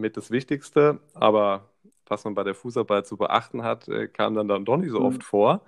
mit 0.00 0.16
das 0.16 0.30
Wichtigste. 0.30 1.00
Aber 1.14 1.70
was 2.06 2.24
man 2.24 2.34
bei 2.34 2.42
der 2.42 2.54
Fußarbeit 2.54 3.06
zu 3.06 3.16
beachten 3.16 3.62
hat, 3.62 3.88
äh, 3.88 4.08
kam 4.08 4.34
dann, 4.34 4.48
dann 4.48 4.64
doch 4.64 4.76
nicht 4.76 4.90
so 4.90 5.00
mhm. 5.00 5.06
oft 5.06 5.24
vor. 5.24 5.62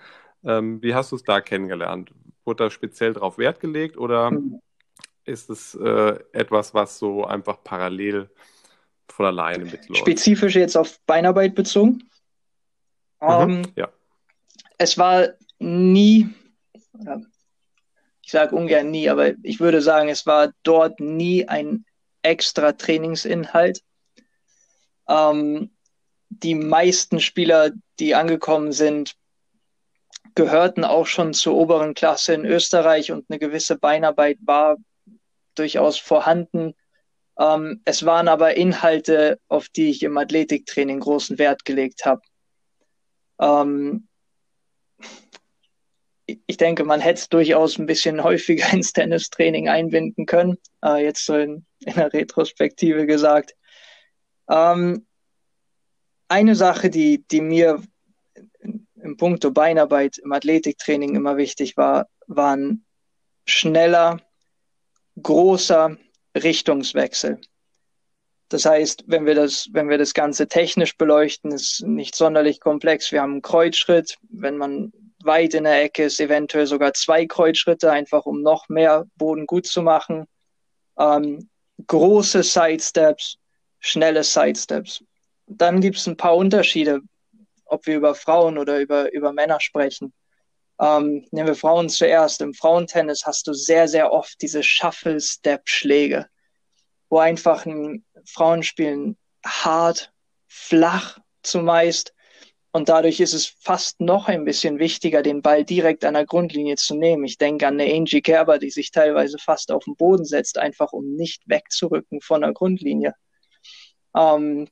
Ähm, 0.45 0.83
wie 0.83 0.95
hast 0.95 1.13
du 1.13 1.17
es 1.17 1.23
da 1.23 1.41
kennengelernt? 1.41 2.13
Wurde 2.45 2.65
da 2.65 2.71
speziell 2.71 3.13
darauf 3.13 3.39
Wert 3.39 3.61
gelegt 3.61 3.97
oder 3.97 4.33
mhm. 4.33 4.61
ist 5.25 5.51
es 5.51 5.75
äh, 5.77 6.19
etwas, 6.33 6.75
was 6.75 6.99
so 6.99 7.25
einfach 7.25 7.63
parallel 7.63 8.29
von 9.09 9.27
alleine 9.27 9.65
mitläuft? 9.65 9.99
Spezifisch 9.99 10.57
jetzt 10.57 10.77
auf 10.77 10.99
Beinarbeit 11.07 11.55
bezogen? 11.55 12.03
Mhm, 13.21 13.29
um, 13.29 13.51
ähm, 13.51 13.63
ja. 13.77 13.89
Es 14.79 14.99
war 14.99 15.29
nie, 15.61 16.29
ich 18.23 18.33
sage 18.33 18.57
ungern 18.57 18.91
nie, 18.91 19.09
aber 19.09 19.35
ich 19.45 19.61
würde 19.61 19.81
sagen, 19.81 20.09
es 20.09 20.27
war 20.27 20.53
dort 20.65 20.99
nie 20.99 21.47
ein 21.47 21.85
extra 22.23 22.73
Trainingsinhalt. 22.73 23.83
Ähm, 25.09 25.71
die 26.29 26.55
meisten 26.55 27.21
Spieler, 27.21 27.73
die 27.99 28.15
angekommen 28.15 28.73
sind, 28.73 29.15
gehörten 30.35 30.85
auch 30.85 31.07
schon 31.07 31.35
zur 31.35 31.55
oberen 31.55 31.95
Klasse 31.95 32.35
in 32.35 32.45
Österreich 32.45 33.13
und 33.13 33.27
eine 33.29 33.39
gewisse 33.39 33.77
Beinarbeit 33.77 34.39
war 34.41 34.77
durchaus 35.55 35.99
vorhanden. 35.99 36.75
Ähm, 37.39 37.83
es 37.85 38.05
waren 38.05 38.29
aber 38.29 38.57
Inhalte, 38.57 39.39
auf 39.49 39.69
die 39.69 39.91
ich 39.91 40.03
im 40.03 40.17
Athletiktraining 40.17 41.01
großen 41.01 41.39
Wert 41.39 41.65
gelegt 41.65 42.05
habe. 42.07 42.23
Ähm, 43.41 44.09
ich 46.47 46.57
denke, 46.57 46.85
man 46.85 47.01
hätte 47.01 47.21
es 47.21 47.29
durchaus 47.29 47.79
ein 47.79 47.87
bisschen 47.87 48.23
häufiger 48.23 48.65
ins 48.73 48.93
Tennistraining 48.93 49.69
einbinden 49.69 50.27
können, 50.27 50.59
äh, 50.85 51.03
jetzt 51.03 51.27
so 51.27 51.37
in, 51.37 51.67
in 51.81 51.95
der 51.95 52.13
Retrospektive 52.13 53.07
gesagt. 53.07 53.55
Ähm, 54.49 55.07
eine 56.29 56.55
Sache, 56.55 56.91
die, 56.91 57.25
die 57.29 57.41
mir 57.41 57.83
im 59.03 59.17
Punkto 59.17 59.51
Beinarbeit 59.51 60.19
im 60.19 60.33
Athletiktraining 60.33 61.15
immer 61.15 61.37
wichtig 61.37 61.77
war, 61.77 62.07
waren 62.27 62.85
schneller, 63.47 64.21
großer 65.21 65.97
Richtungswechsel. 66.37 67.41
Das 68.49 68.65
heißt, 68.67 69.05
wenn 69.07 69.25
wir 69.25 69.35
das, 69.35 69.69
wenn 69.73 69.89
wir 69.89 69.99
das 69.99 70.15
Ganze 70.15 70.47
technisch 70.47 70.97
beleuchten, 70.97 71.53
ist 71.53 71.83
nicht 71.87 72.15
sonderlich 72.15 72.61
komplex. 72.61 73.11
Wir 73.11 73.23
haben 73.23 73.33
einen 73.33 73.43
Kreuzschritt. 73.43 74.19
Wenn 74.29 74.59
man 74.59 74.93
weit 75.25 75.55
in 75.55 75.65
der 75.65 75.83
Ecke 75.83 76.05
ist, 76.05 76.21
eventuell 76.21 76.67
sogar 76.67 76.93
zwei 76.93 77.27
Kreuzschritte, 77.27 77.91
einfach 77.91 78.27
um 78.27 78.43
noch 78.43 78.69
mehr 78.69 79.07
Boden 79.17 79.47
gut 79.47 79.67
zu 79.67 79.83
machen. 79.83 80.27
Ähm, 80.99 81.49
große 81.87 82.43
Sidesteps, 82.43 83.39
schnelle 83.83 84.25
Sidesteps. 84.25 85.05
Dann 85.47 85.81
gibt 85.81 85.99
es 85.99 86.07
ein 86.07 86.17
paar 86.17 86.37
Unterschiede, 86.37 87.01
ob 87.67 87.87
wir 87.87 87.97
über 87.97 88.15
Frauen 88.15 88.57
oder 88.57 88.81
über, 88.81 89.13
über 89.13 89.33
Männer 89.33 89.61
sprechen. 89.61 90.15
Ähm, 90.81 91.27
nehmen 91.33 91.49
wir 91.49 91.55
Frauen 91.55 91.89
zuerst. 91.91 92.41
Im 92.41 92.55
Frauentennis 92.55 93.27
hast 93.27 93.47
du 93.47 93.53
sehr, 93.53 93.89
sehr 93.89 94.13
oft 94.13 94.41
diese 94.41 94.63
Shuffle-Step-Schläge, 94.63 96.27
wo 97.11 97.19
einfach 97.19 97.67
ein 97.67 98.05
Frauen 98.25 98.63
spielen 98.63 99.19
hart, 99.45 100.13
flach 100.49 101.19
zumeist. 101.43 102.15
Und 102.75 102.89
dadurch 102.89 103.21
ist 103.21 103.35
es 103.35 103.47
fast 103.61 104.01
noch 104.01 104.29
ein 104.29 104.45
bisschen 104.45 104.79
wichtiger, 104.79 105.23
den 105.23 105.43
Ball 105.43 105.65
direkt 105.65 106.05
an 106.05 106.15
der 106.15 106.25
Grundlinie 106.25 106.77
zu 106.77 106.95
nehmen. 106.95 107.25
Ich 107.25 107.37
denke 107.37 107.67
an 107.67 107.79
eine 107.79 107.93
Angie 107.93 108.23
Kerber, 108.23 108.59
die 108.59 108.71
sich 108.71 108.93
teilweise 108.93 109.39
fast 109.39 109.71
auf 109.71 109.85
den 109.85 109.97
Boden 109.97 110.25
setzt, 110.25 110.57
einfach 110.57 110.93
um 110.93 111.15
nicht 111.15 111.43
wegzurücken 111.47 112.21
von 112.23 112.41
der 112.41 112.53
Grundlinie. 112.53 113.15
Ähm, 114.15 114.69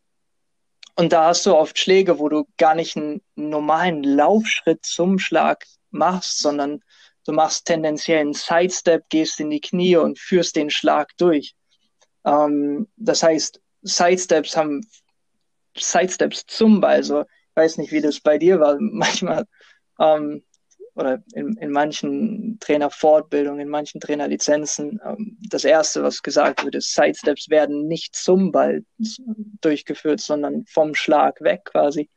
und 0.97 1.13
da 1.13 1.29
hast 1.29 1.47
du 1.47 1.57
oft 1.57 1.79
Schläge, 1.79 2.19
wo 2.19 2.29
du 2.29 2.47
gar 2.59 2.75
nicht 2.75 2.97
einen 2.97 3.23
normalen 3.35 4.03
Laufschritt 4.03 4.85
zum 4.85 5.19
Schlag 5.19 5.65
machst, 5.91 6.41
sondern 6.41 6.83
du 7.25 7.33
machst 7.33 7.67
tendenziell 7.67 8.21
einen 8.21 8.35
Sidestep, 8.35 9.09
gehst 9.09 9.41
in 9.41 9.51
die 9.51 9.61
Knie 9.61 9.97
und 9.97 10.19
führst 10.19 10.57
den 10.57 10.71
Schlag 10.71 11.17
durch. 11.17 11.55
Ähm, 12.25 12.89
das 12.97 13.23
heißt, 13.23 13.61
Sidesteps 13.83 14.57
haben 14.57 14.87
Sidesteps 15.77 16.45
zum 16.47 16.81
Ball. 16.81 16.97
Also, 16.97 17.23
ich 17.23 17.57
weiß 17.57 17.79
nicht, 17.79 17.93
wie 17.93 18.01
das 18.01 18.21
bei 18.21 18.39
dir 18.39 18.61
war. 18.61 18.77
Manchmal 18.81 19.47
ähm, 19.99 20.43
oder 21.01 21.23
in, 21.33 21.57
in 21.57 21.71
manchen 21.73 22.59
Trainerfortbildungen, 22.61 23.61
in 23.61 23.69
manchen 23.69 24.01
Trainerlizenzen, 24.01 25.01
ähm, 25.05 25.39
das 25.49 25.65
erste, 25.65 26.03
was 26.03 26.23
gesagt 26.23 26.65
wird, 26.65 26.75
ist, 26.75 26.95
Sidesteps 26.95 27.49
werden 27.49 27.89
nicht 27.89 28.15
zum 28.15 28.53
Ball 28.53 28.85
durchgeführt, 29.63 30.21
sondern 30.21 30.67
vom 30.67 30.95
Schlag 30.95 31.41
weg 31.41 31.65
quasi. 31.65 32.11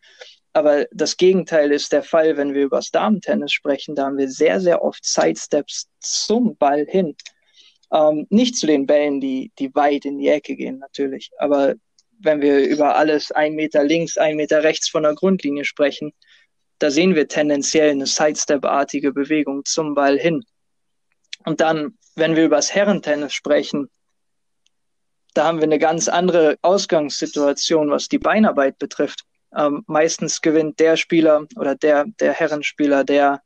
Aber 0.52 0.86
das 0.92 1.18
Gegenteil 1.18 1.72
ist 1.72 1.94
der 1.94 2.04
Fall, 2.04 2.38
wenn 2.38 2.54
wir 2.54 2.64
über 2.64 2.78
das 2.78 2.92
Damentennis 2.92 3.54
sprechen. 3.54 3.96
Da 3.96 4.06
haben 4.06 4.18
wir 4.18 4.30
sehr, 4.30 4.60
sehr 4.60 4.84
oft 4.84 5.04
Sidesteps 5.04 5.88
zum 6.00 6.56
Ball 6.58 6.86
hin. 6.88 7.16
Ähm, 7.92 8.28
nicht 8.30 8.58
zu 8.58 8.68
den 8.68 8.86
Bällen, 8.86 9.20
die, 9.20 9.52
die 9.58 9.74
weit 9.74 10.06
in 10.06 10.20
die 10.20 10.28
Ecke 10.28 10.56
gehen, 10.56 10.78
natürlich. 10.78 11.32
Aber 11.40 11.76
wenn 12.20 12.42
wir 12.42 12.60
über 12.60 12.96
alles 12.96 13.32
ein 13.32 13.54
Meter 13.54 13.84
links, 13.84 14.18
ein 14.18 14.36
Meter 14.36 14.64
rechts 14.64 14.90
von 14.90 15.04
der 15.04 15.16
Grundlinie 15.16 15.66
sprechen, 15.66 16.14
da 16.84 16.92
sehen 16.92 17.16
wir 17.16 17.30
tendenziell 17.30 17.92
eine 17.92 18.06
Sidestep-artige 18.06 19.14
Bewegung 19.14 19.64
zum 19.64 19.96
Ball 19.96 20.20
hin. 20.20 20.44
Und 21.46 21.62
dann, 21.62 21.98
wenn 22.16 22.36
wir 22.36 22.44
über 22.44 22.58
das 22.58 22.76
Herrentennis 22.76 23.34
sprechen, 23.34 23.90
da 25.34 25.46
haben 25.46 25.60
wir 25.60 25.64
eine 25.64 25.80
ganz 25.80 26.10
andere 26.10 26.58
Ausgangssituation, 26.62 27.90
was 27.90 28.10
die 28.10 28.20
Beinarbeit 28.20 28.80
betrifft. 28.80 29.24
Ähm, 29.56 29.86
meistens 29.88 30.42
gewinnt 30.42 30.82
der 30.82 30.98
Spieler 30.98 31.46
oder 31.56 31.76
der, 31.76 32.04
der 32.20 32.34
Herrenspieler, 32.34 33.06
der 33.06 33.42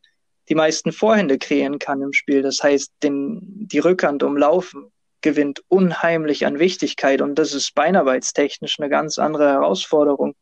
die 0.49 0.55
meisten 0.55 0.91
Vorhände 0.91 1.37
kreieren 1.37 1.77
kann 1.77 2.01
im 2.01 2.13
Spiel. 2.13 2.41
Das 2.41 2.63
heißt, 2.63 2.91
den, 3.03 3.39
die 3.43 3.79
Rückhand 3.79 4.23
umlaufen 4.23 4.91
gewinnt 5.21 5.61
unheimlich 5.67 6.47
an 6.47 6.57
Wichtigkeit 6.57 7.21
und 7.21 7.35
das 7.35 7.53
ist 7.53 7.75
beinarbeitstechnisch 7.75 8.79
eine 8.79 8.89
ganz 8.89 9.19
andere 9.19 9.49
Herausforderung. 9.49 10.33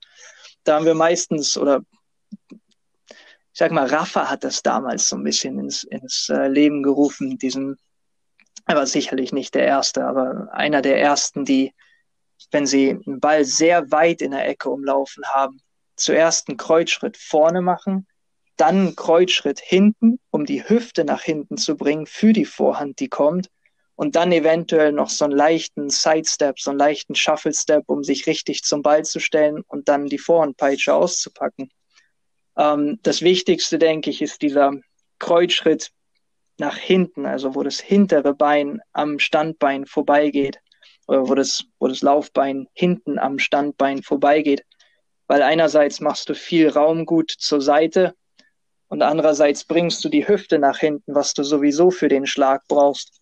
Da 0.63 0.75
haben 0.75 0.85
wir 0.85 0.95
meistens 0.95 1.57
oder 1.57 1.81
ich 3.55 3.59
sag 3.59 3.71
mal, 3.71 3.87
Rafa 3.87 4.29
hat 4.29 4.43
das 4.43 4.61
damals 4.61 5.09
so 5.09 5.15
ein 5.15 5.23
bisschen 5.23 5.57
ins, 5.57 5.83
ins 5.83 6.29
äh, 6.29 6.47
Leben 6.47 6.83
gerufen, 6.83 7.37
diesen, 7.37 7.77
er 8.67 8.75
war 8.75 8.85
sicherlich 8.85 9.31
nicht 9.31 9.55
der 9.55 9.65
Erste, 9.65 10.05
aber 10.05 10.49
einer 10.51 10.81
der 10.81 10.99
Ersten, 10.99 11.45
die 11.45 11.73
wenn 12.51 12.65
sie 12.65 12.91
einen 12.91 13.19
Ball 13.19 13.45
sehr 13.45 13.91
weit 13.91 14.21
in 14.21 14.31
der 14.31 14.47
Ecke 14.47 14.69
umlaufen 14.69 15.23
haben, 15.25 15.61
zuerst 15.95 16.49
einen 16.49 16.57
Kreuzschritt 16.57 17.17
vorne 17.17 17.61
machen, 17.61 18.07
dann 18.57 18.75
einen 18.75 18.95
Kreuzschritt 18.95 19.59
hinten, 19.59 20.19
um 20.31 20.45
die 20.45 20.67
Hüfte 20.67 21.05
nach 21.05 21.21
hinten 21.21 21.57
zu 21.57 21.75
bringen 21.75 22.05
für 22.05 22.33
die 22.33 22.45
Vorhand, 22.45 22.99
die 22.99 23.09
kommt, 23.09 23.49
und 23.95 24.17
dann 24.17 24.33
eventuell 24.33 24.91
noch 24.91 25.09
so 25.09 25.23
einen 25.23 25.33
leichten 25.33 25.89
Sidestep, 25.89 26.59
so 26.59 26.71
einen 26.71 26.79
leichten 26.79 27.15
Shuffle 27.15 27.53
Step, 27.53 27.85
um 27.87 28.03
sich 28.03 28.27
richtig 28.27 28.63
zum 28.63 28.81
Ball 28.81 29.05
zu 29.05 29.21
stellen 29.21 29.63
und 29.67 29.87
dann 29.87 30.07
die 30.07 30.17
Vorhandpeitsche 30.17 30.93
auszupacken. 30.93 31.69
Ähm, 32.57 32.99
das 33.03 33.21
Wichtigste, 33.21 33.77
denke 33.77 34.09
ich, 34.09 34.21
ist 34.21 34.41
dieser 34.41 34.73
Kreuzschritt 35.19 35.91
nach 36.57 36.77
hinten, 36.77 37.25
also 37.25 37.55
wo 37.55 37.63
das 37.63 37.79
hintere 37.79 38.33
Bein 38.33 38.81
am 38.93 39.19
Standbein 39.19 39.85
vorbeigeht 39.85 40.59
oder 41.07 41.27
wo 41.27 41.35
das, 41.35 41.65
wo 41.79 41.87
das 41.87 42.01
Laufbein 42.01 42.67
hinten 42.73 43.19
am 43.19 43.39
Standbein 43.39 44.03
vorbeigeht. 44.03 44.63
Weil 45.27 45.41
einerseits 45.41 45.99
machst 45.99 46.29
du 46.29 46.35
viel 46.35 46.69
Raum 46.69 47.05
gut 47.05 47.31
zur 47.31 47.61
Seite 47.61 48.13
und 48.87 49.01
andererseits 49.01 49.65
bringst 49.65 50.03
du 50.05 50.09
die 50.09 50.27
Hüfte 50.27 50.59
nach 50.59 50.77
hinten, 50.77 51.15
was 51.15 51.33
du 51.33 51.43
sowieso 51.43 51.91
für 51.91 52.07
den 52.07 52.27
Schlag 52.27 52.63
brauchst. 52.67 53.19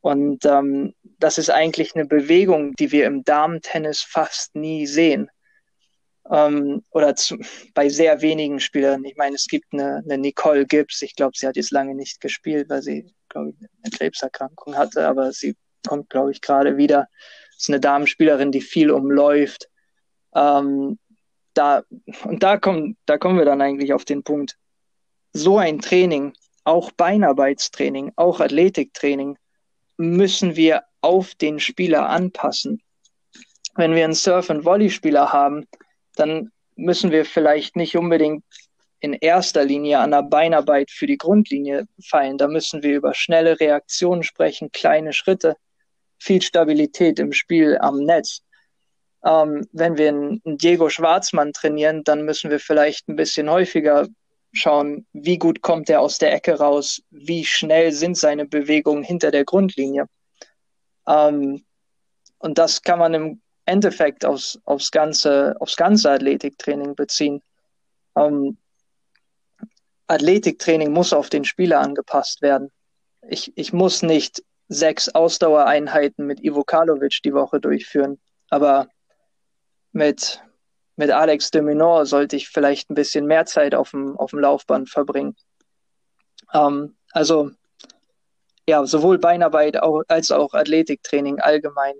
Und 0.00 0.44
ähm, 0.44 0.94
das 1.18 1.38
ist 1.38 1.50
eigentlich 1.50 1.94
eine 1.94 2.06
Bewegung, 2.06 2.74
die 2.74 2.92
wir 2.92 3.06
im 3.06 3.24
Damentennis 3.24 4.02
fast 4.02 4.54
nie 4.54 4.86
sehen. 4.86 5.30
Ähm, 6.30 6.82
oder 6.90 7.14
zu, 7.16 7.36
bei 7.74 7.88
sehr 7.88 8.22
wenigen 8.22 8.58
Spielern. 8.60 9.04
Ich 9.04 9.16
meine, 9.16 9.36
es 9.36 9.46
gibt 9.46 9.72
eine, 9.72 10.02
eine 10.04 10.18
Nicole 10.18 10.66
Gibbs. 10.66 11.02
Ich 11.02 11.16
glaube, 11.16 11.36
sie 11.36 11.46
hat 11.46 11.56
jetzt 11.56 11.70
lange 11.70 11.94
nicht 11.94 12.20
gespielt, 12.20 12.70
weil 12.70 12.82
sie, 12.82 13.14
glaube 13.28 13.50
ich, 13.50 13.68
eine 13.82 13.90
Krebserkrankung 13.90 14.76
hatte, 14.76 15.06
aber 15.06 15.32
sie 15.32 15.54
kommt, 15.86 16.08
glaube 16.08 16.32
ich, 16.32 16.40
gerade 16.40 16.76
wieder. 16.76 17.08
Ist 17.56 17.68
eine 17.68 17.80
Damenspielerin, 17.80 18.52
die 18.52 18.62
viel 18.62 18.90
umläuft. 18.90 19.68
Ähm, 20.34 20.98
da, 21.52 21.84
und 22.24 22.42
da 22.42 22.56
kommen, 22.56 22.96
da 23.06 23.18
kommen 23.18 23.38
wir 23.38 23.44
dann 23.44 23.60
eigentlich 23.60 23.92
auf 23.92 24.04
den 24.04 24.22
Punkt. 24.22 24.56
So 25.32 25.58
ein 25.58 25.80
Training, 25.80 26.32
auch 26.64 26.90
Beinarbeitstraining, 26.92 28.12
auch 28.16 28.40
Athletiktraining, 28.40 29.36
müssen 29.96 30.56
wir 30.56 30.84
auf 31.00 31.34
den 31.34 31.60
Spieler 31.60 32.08
anpassen. 32.08 32.82
Wenn 33.76 33.94
wir 33.94 34.04
einen 34.04 34.14
Surf- 34.14 34.50
und 34.50 34.64
Volley-Spieler 34.64 35.32
haben, 35.32 35.66
dann 36.16 36.50
müssen 36.76 37.10
wir 37.10 37.24
vielleicht 37.24 37.76
nicht 37.76 37.96
unbedingt 37.96 38.44
in 39.00 39.12
erster 39.12 39.64
Linie 39.64 39.98
an 39.98 40.12
der 40.12 40.22
Beinarbeit 40.22 40.90
für 40.90 41.06
die 41.06 41.18
Grundlinie 41.18 41.86
feilen. 42.02 42.38
Da 42.38 42.48
müssen 42.48 42.82
wir 42.82 42.96
über 42.96 43.14
schnelle 43.14 43.60
Reaktionen 43.60 44.22
sprechen, 44.22 44.72
kleine 44.72 45.12
Schritte 45.12 45.56
viel 46.18 46.40
Stabilität 46.40 47.18
im 47.18 47.32
Spiel 47.32 47.76
am 47.78 47.98
Netz. 47.98 48.40
Ähm, 49.24 49.66
wenn 49.72 49.98
wir 49.98 50.08
einen 50.08 50.40
Diego 50.44 50.88
Schwarzmann 50.88 51.52
trainieren, 51.52 52.02
dann 52.04 52.24
müssen 52.24 52.50
wir 52.50 52.60
vielleicht 52.60 53.08
ein 53.08 53.16
bisschen 53.16 53.50
häufiger 53.50 54.06
schauen, 54.52 55.06
wie 55.12 55.38
gut 55.38 55.60
kommt 55.60 55.90
er 55.90 56.00
aus 56.00 56.18
der 56.18 56.32
Ecke 56.32 56.54
raus, 56.54 57.02
wie 57.10 57.44
schnell 57.44 57.92
sind 57.92 58.16
seine 58.16 58.46
Bewegungen 58.46 59.02
hinter 59.02 59.30
der 59.30 59.44
Grundlinie. 59.44 60.06
Ähm, 61.06 61.64
und 62.38 62.58
das 62.58 62.82
kann 62.82 62.98
man 62.98 63.14
im 63.14 63.42
Endeffekt 63.66 64.24
aufs, 64.24 64.58
aufs, 64.64 64.90
ganze, 64.90 65.56
aufs 65.60 65.76
ganze 65.76 66.10
Athletiktraining 66.10 66.94
beziehen. 66.94 67.42
Ähm, 68.16 68.58
Athletiktraining 70.06 70.92
muss 70.92 71.12
auf 71.12 71.30
den 71.30 71.44
Spieler 71.44 71.80
angepasst 71.80 72.42
werden. 72.42 72.70
Ich, 73.28 73.52
ich 73.56 73.72
muss 73.72 74.02
nicht 74.02 74.42
sechs 74.68 75.08
Ausdauereinheiten 75.08 76.26
mit 76.26 76.42
Ivo 76.42 76.64
Karlovic 76.64 77.20
die 77.24 77.34
Woche 77.34 77.60
durchführen, 77.60 78.20
aber 78.50 78.88
mit, 79.92 80.42
mit 80.96 81.10
Alex 81.10 81.50
de 81.50 81.62
Minor 81.62 82.06
sollte 82.06 82.36
ich 82.36 82.48
vielleicht 82.48 82.90
ein 82.90 82.94
bisschen 82.94 83.26
mehr 83.26 83.46
Zeit 83.46 83.74
auf 83.74 83.90
dem, 83.90 84.18
auf 84.18 84.30
dem 84.30 84.40
Laufband 84.40 84.90
verbringen. 84.90 85.36
Ähm, 86.52 86.96
also 87.12 87.50
ja, 88.68 88.84
sowohl 88.86 89.18
Beinarbeit 89.18 89.76
als 90.08 90.30
auch 90.30 90.54
Athletiktraining 90.54 91.40
allgemein 91.40 91.94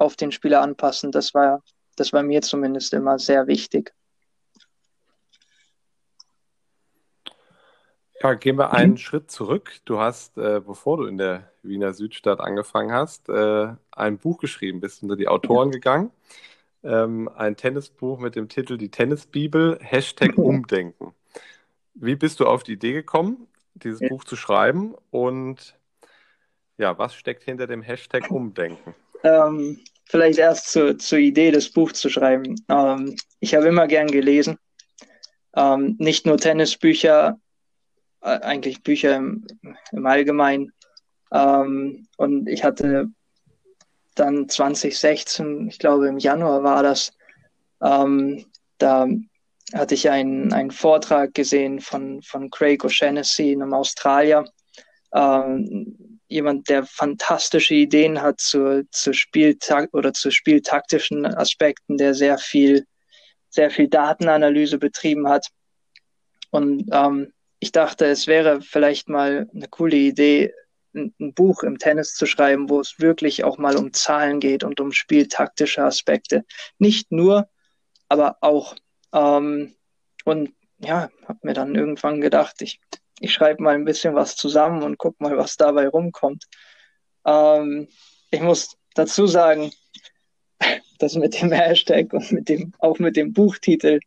auf 0.00 0.16
den 0.16 0.32
Spieler 0.32 0.62
anpassen, 0.62 1.12
das 1.12 1.34
war, 1.34 1.62
das 1.96 2.12
war 2.12 2.22
mir 2.22 2.42
zumindest 2.42 2.92
immer 2.94 3.18
sehr 3.18 3.46
wichtig. 3.46 3.92
Ja, 8.22 8.34
gehen 8.34 8.56
wir 8.56 8.72
einen 8.72 8.92
mhm. 8.92 8.96
Schritt 8.98 9.30
zurück. 9.30 9.80
Du 9.86 9.98
hast, 9.98 10.36
äh, 10.36 10.60
bevor 10.60 10.98
du 10.98 11.04
in 11.04 11.16
der 11.16 11.50
Wiener 11.62 11.94
Südstadt 11.94 12.40
angefangen 12.40 12.92
hast, 12.92 13.28
äh, 13.30 13.68
ein 13.92 14.18
Buch 14.18 14.38
geschrieben, 14.38 14.80
bist 14.80 15.02
unter 15.02 15.16
die 15.16 15.28
Autoren 15.28 15.70
gegangen. 15.70 16.10
Ähm, 16.82 17.30
ein 17.34 17.56
Tennisbuch 17.56 18.18
mit 18.18 18.36
dem 18.36 18.48
Titel 18.48 18.76
Die 18.76 18.90
Tennisbibel, 18.90 19.78
Hashtag 19.80 20.36
Umdenken. 20.36 21.14
Wie 21.94 22.14
bist 22.14 22.40
du 22.40 22.46
auf 22.46 22.62
die 22.62 22.72
Idee 22.72 22.92
gekommen, 22.92 23.46
dieses 23.74 24.06
Buch 24.06 24.24
zu 24.24 24.36
schreiben 24.36 24.94
und 25.10 25.78
ja, 26.76 26.96
was 26.98 27.14
steckt 27.14 27.44
hinter 27.44 27.66
dem 27.66 27.82
Hashtag 27.82 28.30
Umdenken? 28.30 28.94
Ähm, 29.22 29.80
vielleicht 30.10 30.38
erst 30.38 30.70
zu, 30.70 30.96
zur 30.96 31.18
Idee, 31.18 31.52
das 31.52 31.70
Buch 31.70 31.92
zu 31.92 32.08
schreiben. 32.08 32.56
Ähm, 32.68 33.16
ich 33.38 33.54
habe 33.54 33.68
immer 33.68 33.86
gern 33.86 34.08
gelesen. 34.08 34.58
Ähm, 35.56 35.96
nicht 35.98 36.26
nur 36.26 36.36
Tennisbücher, 36.36 37.38
äh, 38.20 38.40
eigentlich 38.40 38.82
Bücher 38.82 39.16
im, 39.16 39.46
im 39.92 40.06
Allgemeinen. 40.06 40.72
Ähm, 41.32 42.06
und 42.16 42.48
ich 42.48 42.64
hatte 42.64 43.06
dann 44.16 44.48
2016, 44.48 45.68
ich 45.68 45.78
glaube 45.78 46.08
im 46.08 46.18
Januar 46.18 46.62
war 46.62 46.82
das, 46.82 47.12
ähm, 47.82 48.44
da 48.78 49.08
hatte 49.72 49.94
ich 49.94 50.10
einen, 50.10 50.52
einen 50.52 50.72
Vortrag 50.72 51.34
gesehen 51.34 51.80
von, 51.80 52.20
von 52.22 52.50
Craig 52.50 52.84
O'Shannessy, 52.84 53.52
einem 53.52 53.72
Australier, 53.72 54.44
ähm, 55.14 56.09
jemand, 56.30 56.68
der 56.68 56.84
fantastische 56.86 57.74
Ideen 57.74 58.22
hat 58.22 58.40
zu, 58.40 58.86
zu 58.90 59.12
Spieltakt 59.12 59.92
oder 59.94 60.12
zu 60.12 60.30
spieltaktischen 60.30 61.26
Aspekten, 61.26 61.98
der 61.98 62.14
sehr 62.14 62.38
viel, 62.38 62.86
sehr 63.48 63.70
viel 63.70 63.88
Datenanalyse 63.88 64.78
betrieben 64.78 65.28
hat. 65.28 65.48
Und 66.50 66.88
ähm, 66.92 67.32
ich 67.58 67.72
dachte, 67.72 68.06
es 68.06 68.26
wäre 68.26 68.62
vielleicht 68.62 69.08
mal 69.08 69.48
eine 69.54 69.68
coole 69.68 69.96
Idee, 69.96 70.54
ein, 70.94 71.14
ein, 71.20 71.34
Buch 71.34 71.62
im 71.62 71.78
Tennis 71.78 72.14
zu 72.14 72.26
schreiben, 72.26 72.68
wo 72.68 72.80
es 72.80 72.98
wirklich 72.98 73.44
auch 73.44 73.58
mal 73.58 73.76
um 73.76 73.92
Zahlen 73.92 74.40
geht 74.40 74.64
und 74.64 74.80
um 74.80 74.92
spieltaktische 74.92 75.84
Aspekte. 75.84 76.44
Nicht 76.78 77.12
nur, 77.12 77.48
aber 78.08 78.38
auch. 78.40 78.76
Ähm, 79.12 79.74
und 80.24 80.52
ja, 80.78 81.10
habe 81.26 81.38
mir 81.42 81.54
dann 81.54 81.74
irgendwann 81.74 82.20
gedacht, 82.20 82.62
ich, 82.62 82.80
ich 83.20 83.32
schreibe 83.32 83.62
mal 83.62 83.74
ein 83.74 83.84
bisschen 83.84 84.14
was 84.14 84.36
zusammen 84.36 84.82
und 84.82 84.98
guck 84.98 85.20
mal, 85.20 85.36
was 85.36 85.56
dabei 85.56 85.88
rumkommt. 85.88 86.46
Ähm, 87.24 87.88
ich 88.30 88.40
muss 88.40 88.76
dazu 88.94 89.26
sagen, 89.26 89.70
dass 90.98 91.14
mit 91.14 91.40
dem 91.40 91.52
Hashtag 91.52 92.12
und 92.12 92.32
mit 92.32 92.48
dem, 92.48 92.72
auch 92.78 92.98
mit 92.98 93.16
dem 93.16 93.32
Buchtitel 93.32 94.00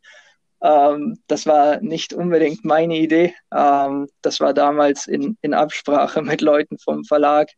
ähm, 0.64 1.20
das 1.28 1.46
war 1.46 1.82
nicht 1.82 2.14
unbedingt 2.14 2.64
meine 2.64 2.98
Idee. 2.98 3.36
Ähm, 3.54 4.08
das 4.22 4.40
war 4.40 4.54
damals 4.54 5.08
in, 5.08 5.38
in 5.42 5.54
Absprache 5.54 6.22
mit 6.22 6.42
Leuten 6.42 6.80
vom 6.80 7.04
Verlag 7.04 7.50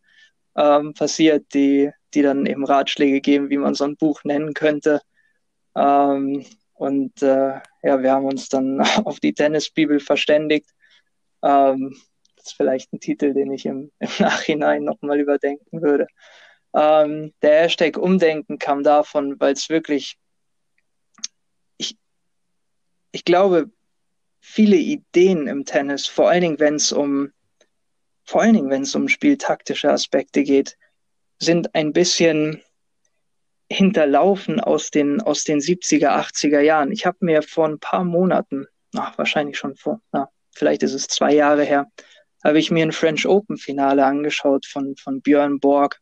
ähm, 0.58 0.94
passiert, 0.96 1.54
die, 1.54 1.92
die 2.14 2.24
dann 2.24 2.48
eben 2.48 2.66
Ratschläge 2.66 3.22
geben, 3.22 3.50
wie 3.52 3.58
man 3.58 3.76
so 3.76 3.84
ein 3.84 3.96
Buch 3.96 4.24
nennen 4.24 4.56
könnte. 4.56 5.02
Ähm, 5.76 6.46
und 6.74 7.22
äh, 7.22 7.60
ja, 7.84 8.02
wir 8.02 8.12
haben 8.12 8.26
uns 8.26 8.50
dann 8.50 8.82
auf 9.06 9.20
die 9.20 9.34
Tennisbibel 9.34 10.00
verständigt. 10.00 10.72
Ähm, 11.46 11.96
das 12.36 12.48
ist 12.48 12.58
vielleicht 12.58 12.92
ein 12.92 13.00
Titel, 13.00 13.34
den 13.34 13.54
ich 13.54 13.66
im, 13.66 13.92
im 14.00 14.10
Nachhinein 14.20 14.84
nochmal 14.84 15.20
überdenken 15.20 15.82
würde. 15.82 16.08
Ähm, 16.76 17.34
der 17.42 17.62
Hashtag 17.62 17.98
Umdenken 17.98 18.60
kam 18.60 18.84
davon, 18.84 19.40
weil 19.40 19.54
es 19.54 19.70
wirklich 19.70 20.18
ich 23.16 23.24
glaube, 23.24 23.72
viele 24.42 24.76
Ideen 24.76 25.48
im 25.48 25.64
Tennis, 25.64 26.06
vor 26.06 26.30
allen 26.30 26.42
Dingen, 26.42 26.60
wenn 26.60 26.76
es 26.76 26.92
um, 26.92 27.32
vor 28.26 28.42
allen 28.42 28.56
Dingen, 28.56 28.70
wenn 28.70 28.82
es 28.82 28.94
um 28.94 29.08
spieltaktische 29.08 29.90
Aspekte 29.90 30.44
geht, 30.44 30.78
sind 31.40 31.74
ein 31.76 31.94
bisschen 31.94 32.62
hinterlaufen 33.72 34.60
aus 34.60 34.92
den, 34.92 35.22
aus 35.22 35.46
den 35.46 35.60
70er, 35.60 36.10
80er 36.10 36.60
Jahren. 36.60 36.92
Ich 36.92 37.06
habe 37.06 37.18
mir 37.22 37.42
vor 37.42 37.70
ein 37.70 37.80
paar 37.80 38.04
Monaten, 38.04 38.66
ach, 38.94 39.18
wahrscheinlich 39.18 39.58
schon 39.58 39.78
vor, 39.78 40.02
na, 40.12 40.30
vielleicht 40.56 40.84
ist 40.84 40.94
es 40.94 41.08
zwei 41.08 41.34
Jahre 41.34 41.64
her, 41.64 41.88
habe 42.44 42.60
ich 42.60 42.72
mir 42.72 42.86
ein 42.86 42.92
French 42.92 43.28
Open 43.28 43.58
Finale 43.58 44.06
angeschaut 44.06 44.66
von, 44.66 44.96
von 44.98 45.22
Björn 45.22 45.60
Borg. 45.60 46.00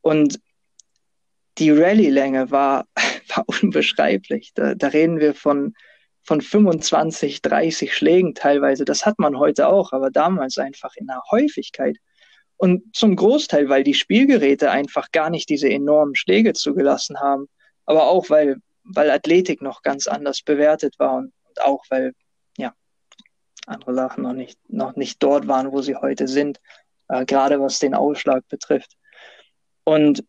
Und 0.00 0.40
die 1.58 1.70
Rallye-Länge 1.70 2.50
war, 2.50 2.86
war 3.34 3.44
unbeschreiblich. 3.46 4.52
Da, 4.54 4.74
da 4.74 4.88
reden 4.88 5.18
wir 5.18 5.34
von 5.34 5.74
von 6.22 6.40
25, 6.40 7.42
30 7.42 7.94
Schlägen 7.94 8.34
teilweise. 8.34 8.84
Das 8.84 9.06
hat 9.06 9.18
man 9.18 9.38
heute 9.38 9.68
auch, 9.68 9.92
aber 9.92 10.10
damals 10.10 10.58
einfach 10.58 10.94
in 10.96 11.06
der 11.06 11.22
Häufigkeit. 11.30 11.96
Und 12.56 12.94
zum 12.94 13.16
Großteil, 13.16 13.68
weil 13.68 13.84
die 13.84 13.94
Spielgeräte 13.94 14.70
einfach 14.70 15.10
gar 15.12 15.30
nicht 15.30 15.48
diese 15.48 15.68
enormen 15.68 16.14
Schläge 16.14 16.52
zugelassen 16.52 17.18
haben, 17.20 17.48
aber 17.86 18.08
auch 18.08 18.28
weil, 18.28 18.56
weil 18.84 19.10
Athletik 19.10 19.62
noch 19.62 19.82
ganz 19.82 20.06
anders 20.06 20.42
bewertet 20.42 20.98
war 20.98 21.16
und, 21.16 21.32
und 21.48 21.62
auch 21.62 21.84
weil, 21.88 22.12
andere 23.66 23.94
Sachen 23.94 24.22
noch 24.22 24.32
nicht, 24.32 24.58
noch 24.68 24.96
nicht 24.96 25.22
dort 25.22 25.48
waren, 25.48 25.72
wo 25.72 25.82
sie 25.82 25.96
heute 25.96 26.28
sind, 26.28 26.60
äh, 27.08 27.24
gerade 27.24 27.60
was 27.60 27.78
den 27.78 27.94
Ausschlag 27.94 28.46
betrifft. 28.48 28.96
Und 29.84 30.24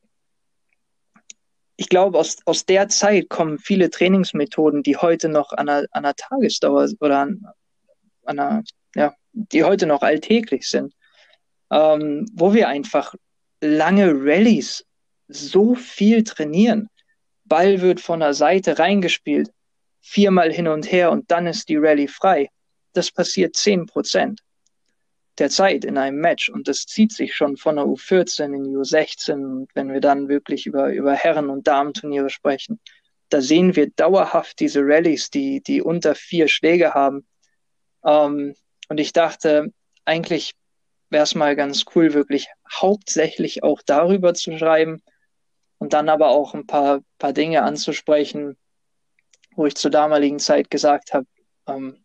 ich 1.77 1.89
glaube, 1.89 2.19
aus, 2.19 2.37
aus 2.45 2.65
der 2.65 2.89
Zeit 2.89 3.29
kommen 3.29 3.57
viele 3.57 3.89
Trainingsmethoden, 3.89 4.83
die 4.83 4.97
heute 4.97 5.29
noch 5.29 5.51
an 5.51 5.67
einer, 5.67 6.15
Tagesdauer 6.15 6.89
oder 6.99 7.19
an, 7.19 7.43
an 8.23 8.39
einer, 8.39 8.63
ja, 8.95 9.15
die 9.33 9.63
heute 9.63 9.87
noch 9.87 10.01
alltäglich 10.01 10.69
sind, 10.69 10.93
ähm, 11.71 12.27
wo 12.33 12.53
wir 12.53 12.67
einfach 12.67 13.15
lange 13.61 14.13
Rallyes 14.13 14.85
so 15.27 15.75
viel 15.75 16.23
trainieren. 16.23 16.87
Ball 17.45 17.81
wird 17.81 17.99
von 17.99 18.19
der 18.19 18.33
Seite 18.33 18.77
reingespielt, 18.77 19.51
viermal 20.01 20.51
hin 20.51 20.67
und 20.67 20.91
her 20.91 21.11
und 21.11 21.31
dann 21.31 21.47
ist 21.47 21.69
die 21.69 21.77
Rallye 21.77 22.07
frei. 22.07 22.49
Das 22.93 23.11
passiert 23.11 23.55
zehn 23.55 23.85
Prozent 23.85 24.41
der 25.37 25.49
Zeit 25.49 25.85
in 25.85 25.97
einem 25.97 26.19
Match. 26.19 26.49
Und 26.49 26.67
das 26.67 26.85
zieht 26.85 27.11
sich 27.13 27.35
schon 27.35 27.57
von 27.57 27.77
der 27.77 27.85
U14 27.85 28.53
in 28.53 28.63
die 28.63 28.77
U16. 28.77 29.33
Und 29.33 29.69
wenn 29.73 29.91
wir 29.91 30.01
dann 30.01 30.27
wirklich 30.27 30.65
über, 30.65 30.91
über 30.93 31.13
Herren- 31.13 31.49
und 31.49 31.67
Damenturniere 31.67 32.29
sprechen, 32.29 32.79
da 33.29 33.41
sehen 33.41 33.75
wir 33.75 33.89
dauerhaft 33.89 34.59
diese 34.59 34.81
Rallyes, 34.81 35.29
die, 35.29 35.61
die 35.61 35.81
unter 35.81 36.15
vier 36.15 36.47
Schläge 36.47 36.93
haben. 36.93 37.25
Ähm, 38.05 38.55
und 38.89 38.99
ich 38.99 39.13
dachte, 39.13 39.73
eigentlich 40.05 40.53
wäre 41.09 41.23
es 41.23 41.35
mal 41.35 41.55
ganz 41.55 41.85
cool, 41.95 42.13
wirklich 42.13 42.47
hauptsächlich 42.71 43.63
auch 43.63 43.81
darüber 43.85 44.33
zu 44.33 44.57
schreiben 44.57 45.01
und 45.77 45.93
dann 45.93 46.09
aber 46.09 46.29
auch 46.29 46.53
ein 46.53 46.67
paar, 46.67 47.01
paar 47.17 47.33
Dinge 47.33 47.63
anzusprechen, 47.63 48.57
wo 49.55 49.65
ich 49.65 49.75
zur 49.75 49.91
damaligen 49.91 50.39
Zeit 50.39 50.69
gesagt 50.69 51.13
habe, 51.13 51.25
ähm, 51.67 52.03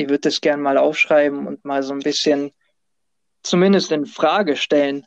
ich 0.00 0.08
würde 0.08 0.20
das 0.20 0.40
gerne 0.40 0.62
mal 0.62 0.78
aufschreiben 0.78 1.46
und 1.46 1.64
mal 1.64 1.82
so 1.82 1.92
ein 1.92 2.00
bisschen 2.00 2.52
zumindest 3.42 3.92
in 3.92 4.06
Frage 4.06 4.56
stellen, 4.56 5.06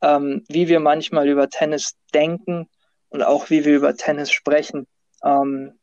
ähm, 0.00 0.44
wie 0.48 0.68
wir 0.68 0.80
manchmal 0.80 1.28
über 1.28 1.48
Tennis 1.48 1.96
denken 2.12 2.68
und 3.08 3.22
auch 3.22 3.50
wie 3.50 3.64
wir 3.64 3.76
über 3.76 3.94
Tennis 3.94 4.32
sprechen. 4.32 4.86
Ähm, 5.22 5.78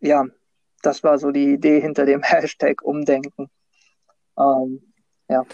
ja, 0.00 0.26
das 0.82 1.02
war 1.02 1.18
so 1.18 1.30
die 1.30 1.54
Idee 1.54 1.80
hinter 1.80 2.04
dem 2.04 2.22
Hashtag 2.22 2.82
Umdenken. 2.82 3.48
Ähm, 4.38 4.92
ja. 5.28 5.46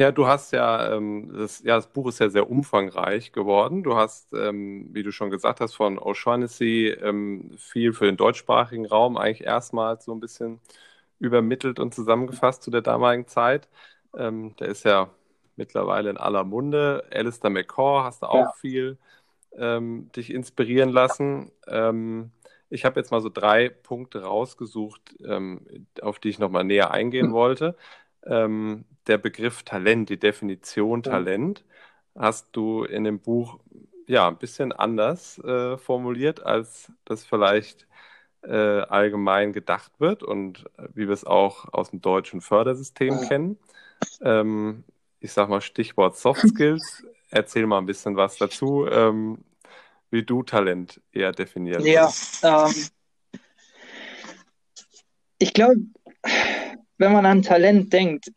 Ja, 0.00 0.12
du 0.12 0.26
hast 0.26 0.52
ja, 0.52 0.94
ähm, 0.96 1.30
das, 1.36 1.62
ja, 1.62 1.76
das 1.76 1.88
Buch 1.92 2.08
ist 2.08 2.20
ja 2.20 2.30
sehr 2.30 2.48
umfangreich 2.50 3.32
geworden. 3.32 3.82
Du 3.82 3.96
hast, 3.96 4.32
ähm, 4.32 4.88
wie 4.94 5.02
du 5.02 5.12
schon 5.12 5.30
gesagt 5.30 5.60
hast, 5.60 5.74
von 5.74 5.98
O'Shaughnessy 5.98 6.88
ähm, 7.02 7.52
viel 7.58 7.92
für 7.92 8.06
den 8.06 8.16
deutschsprachigen 8.16 8.86
Raum 8.86 9.18
eigentlich 9.18 9.44
erstmals 9.44 10.06
so 10.06 10.14
ein 10.14 10.20
bisschen 10.20 10.60
übermittelt 11.18 11.78
und 11.80 11.94
zusammengefasst 11.94 12.62
zu 12.62 12.70
der 12.70 12.82
damaligen 12.82 13.26
Zeit. 13.28 13.68
Ähm, 14.16 14.56
der 14.56 14.68
ist 14.68 14.84
ja 14.86 15.10
mittlerweile 15.56 16.10
in 16.10 16.18
aller 16.18 16.44
Munde. 16.44 17.04
Alistair 17.12 17.50
McCaw 17.50 18.02
hast 18.04 18.22
du 18.22 18.26
auch 18.26 18.34
ja. 18.46 18.52
viel 18.58 18.98
ähm, 19.56 20.10
dich 20.16 20.32
inspirieren 20.32 20.90
lassen. 20.90 21.52
Ähm, 21.68 22.32
Ich 22.70 22.84
habe 22.86 23.00
jetzt 23.00 23.10
mal 23.12 23.20
so 23.20 23.30
drei 23.30 23.68
Punkte 23.68 24.22
rausgesucht, 24.22 25.02
auf 26.02 26.18
die 26.20 26.28
ich 26.30 26.38
nochmal 26.38 26.64
näher 26.64 26.92
eingehen 26.92 27.28
mhm. 27.28 27.32
wollte. 27.34 27.76
Ähm, 28.26 28.84
der 29.06 29.18
Begriff 29.18 29.62
Talent, 29.62 30.08
die 30.08 30.18
Definition 30.18 31.02
Talent, 31.02 31.64
hast 32.16 32.48
du 32.52 32.84
in 32.84 33.04
dem 33.04 33.20
Buch 33.20 33.58
ja 34.06 34.28
ein 34.28 34.38
bisschen 34.38 34.72
anders 34.72 35.38
äh, 35.38 35.76
formuliert, 35.78 36.44
als 36.44 36.92
das 37.04 37.24
vielleicht 37.24 37.86
äh, 38.42 38.80
allgemein 38.80 39.52
gedacht 39.52 39.92
wird 39.98 40.22
und 40.22 40.64
äh, 40.78 40.88
wie 40.94 41.06
wir 41.06 41.14
es 41.14 41.24
auch 41.24 41.72
aus 41.72 41.90
dem 41.90 42.00
deutschen 42.00 42.40
Fördersystem 42.40 43.14
ja. 43.14 43.28
kennen. 43.28 43.58
Ähm, 44.22 44.84
ich 45.20 45.32
sag 45.32 45.48
mal 45.48 45.60
Stichwort 45.60 46.16
Soft 46.16 46.46
Skills. 46.48 47.04
Erzähl 47.30 47.66
mal 47.66 47.78
ein 47.78 47.86
bisschen 47.86 48.16
was 48.16 48.36
dazu, 48.38 48.86
ähm, 48.90 49.44
wie 50.10 50.24
du 50.24 50.42
Talent 50.42 51.00
eher 51.12 51.32
definierst. 51.32 51.86
Ja, 51.86 52.10
ähm, 52.42 52.74
ich 55.38 55.52
glaube, 55.52 55.76
wenn 57.00 57.12
man 57.12 57.24
an 57.24 57.40
Talent 57.40 57.94
denkt, 57.94 58.30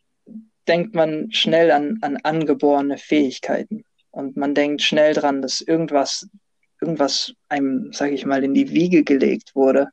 denkt 0.70 0.96
man 0.96 1.30
schnell 1.34 1.70
an, 1.70 1.98
an 2.02 2.18
angeborene 2.24 2.98
Fähigkeiten. 2.98 3.84
Und 4.10 4.38
man 4.38 4.56
denkt 4.56 4.82
schnell 4.82 5.14
dran, 5.14 5.42
dass 5.42 5.60
irgendwas, 5.60 6.30
irgendwas 6.80 7.34
einem, 7.50 7.92
sage 7.92 8.14
ich 8.14 8.26
mal, 8.26 8.42
in 8.42 8.54
die 8.54 8.72
Wiege 8.72 9.04
gelegt 9.04 9.54
wurde. 9.54 9.90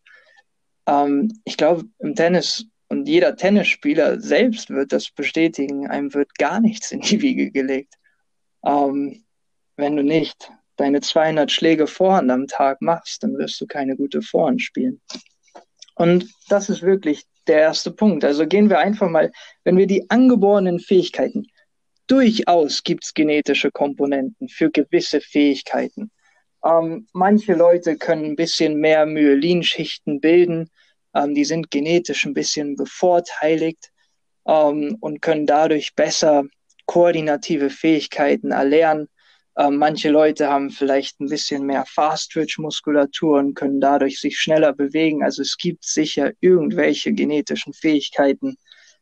Ähm, 0.87 1.41
ich 1.45 1.57
glaube, 1.57 1.85
im 1.99 2.15
Tennis 2.15 2.65
und 2.89 3.09
jeder 3.09 3.35
Tennisspieler 3.35 4.21
selbst 4.21 4.71
wird 4.71 4.93
das 4.93 5.11
bestätigen, 5.11 5.89
einem 5.89 6.15
wird 6.15 6.37
gar 6.37 6.61
nichts 6.61 6.93
in 6.93 7.01
die 7.01 7.21
Wiege 7.23 7.51
gelegt. 7.51 7.95
Ähm, 8.65 9.25
wenn 9.77 9.97
du 9.97 10.05
nicht 10.05 10.53
deine 10.77 11.01
200 11.01 11.51
Schläge 11.51 11.89
Vorhand 11.89 12.31
am 12.31 12.47
Tag 12.47 12.83
machst, 12.83 13.25
dann 13.25 13.37
wirst 13.37 13.61
du 13.61 13.67
keine 13.67 13.97
gute 13.97 14.23
Vorhand 14.23 14.63
spielen. 14.63 15.01
Und 15.97 16.33
das 16.49 16.71
ist 16.71 16.83
wirklich 16.83 17.25
der 17.51 17.59
erste 17.59 17.91
Punkt. 17.91 18.25
Also 18.25 18.47
gehen 18.47 18.71
wir 18.71 18.79
einfach 18.79 19.11
mal, 19.11 19.33
wenn 19.65 19.77
wir 19.77 19.87
die 19.87 20.09
angeborenen 20.09 20.79
Fähigkeiten, 20.79 21.47
durchaus 22.07 22.83
gibt 22.83 23.05
es 23.05 23.15
genetische 23.15 23.71
Komponenten 23.71 24.49
für 24.49 24.71
gewisse 24.71 25.21
Fähigkeiten. 25.21 26.11
Ähm, 26.65 27.09
manche 27.13 27.55
Leute 27.55 27.97
können 27.97 28.25
ein 28.25 28.37
bisschen 28.37 28.77
mehr 28.77 29.05
Myelinschichten 29.05 30.21
bilden, 30.21 30.71
ähm, 31.15 31.35
die 31.35 31.45
sind 31.45 31.71
genetisch 31.71 32.25
ein 32.25 32.35
bisschen 32.35 32.77
bevorteiligt 32.77 33.91
ähm, 34.47 34.97
und 35.01 35.21
können 35.23 35.47
dadurch 35.47 35.95
besser 35.95 36.45
koordinative 36.87 37.71
Fähigkeiten 37.71 38.53
erlernen. 38.53 39.09
Ähm, 39.57 39.77
manche 39.77 40.11
Leute 40.11 40.49
haben 40.49 40.71
vielleicht 40.71 41.21
ein 41.21 41.29
bisschen 41.29 41.67
mehr 41.67 41.85
Fast-Twitch-Muskulatur 41.87 43.39
und 43.39 43.55
können 43.55 43.81
dadurch 43.81 44.21
sich 44.21 44.39
schneller 44.39 44.73
bewegen. 44.73 45.23
Also 45.23 45.43
es 45.43 45.57
gibt 45.57 45.85
sicher 45.85 46.33
irgendwelche 46.41 47.13
genetischen 47.13 47.73
Fähigkeiten 47.73 48.57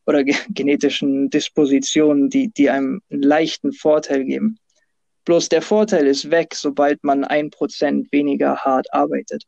oder 0.07 0.25
ge 0.25 0.35
genetischen 0.49 1.31
Dispositionen, 1.31 2.31
die, 2.31 2.49
die 2.49 2.71
einem 2.71 3.03
einen 3.11 3.23
leichten 3.23 3.73
Vorteil 3.73 4.25
geben. 4.25 4.59
Bloß 5.25 5.51
der 5.51 5.61
Vorteil 5.61 6.07
ist 6.07 6.31
weg, 6.31 6.55
sobald 6.55 7.05
man 7.05 7.25
ein 7.25 7.51
Prozent 7.51 8.11
weniger 8.13 8.57
hart 8.57 8.93
arbeitet. 8.95 9.45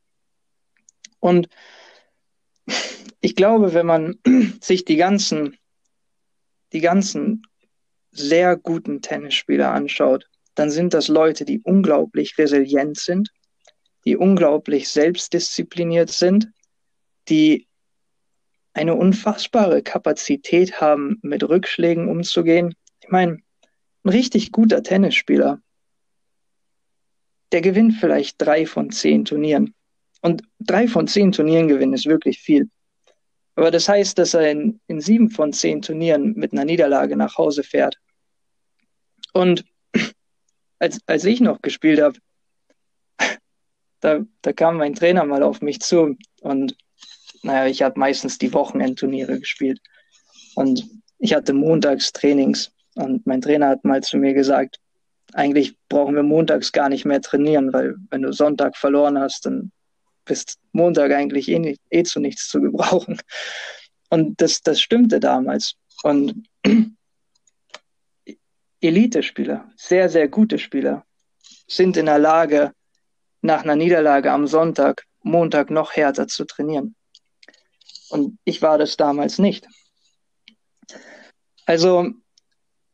Und 1.19 1.49
ich 3.23 3.35
glaube, 3.35 3.73
wenn 3.73 3.87
man 3.87 4.19
sich 4.61 4.85
die 4.85 4.97
ganzen, 4.97 5.57
die 6.75 6.81
ganzen 6.81 7.43
sehr 8.11 8.57
guten 8.57 9.01
Tennisspieler 9.01 9.73
anschaut, 9.73 10.30
dann 10.55 10.71
sind 10.71 10.95
das 10.95 11.09
Leute, 11.09 11.45
die 11.45 11.61
unglaublich 11.61 12.37
resilient 12.39 12.99
sind, 12.99 13.31
die 14.05 14.17
unglaublich 14.17 14.89
selbstdiszipliniert 14.89 16.11
sind, 16.11 16.51
die 17.29 17.67
eine 18.73 18.95
unfassbare 18.95 19.83
Kapazität 19.83 20.81
haben, 20.81 21.19
mit 21.23 21.43
Rückschlägen 21.43 22.09
umzugehen. 22.09 22.75
Ich 23.03 23.09
meine, 23.09 23.39
ein 24.05 24.09
richtig 24.09 24.53
guter 24.53 24.83
Tennisspieler, 24.83 25.61
der 27.53 27.61
gewinnt 27.61 27.95
vielleicht 27.95 28.41
drei 28.41 28.67
von 28.67 28.91
zehn 28.91 29.25
Turnieren. 29.25 29.75
Und 30.23 30.43
drei 30.61 30.87
von 30.87 31.09
zehn 31.09 31.33
Turnieren 31.33 31.69
gewinnen 31.69 31.95
ist 31.95 32.07
wirklich 32.07 32.41
viel. 32.41 32.69
Aber 33.57 33.71
das 33.71 33.89
heißt, 33.89 34.17
dass 34.19 34.35
er 34.35 34.51
in, 34.51 34.81
in 34.87 35.01
sieben 35.01 35.31
von 35.31 35.53
zehn 35.53 35.83
Turnieren 35.83 36.35
mit 36.35 36.53
einer 36.53 36.65
Niederlage 36.65 37.17
nach 37.17 37.37
Hause 37.37 37.63
fährt. 37.63 37.99
Und 39.33 39.65
als, 40.81 40.99
als 41.07 41.25
ich 41.25 41.41
noch 41.41 41.63
gespielt 41.63 42.01
habe, 42.01 42.19
da, 44.01 44.21
da 44.43 44.53
kam 44.53 44.79
mein 44.79 44.95
Trainer 44.95 45.25
mal 45.25 45.43
auf 45.45 45.61
mich 45.61 45.81
zu 45.81 46.17
und 46.41 46.77
naja, 47.43 47.67
ich 47.67 47.83
habe 47.83 47.99
meistens 47.99 48.39
die 48.39 48.53
Wochenendturniere 48.53 49.39
gespielt 49.39 49.81
und 50.57 50.85
ich 51.19 51.35
hatte 51.35 51.53
montags 51.53 52.13
Trainings 52.13 52.73
und 52.95 53.27
mein 53.27 53.41
Trainer 53.41 53.69
hat 53.69 53.85
mal 53.85 54.03
zu 54.03 54.19
mir 54.19 54.35
gesagt, 54.35 54.79
eigentlich 55.33 55.77
brauchen 55.89 56.17
wir 56.17 56.23
montags 56.23 56.73
gar 56.73 56.89
nicht 56.89 57.05
mehr 57.05 57.21
trainieren, 57.21 57.73
weil 57.73 57.95
wenn 58.11 58.23
du 58.23 58.33
Sonntag 58.33 58.77
verloren 58.77 59.19
hast, 59.19 59.47
dann 59.47 59.71
bist 60.25 60.59
Montag 60.73 61.13
eigentlich 61.13 61.49
eh, 61.49 61.59
nicht, 61.59 61.81
eh 61.91 62.03
zu 62.03 62.21
nichts 62.21 62.49
zu 62.49 62.61
gebrauchen. 62.61 63.19
Und 64.09 64.41
das, 64.41 64.61
das 64.63 64.81
stimmte 64.81 65.21
damals. 65.21 65.75
Und 66.03 66.49
Elite-Spieler, 68.81 69.71
sehr, 69.77 70.09
sehr 70.09 70.29
gute 70.29 70.59
Spieler, 70.59 71.05
sind 71.67 71.97
in 71.97 72.07
der 72.07 72.19
Lage, 72.19 72.73
nach 73.43 73.63
einer 73.63 73.77
Niederlage 73.77 74.33
am 74.33 74.47
Sonntag, 74.47 75.07
Montag 75.23 75.71
noch 75.71 75.93
härter 75.93 76.29
zu 76.29 76.45
trainieren. 76.45 76.95
Und 78.11 78.39
ich 78.45 78.61
war 78.61 78.79
das 78.79 78.97
damals 78.97 79.39
nicht. 79.39 79.67
Also 81.65 82.11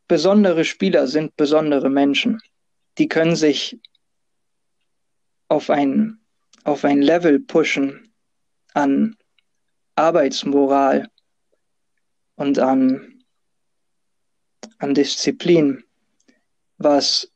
besondere 0.07 0.63
Spieler 0.63 1.07
sind 1.07 1.35
besondere 1.35 1.89
Menschen. 1.89 2.39
Die 2.97 3.07
können 3.07 3.35
sich 3.35 3.79
auf 5.47 5.69
ein, 5.69 6.19
auf 6.63 6.85
ein 6.85 7.01
Level 7.01 7.39
pushen 7.39 8.13
an 8.73 9.15
Arbeitsmoral 9.95 11.09
und 12.35 12.59
an 12.59 13.16
an 14.79 14.93
Disziplin, 14.93 15.83
was 16.77 17.31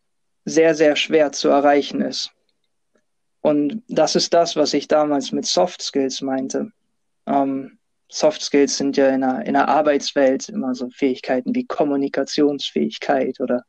sehr, 0.46 0.76
sehr 0.76 0.96
schwer 0.96 1.32
zu 1.32 1.50
erreichen 1.50 2.02
ist. 2.02 2.32
Und 3.42 3.84
das 3.88 4.16
ist 4.16 4.34
das, 4.34 4.56
was 4.56 4.74
ich 4.74 4.88
damals 4.88 5.32
mit 5.32 5.46
Soft 5.46 5.82
Skills 5.82 6.22
meinte. 6.22 6.72
Ähm, 7.26 7.80
Soft 8.10 8.42
Skills 8.42 8.78
sind 8.78 8.98
ja 8.98 9.10
in 9.10 9.22
der, 9.22 9.46
in 9.46 9.54
der 9.54 9.68
Arbeitswelt 9.68 10.50
immer 10.50 10.76
so 10.76 10.90
Fähigkeiten 10.90 11.56
wie 11.56 11.66
Kommunikationsfähigkeit 11.66 13.40
oder 13.40 13.64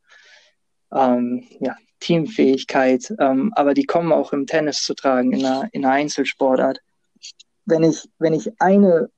ähm, 0.91 1.47
ja, 1.59 1.75
Teamfähigkeit, 1.99 3.13
ähm, 3.19 3.51
aber 3.55 3.73
die 3.73 3.85
kommen 3.85 4.11
auch 4.11 4.33
im 4.33 4.45
Tennis 4.45 4.83
zu 4.83 4.93
tragen, 4.93 5.31
in 5.31 5.45
einer, 5.45 5.69
in 5.71 5.85
einer 5.85 5.93
Einzelsportart. 5.95 6.79
Wenn 7.65 7.83
ich, 7.83 8.07
wenn 8.19 8.33
ich 8.33 8.51
eine, 8.59 9.09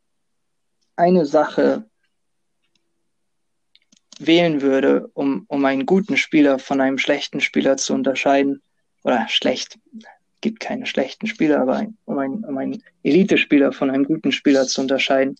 eine 0.96 1.26
Sache 1.26 1.90
wählen 4.20 4.62
würde, 4.62 5.10
um, 5.14 5.46
um 5.48 5.66
einen 5.66 5.86
guten 5.86 6.18
Spieler 6.18 6.60
von 6.60 6.82
einem 6.82 6.98
schlechten 6.98 7.42
Spieler 7.42 7.78
zu 7.78 7.94
unterscheiden, 7.94 8.62
oder 9.04 9.28
schlecht, 9.30 9.78
gibt 10.42 10.60
keine 10.60 10.86
schlechten 10.86 11.28
Spieler, 11.28 11.60
aber 11.60 11.76
ein, 11.76 11.98
um, 12.06 12.18
ein, 12.18 12.44
um 12.44 12.58
einen 12.58 12.84
Elite-Spieler 13.04 13.72
von 13.72 13.90
einem 13.90 14.04
guten 14.04 14.32
Spieler 14.32 14.66
zu 14.66 14.82
unterscheiden, 14.82 15.36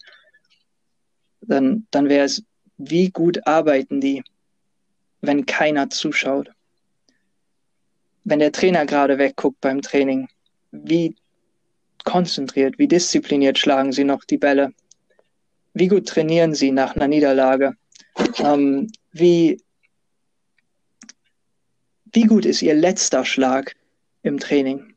dann, 1.42 1.88
dann 1.92 2.10
wäre 2.10 2.26
es, 2.26 2.44
wie 2.78 3.10
gut 3.10 3.46
arbeiten 3.48 4.02
die, 4.02 4.24
wenn 5.22 5.46
keiner 5.46 5.90
zuschaut? 5.90 6.52
Wenn 8.24 8.40
der 8.40 8.52
Trainer 8.52 8.86
gerade 8.86 9.18
wegguckt 9.18 9.62
beim 9.62 9.82
Training, 9.82 10.28
wie 10.72 11.16
konzentriert, 12.04 12.78
wie 12.78 12.88
diszipliniert 12.88 13.58
schlagen 13.58 13.92
sie 13.92 14.04
noch 14.04 14.24
die 14.26 14.38
Bälle? 14.38 14.74
Wie 15.74 15.88
gut 15.88 16.08
trainieren 16.08 16.54
sie 16.54 16.72
nach 16.72 16.96
einer 16.96 17.08
Niederlage? 17.08 17.76
Ähm, 18.40 18.92
wie, 19.12 19.62
wie 22.14 22.24
gut 22.24 22.46
ist 22.46 22.62
Ihr 22.62 22.74
letzter 22.74 23.26
Schlag 23.26 23.76
im 24.24 24.40
Training? 24.40 24.94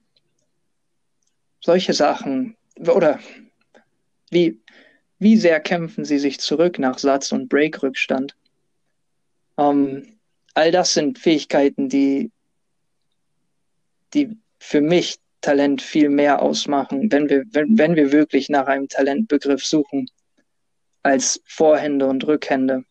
Solche 1.60 1.92
Sachen. 1.92 2.56
Oder 2.78 3.18
wie, 4.30 4.60
wie 5.18 5.36
sehr 5.36 5.60
kämpfen 5.60 6.04
Sie 6.04 6.18
sich 6.18 6.38
zurück 6.38 6.78
nach 6.78 6.98
Satz- 6.98 7.32
und 7.32 7.48
Break-Rückstand? 7.48 8.36
Ähm, 9.56 10.18
all 10.54 10.70
das 10.70 10.94
sind 10.94 11.18
Fähigkeiten, 11.18 11.88
die, 11.88 12.30
die 14.14 14.36
für 14.60 14.80
mich 14.80 15.18
Talent 15.40 15.82
viel 15.82 16.08
mehr 16.08 16.42
ausmachen, 16.42 17.10
wenn 17.12 17.28
wir, 17.28 17.44
wenn, 17.52 17.78
wenn 17.78 17.96
wir 17.96 18.12
wirklich 18.12 18.48
nach 18.48 18.66
einem 18.66 18.88
Talentbegriff 18.88 19.64
suchen, 19.64 20.10
als 21.02 21.40
Vorhände 21.44 22.06
und 22.06 22.26
Rückhände. 22.26 22.84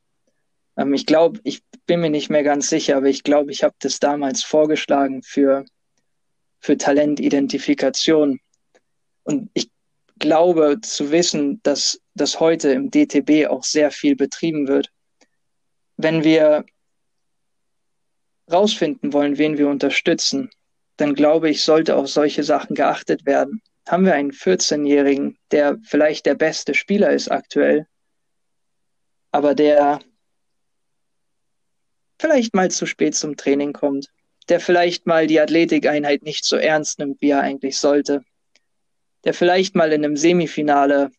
Ähm, 0.77 0.93
ich 0.93 1.05
glaube, 1.05 1.39
ich 1.43 1.63
bin 1.85 2.01
mir 2.01 2.09
nicht 2.09 2.29
mehr 2.29 2.43
ganz 2.43 2.69
sicher, 2.69 2.97
aber 2.97 3.07
ich 3.07 3.23
glaube, 3.23 3.51
ich 3.51 3.63
habe 3.63 3.75
das 3.79 3.99
damals 3.99 4.43
vorgeschlagen 4.43 5.23
für, 5.23 5.65
für 6.59 6.77
Talentidentifikation. 6.77 8.39
Und 9.23 9.49
ich 9.53 9.69
glaube 10.19 10.79
zu 10.81 11.11
wissen, 11.11 11.61
dass 11.63 11.99
das 12.13 12.39
heute 12.39 12.69
im 12.69 12.89
DTB 12.89 13.47
auch 13.49 13.63
sehr 13.63 13.91
viel 13.91 14.15
betrieben 14.15 14.67
wird. 14.67 14.89
Wenn 15.97 16.23
wir 16.23 16.65
rausfinden 18.51 19.13
wollen, 19.13 19.37
wen 19.37 19.57
wir 19.57 19.67
unterstützen, 19.67 20.49
dann 20.97 21.13
glaube 21.13 21.49
ich, 21.49 21.63
sollte 21.63 21.95
auf 21.95 22.07
solche 22.07 22.43
Sachen 22.43 22.75
geachtet 22.75 23.25
werden. 23.25 23.61
Haben 23.87 24.05
wir 24.05 24.15
einen 24.15 24.31
14-Jährigen, 24.31 25.37
der 25.51 25.77
vielleicht 25.83 26.25
der 26.25 26.35
beste 26.35 26.73
Spieler 26.73 27.11
ist 27.11 27.29
aktuell, 27.29 27.87
aber 29.31 29.53
der 29.53 29.99
vielleicht 32.19 32.53
mal 32.53 32.71
zu 32.71 32.85
spät 32.85 33.15
zum 33.15 33.37
Training 33.37 33.73
kommt, 33.73 34.07
der 34.49 34.59
vielleicht 34.59 35.05
mal 35.05 35.27
die 35.27 35.39
Athletikeinheit 35.39 36.23
nicht 36.23 36.45
so 36.45 36.55
ernst 36.55 36.99
nimmt, 36.99 37.21
wie 37.21 37.31
er 37.31 37.41
eigentlich 37.41 37.79
sollte, 37.79 38.23
der 39.23 39.33
vielleicht 39.33 39.75
mal 39.75 39.91
in 39.91 40.03
einem 40.03 40.17
Semifinale 40.17 41.11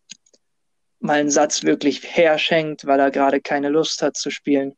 mal 1.00 1.20
einen 1.20 1.30
Satz 1.30 1.62
wirklich 1.62 2.02
herschenkt, 2.16 2.86
weil 2.86 2.98
er 3.00 3.10
gerade 3.10 3.40
keine 3.40 3.68
Lust 3.68 4.02
hat 4.02 4.16
zu 4.16 4.30
spielen. 4.30 4.76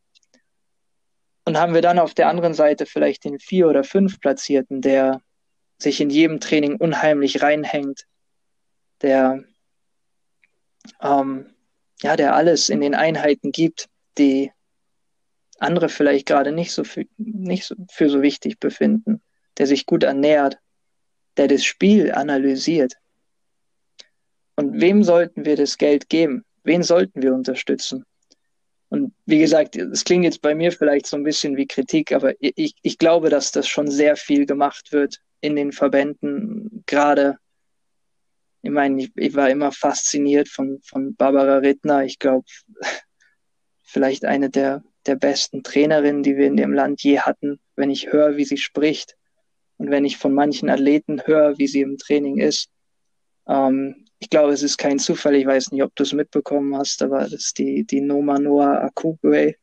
Und 1.45 1.59
haben 1.59 1.75
wir 1.75 1.83
dann 1.83 1.99
auf 1.99 2.15
der 2.15 2.29
anderen 2.29 2.55
Seite 2.55 2.87
vielleicht 2.87 3.25
den 3.25 3.39
vier 3.39 3.69
oder 3.69 3.85
fünf 3.85 4.21
Platzierten, 4.21 4.83
der 4.83 5.23
sich 5.79 6.01
in 6.01 6.11
jedem 6.11 6.41
Training 6.41 6.77
unheimlich 6.77 7.43
reinhängt, 7.43 8.07
der 9.01 9.45
ähm, 11.01 11.55
ja, 12.03 12.17
der 12.17 12.35
alles 12.35 12.69
in 12.69 12.81
den 12.81 12.95
Einheiten 12.95 13.53
gibt, 13.53 13.89
die 14.19 14.53
andere 15.61 15.89
vielleicht 15.89 16.27
gerade 16.27 16.53
nicht 16.53 16.73
so 16.73 16.85
für, 16.85 17.05
nicht 17.17 17.65
so, 17.65 17.75
für 17.91 18.09
so 18.09 18.23
wichtig 18.23 18.59
befinden, 18.59 19.21
der 19.59 19.67
sich 19.67 19.87
gut 19.87 20.03
ernährt, 20.03 20.59
der 21.37 21.49
das 21.49 21.65
Spiel 21.65 22.13
analysiert. 22.13 22.95
Und 24.57 24.81
wem 24.81 25.05
sollten 25.05 25.45
wir 25.45 25.57
das 25.57 25.79
Geld 25.79 26.09
geben? 26.09 26.45
Wen 26.65 26.83
sollten 26.83 27.23
wir 27.23 27.35
unterstützen? 27.35 28.05
Und 28.89 29.15
wie 29.25 29.39
gesagt, 29.39 29.77
es 29.77 30.05
klingt 30.05 30.25
jetzt 30.25 30.43
bei 30.43 30.55
mir 30.55 30.73
vielleicht 30.73 31.07
so 31.07 31.17
ein 31.17 31.23
bisschen 31.23 31.57
wie 31.57 31.67
Kritik, 31.67 32.13
aber 32.13 32.35
ich, 32.41 32.75
ich 32.83 32.99
glaube, 32.99 33.31
dass 33.31 33.53
das 33.53 33.69
schon 33.69 33.89
sehr 33.89 34.17
viel 34.17 34.47
gemacht 34.47 34.93
wird 34.93 35.21
in 35.41 35.55
den 35.57 35.73
Verbänden, 35.73 36.83
gerade 36.87 37.39
ich 38.63 38.71
meine, 38.71 39.03
ich, 39.03 39.13
ich, 39.17 39.35
war 39.35 39.49
immer 39.49 39.73
fasziniert 39.73 40.49
von, 40.49 40.81
von 40.83 41.15
Barbara 41.15 41.59
Rittner. 41.59 42.05
Ich 42.05 42.19
glaube, 42.19 42.45
vielleicht 43.83 44.25
eine 44.25 44.51
der, 44.51 44.83
der 45.07 45.17
besten 45.17 45.63
Trainerinnen, 45.63 46.23
die 46.23 46.37
wir 46.37 46.47
in 46.47 46.57
dem 46.57 46.73
Land 46.73 47.03
je 47.03 47.21
hatten, 47.21 47.61
wenn 47.77 47.91
ich 47.91 48.13
höre, 48.13 48.37
wie 48.37 48.45
sie 48.45 48.59
spricht 48.59 49.17
und 49.79 49.91
wenn 49.91 50.05
ich 50.05 50.19
von 50.19 50.35
manchen 50.35 50.69
Athleten 50.69 51.27
höre, 51.27 51.59
wie 51.59 51.67
sie 51.67 51.81
im 51.81 51.99
Training 51.99 52.39
ist. 52.39 52.69
Ähm, 53.49 54.05
ich 54.19 54.29
glaube, 54.29 54.53
es 54.53 54.63
ist 54.63 54.77
kein 54.77 54.99
Zufall, 54.99 55.35
ich 55.35 55.47
weiß 55.47 55.73
nicht, 55.73 55.83
ob 55.83 55.95
du 55.97 56.03
es 56.03 56.13
mitbekommen 56.13 56.77
hast, 56.77 57.03
aber 57.03 57.21
das 57.21 57.33
ist 57.33 57.59
die, 57.59 57.85
die 57.85 58.03
Noma 58.03 58.39
Noah 58.39 58.83
Akugwe, 58.83 59.55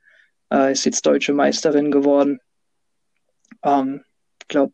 äh, 0.51 0.71
ist 0.71 0.85
jetzt 0.85 1.05
deutsche 1.05 1.33
Meisterin 1.33 1.91
geworden. 1.91 2.39
Ähm, 3.63 4.03
ich 4.41 4.47
glaube, 4.47 4.73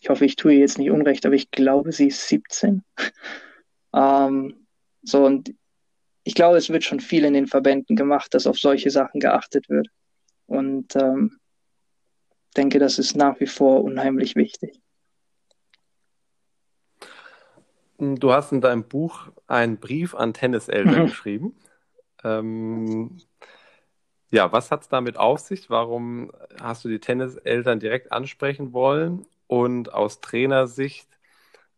ich 0.00 0.08
hoffe, 0.08 0.24
ich 0.24 0.36
tue 0.36 0.54
jetzt 0.54 0.78
nicht 0.78 0.90
unrecht, 0.90 1.24
aber 1.26 1.34
ich 1.34 1.50
glaube, 1.50 1.92
sie 1.92 2.08
ist 2.08 2.26
17. 2.26 2.82
ähm, 3.94 4.66
so, 5.02 5.24
und 5.24 5.54
ich 6.30 6.36
glaube, 6.36 6.58
es 6.58 6.70
wird 6.70 6.84
schon 6.84 7.00
viel 7.00 7.24
in 7.24 7.34
den 7.34 7.48
Verbänden 7.48 7.96
gemacht, 7.96 8.34
dass 8.34 8.46
auf 8.46 8.56
solche 8.56 8.88
Sachen 8.90 9.18
geachtet 9.18 9.68
wird. 9.68 9.88
Und 10.46 10.94
ähm, 10.94 11.40
denke, 12.56 12.78
das 12.78 13.00
ist 13.00 13.16
nach 13.16 13.40
wie 13.40 13.48
vor 13.48 13.82
unheimlich 13.82 14.36
wichtig. 14.36 14.80
Du 17.98 18.32
hast 18.32 18.52
in 18.52 18.60
deinem 18.60 18.84
Buch 18.84 19.32
einen 19.48 19.78
Brief 19.78 20.14
an 20.14 20.32
Tenniseltern 20.32 21.02
mhm. 21.02 21.06
geschrieben. 21.06 21.56
Ähm, 22.22 23.18
ja, 24.30 24.52
was 24.52 24.70
hat 24.70 24.82
es 24.82 24.88
damit 24.88 25.16
auf 25.16 25.40
sich? 25.40 25.68
Warum 25.68 26.30
hast 26.62 26.84
du 26.84 26.88
die 26.88 27.00
Tenniseltern 27.00 27.80
direkt 27.80 28.12
ansprechen 28.12 28.72
wollen? 28.72 29.26
Und 29.48 29.92
aus 29.92 30.20
Trainersicht 30.20 31.08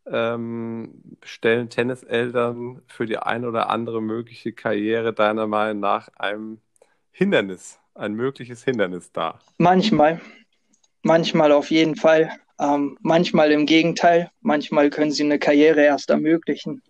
ähm, 0.07 1.17
stellen 1.23 1.69
Tenniseltern 1.69 2.83
für 2.87 3.07
die 3.07 3.19
eine 3.19 3.49
oder 3.49 3.71
andere 3.71 4.03
mögliche 4.03 4.53
Karriere 4.53 5.13
deiner 5.13 5.47
Meinung 5.47 5.81
nach 5.81 6.09
ein 6.17 6.61
Hindernis, 7.11 7.79
ein 7.95 8.15
mögliches 8.15 8.65
Hindernis 8.65 9.13
dar? 9.13 9.41
Manchmal. 9.59 10.21
Manchmal 11.03 11.53
auf 11.53 11.71
jeden 11.71 11.97
Fall. 11.97 12.31
Ähm, 12.59 12.97
manchmal 13.01 13.51
im 13.53 13.67
Gegenteil. 13.67 14.31
Manchmal 14.41 14.91
können 14.91 15.11
sie 15.11 15.25
eine 15.25 15.39
Karriere 15.39 15.83
erst 15.83 16.11
ermöglichen. 16.11 16.83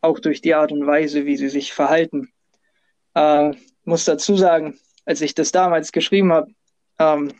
Auch 0.00 0.18
durch 0.18 0.40
die 0.40 0.54
Art 0.54 0.72
und 0.72 0.86
Weise, 0.86 1.26
wie 1.26 1.36
sie 1.36 1.48
sich 1.48 1.72
verhalten. 1.72 2.32
Äh, 3.14 3.52
muss 3.84 4.04
dazu 4.04 4.36
sagen, 4.36 4.78
als 5.04 5.20
ich 5.20 5.34
das 5.34 5.52
damals 5.52 5.92
geschrieben 5.92 6.32
habe, 6.32 6.50
ähm, 6.98 7.32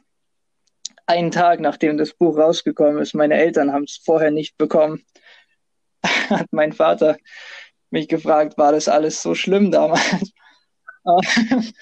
einen 1.09 1.30
Tag 1.30 1.61
nachdem 1.61 1.96
das 1.96 2.12
Buch 2.12 2.36
rausgekommen 2.36 3.00
ist, 3.00 3.14
meine 3.14 3.34
Eltern 3.34 3.72
haben 3.72 3.84
es 3.84 4.00
vorher 4.04 4.30
nicht 4.30 4.59
bekommen, 4.59 5.02
hat 6.04 6.46
mein 6.50 6.72
Vater 6.72 7.16
mich 7.90 8.09
gefragt, 8.09 8.59
war 8.59 8.72
das 8.72 8.88
alles 8.88 9.22
so 9.22 9.34
schlimm 9.34 9.70
damals? 9.70 10.32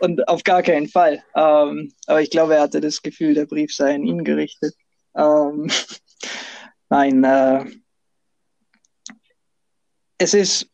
Und 0.00 0.28
auf 0.28 0.44
gar 0.44 0.62
keinen 0.62 0.88
Fall. 0.88 1.22
Ähm, 1.34 1.92
aber 2.06 2.20
ich 2.20 2.28
glaube, 2.30 2.56
er 2.56 2.62
hatte 2.62 2.82
das 2.82 3.00
Gefühl, 3.00 3.32
der 3.34 3.46
Brief 3.46 3.74
sei 3.74 3.94
an 3.94 4.04
ihn 4.04 4.24
gerichtet. 4.24 4.74
Ähm, 5.16 5.70
nein, 6.90 7.24
äh, 7.24 7.64
es 10.18 10.34
ist, 10.34 10.68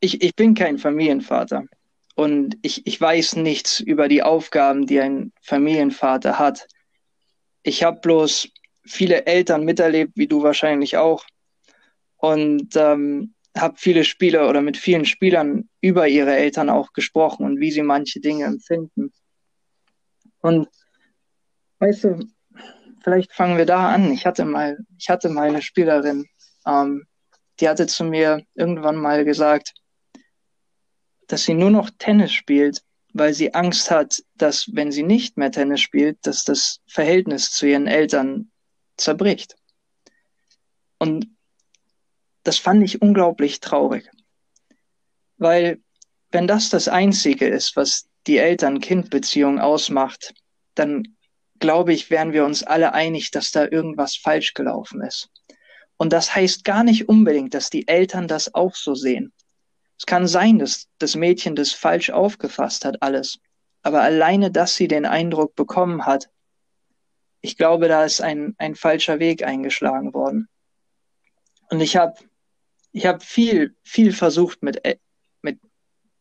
ich, 0.00 0.22
ich 0.22 0.34
bin 0.34 0.54
kein 0.54 0.78
Familienvater. 0.78 1.64
Und 2.14 2.56
ich, 2.62 2.86
ich 2.86 3.00
weiß 3.00 3.36
nichts 3.36 3.80
über 3.80 4.08
die 4.08 4.22
Aufgaben, 4.22 4.86
die 4.86 5.00
ein 5.00 5.32
Familienvater 5.42 6.38
hat. 6.38 6.66
Ich 7.62 7.82
habe 7.82 8.00
bloß 8.00 8.48
viele 8.84 9.26
Eltern 9.26 9.64
miterlebt, 9.64 10.12
wie 10.16 10.26
du 10.26 10.42
wahrscheinlich 10.42 10.96
auch. 10.96 11.24
Und 12.16 12.76
ähm, 12.76 13.34
habe 13.56 13.76
viele 13.78 14.04
Spieler 14.04 14.48
oder 14.48 14.62
mit 14.62 14.76
vielen 14.76 15.04
Spielern 15.04 15.68
über 15.80 16.08
ihre 16.08 16.34
Eltern 16.34 16.70
auch 16.70 16.92
gesprochen 16.92 17.44
und 17.44 17.60
wie 17.60 17.70
sie 17.70 17.82
manche 17.82 18.20
Dinge 18.20 18.44
empfinden. 18.44 19.12
Und 20.40 20.68
weißt 21.78 22.04
du, 22.04 22.28
vielleicht 23.02 23.32
fangen 23.32 23.58
wir 23.58 23.66
da 23.66 23.88
an. 23.92 24.12
Ich 24.12 24.26
hatte 24.26 24.44
mal, 24.44 24.78
ich 24.98 25.08
hatte 25.08 25.28
mal 25.28 25.48
eine 25.48 25.62
Spielerin, 25.62 26.26
ähm, 26.66 27.06
die 27.58 27.68
hatte 27.68 27.86
zu 27.86 28.04
mir 28.04 28.42
irgendwann 28.54 28.96
mal 28.96 29.24
gesagt, 29.24 29.74
dass 31.32 31.44
sie 31.44 31.54
nur 31.54 31.70
noch 31.70 31.90
Tennis 31.98 32.32
spielt, 32.32 32.82
weil 33.12 33.34
sie 33.34 33.54
Angst 33.54 33.90
hat, 33.90 34.22
dass 34.36 34.68
wenn 34.72 34.92
sie 34.92 35.02
nicht 35.02 35.36
mehr 35.36 35.50
Tennis 35.50 35.80
spielt, 35.80 36.18
dass 36.26 36.44
das 36.44 36.80
Verhältnis 36.86 37.50
zu 37.50 37.66
ihren 37.66 37.86
Eltern 37.86 38.50
zerbricht. 38.96 39.56
Und 40.98 41.28
das 42.42 42.58
fand 42.58 42.82
ich 42.82 43.02
unglaublich 43.02 43.60
traurig, 43.60 44.10
weil 45.36 45.80
wenn 46.30 46.46
das 46.46 46.70
das 46.70 46.88
Einzige 46.88 47.46
ist, 47.46 47.76
was 47.76 48.08
die 48.26 48.38
Eltern-Kind-Beziehung 48.38 49.58
ausmacht, 49.58 50.34
dann 50.74 51.16
glaube 51.58 51.92
ich, 51.92 52.10
wären 52.10 52.32
wir 52.32 52.44
uns 52.44 52.62
alle 52.62 52.92
einig, 52.92 53.30
dass 53.30 53.50
da 53.50 53.64
irgendwas 53.64 54.16
falsch 54.16 54.54
gelaufen 54.54 55.02
ist. 55.02 55.28
Und 55.96 56.12
das 56.12 56.34
heißt 56.34 56.64
gar 56.64 56.82
nicht 56.82 57.08
unbedingt, 57.08 57.54
dass 57.54 57.70
die 57.70 57.86
Eltern 57.88 58.26
das 58.28 58.54
auch 58.54 58.74
so 58.74 58.94
sehen. 58.94 59.32
Es 60.00 60.06
kann 60.06 60.26
sein, 60.26 60.58
dass 60.58 60.88
das 60.96 61.14
Mädchen 61.14 61.54
das 61.54 61.72
falsch 61.72 62.08
aufgefasst 62.08 62.86
hat, 62.86 63.02
alles. 63.02 63.38
Aber 63.82 64.00
alleine, 64.00 64.50
dass 64.50 64.74
sie 64.74 64.88
den 64.88 65.04
Eindruck 65.04 65.54
bekommen 65.54 66.06
hat, 66.06 66.30
ich 67.42 67.58
glaube, 67.58 67.86
da 67.86 68.06
ist 68.06 68.22
ein, 68.22 68.54
ein 68.56 68.76
falscher 68.76 69.18
Weg 69.18 69.44
eingeschlagen 69.44 70.14
worden. 70.14 70.48
Und 71.68 71.82
ich 71.82 71.96
habe 71.96 72.14
ich 72.92 73.04
hab 73.04 73.22
viel, 73.22 73.76
viel 73.82 74.14
versucht 74.14 74.62
mit, 74.62 74.80
mit, 75.42 75.60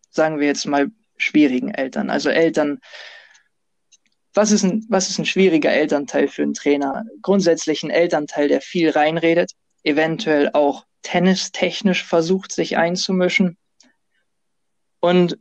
sagen 0.09 0.41
wir 0.41 0.47
jetzt 0.47 0.65
mal, 0.65 0.91
schwierigen 1.15 1.73
Eltern. 1.73 2.09
Also 2.09 2.29
Eltern, 2.29 2.81
was 4.33 4.51
ist 4.51 4.63
ein, 4.63 4.85
was 4.89 5.09
ist 5.09 5.19
ein 5.19 5.25
schwieriger 5.25 5.71
Elternteil 5.71 6.27
für 6.27 6.43
einen 6.43 6.53
Trainer? 6.53 7.05
Grundsätzlich 7.21 7.81
ein 7.83 7.91
Elternteil, 7.91 8.49
der 8.49 8.59
viel 8.59 8.89
reinredet, 8.89 9.53
eventuell 9.83 10.49
auch 10.51 10.85
tennistechnisch 11.01 12.03
versucht, 12.03 12.51
sich 12.51 12.75
einzumischen 12.75 13.57
und 14.99 15.37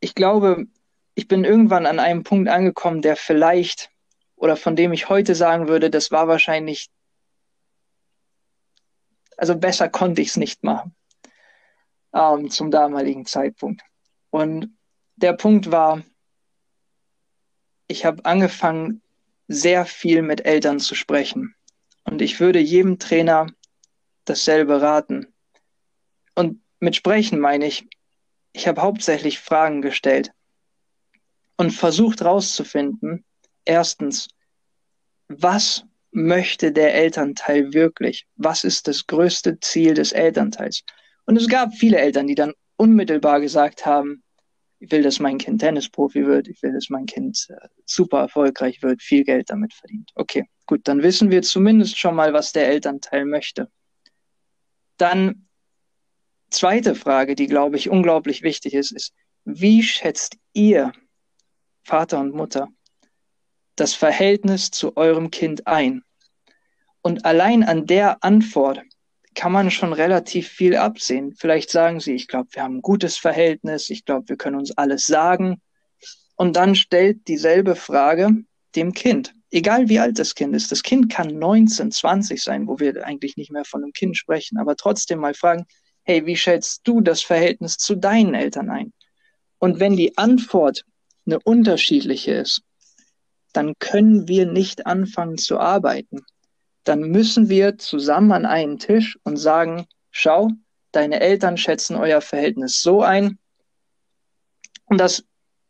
ich 0.00 0.14
glaube, 0.14 0.66
ich 1.14 1.28
bin 1.28 1.44
irgendwann 1.44 1.86
an 1.86 1.98
einem 1.98 2.24
Punkt 2.24 2.48
angekommen, 2.48 3.02
der 3.02 3.16
vielleicht 3.16 3.90
oder 4.36 4.56
von 4.56 4.74
dem 4.74 4.92
ich 4.92 5.08
heute 5.08 5.36
sagen 5.36 5.68
würde, 5.68 5.88
das 5.88 6.10
war 6.10 6.26
wahrscheinlich, 6.26 6.90
also 9.36 9.56
besser 9.56 9.88
konnte 9.88 10.20
ich 10.20 10.28
es 10.28 10.36
nicht 10.36 10.64
machen 10.64 10.96
ähm, 12.12 12.50
zum 12.50 12.70
damaligen 12.70 13.26
Zeitpunkt. 13.26 13.82
Und 14.30 14.76
der 15.16 15.34
Punkt 15.34 15.70
war, 15.70 16.02
ich 17.86 18.04
habe 18.04 18.24
angefangen, 18.24 19.02
sehr 19.48 19.84
viel 19.84 20.22
mit 20.22 20.44
Eltern 20.44 20.80
zu 20.80 20.94
sprechen. 20.94 21.54
Und 22.04 22.22
ich 22.22 22.40
würde 22.40 22.58
jedem 22.58 22.98
Trainer 22.98 23.46
dasselbe 24.24 24.80
raten. 24.80 25.32
Und 26.34 26.61
mit 26.82 26.96
Sprechen 26.96 27.38
meine 27.38 27.66
ich, 27.66 27.88
ich 28.52 28.66
habe 28.66 28.82
hauptsächlich 28.82 29.38
Fragen 29.38 29.82
gestellt 29.82 30.32
und 31.56 31.70
versucht 31.70 32.20
herauszufinden, 32.20 33.24
erstens, 33.64 34.28
was 35.28 35.84
möchte 36.10 36.72
der 36.72 36.94
Elternteil 36.94 37.72
wirklich? 37.72 38.26
Was 38.34 38.64
ist 38.64 38.88
das 38.88 39.06
größte 39.06 39.60
Ziel 39.60 39.94
des 39.94 40.12
Elternteils? 40.12 40.82
Und 41.24 41.36
es 41.36 41.48
gab 41.48 41.72
viele 41.72 41.98
Eltern, 41.98 42.26
die 42.26 42.34
dann 42.34 42.52
unmittelbar 42.76 43.40
gesagt 43.40 43.86
haben, 43.86 44.24
ich 44.80 44.90
will, 44.90 45.02
dass 45.02 45.20
mein 45.20 45.38
Kind 45.38 45.60
Tennisprofi 45.60 46.26
wird, 46.26 46.48
ich 46.48 46.60
will, 46.64 46.72
dass 46.72 46.90
mein 46.90 47.06
Kind 47.06 47.46
äh, 47.50 47.68
super 47.86 48.18
erfolgreich 48.18 48.82
wird, 48.82 49.00
viel 49.00 49.22
Geld 49.22 49.50
damit 49.50 49.72
verdient. 49.72 50.10
Okay, 50.16 50.46
gut, 50.66 50.80
dann 50.88 51.04
wissen 51.04 51.30
wir 51.30 51.42
zumindest 51.42 51.96
schon 51.96 52.16
mal, 52.16 52.32
was 52.32 52.50
der 52.50 52.66
Elternteil 52.66 53.24
möchte. 53.24 53.70
Dann 54.96 55.46
zweite 56.52 56.94
Frage, 56.94 57.34
die, 57.34 57.46
glaube 57.46 57.76
ich, 57.76 57.90
unglaublich 57.90 58.42
wichtig 58.42 58.74
ist, 58.74 58.92
ist, 58.92 59.12
wie 59.44 59.82
schätzt 59.82 60.36
ihr, 60.52 60.92
Vater 61.82 62.20
und 62.20 62.34
Mutter, 62.34 62.68
das 63.76 63.94
Verhältnis 63.94 64.70
zu 64.70 64.96
eurem 64.96 65.30
Kind 65.30 65.66
ein? 65.66 66.02
Und 67.00 67.24
allein 67.24 67.64
an 67.64 67.86
der 67.86 68.22
Antwort 68.22 68.80
kann 69.34 69.52
man 69.52 69.70
schon 69.70 69.92
relativ 69.92 70.48
viel 70.48 70.76
absehen. 70.76 71.34
Vielleicht 71.34 71.70
sagen 71.70 72.00
sie, 72.00 72.14
ich 72.14 72.28
glaube, 72.28 72.50
wir 72.52 72.62
haben 72.62 72.76
ein 72.76 72.82
gutes 72.82 73.16
Verhältnis, 73.16 73.90
ich 73.90 74.04
glaube, 74.04 74.28
wir 74.28 74.36
können 74.36 74.56
uns 74.56 74.76
alles 74.76 75.06
sagen. 75.06 75.60
Und 76.36 76.56
dann 76.56 76.74
stellt 76.74 77.26
dieselbe 77.28 77.74
Frage 77.74 78.30
dem 78.74 78.92
Kind, 78.92 79.34
egal 79.50 79.88
wie 79.88 79.98
alt 79.98 80.18
das 80.18 80.34
Kind 80.34 80.54
ist. 80.54 80.70
Das 80.70 80.82
Kind 80.82 81.10
kann 81.10 81.38
19, 81.38 81.90
20 81.90 82.42
sein, 82.42 82.66
wo 82.66 82.78
wir 82.78 83.04
eigentlich 83.04 83.36
nicht 83.36 83.50
mehr 83.50 83.64
von 83.64 83.82
einem 83.82 83.92
Kind 83.92 84.16
sprechen, 84.16 84.58
aber 84.58 84.76
trotzdem 84.76 85.18
mal 85.18 85.34
fragen, 85.34 85.66
hey, 86.04 86.26
wie 86.26 86.36
schätzt 86.36 86.82
du 86.84 87.00
das 87.00 87.22
Verhältnis 87.22 87.76
zu 87.76 87.94
deinen 87.94 88.34
Eltern 88.34 88.70
ein? 88.70 88.92
Und 89.58 89.80
wenn 89.80 89.96
die 89.96 90.16
Antwort 90.18 90.84
eine 91.26 91.38
unterschiedliche 91.40 92.32
ist, 92.32 92.62
dann 93.52 93.74
können 93.78 94.28
wir 94.28 94.46
nicht 94.46 94.86
anfangen 94.86 95.38
zu 95.38 95.58
arbeiten. 95.58 96.20
Dann 96.84 97.00
müssen 97.02 97.48
wir 97.48 97.78
zusammen 97.78 98.32
an 98.32 98.46
einen 98.46 98.78
Tisch 98.78 99.18
und 99.22 99.36
sagen, 99.36 99.86
schau, 100.10 100.50
deine 100.90 101.20
Eltern 101.20 101.56
schätzen 101.56 101.96
euer 101.96 102.20
Verhältnis 102.20 102.82
so 102.82 103.02
ein. 103.02 103.38
Und 104.86 104.98
das, 104.98 105.24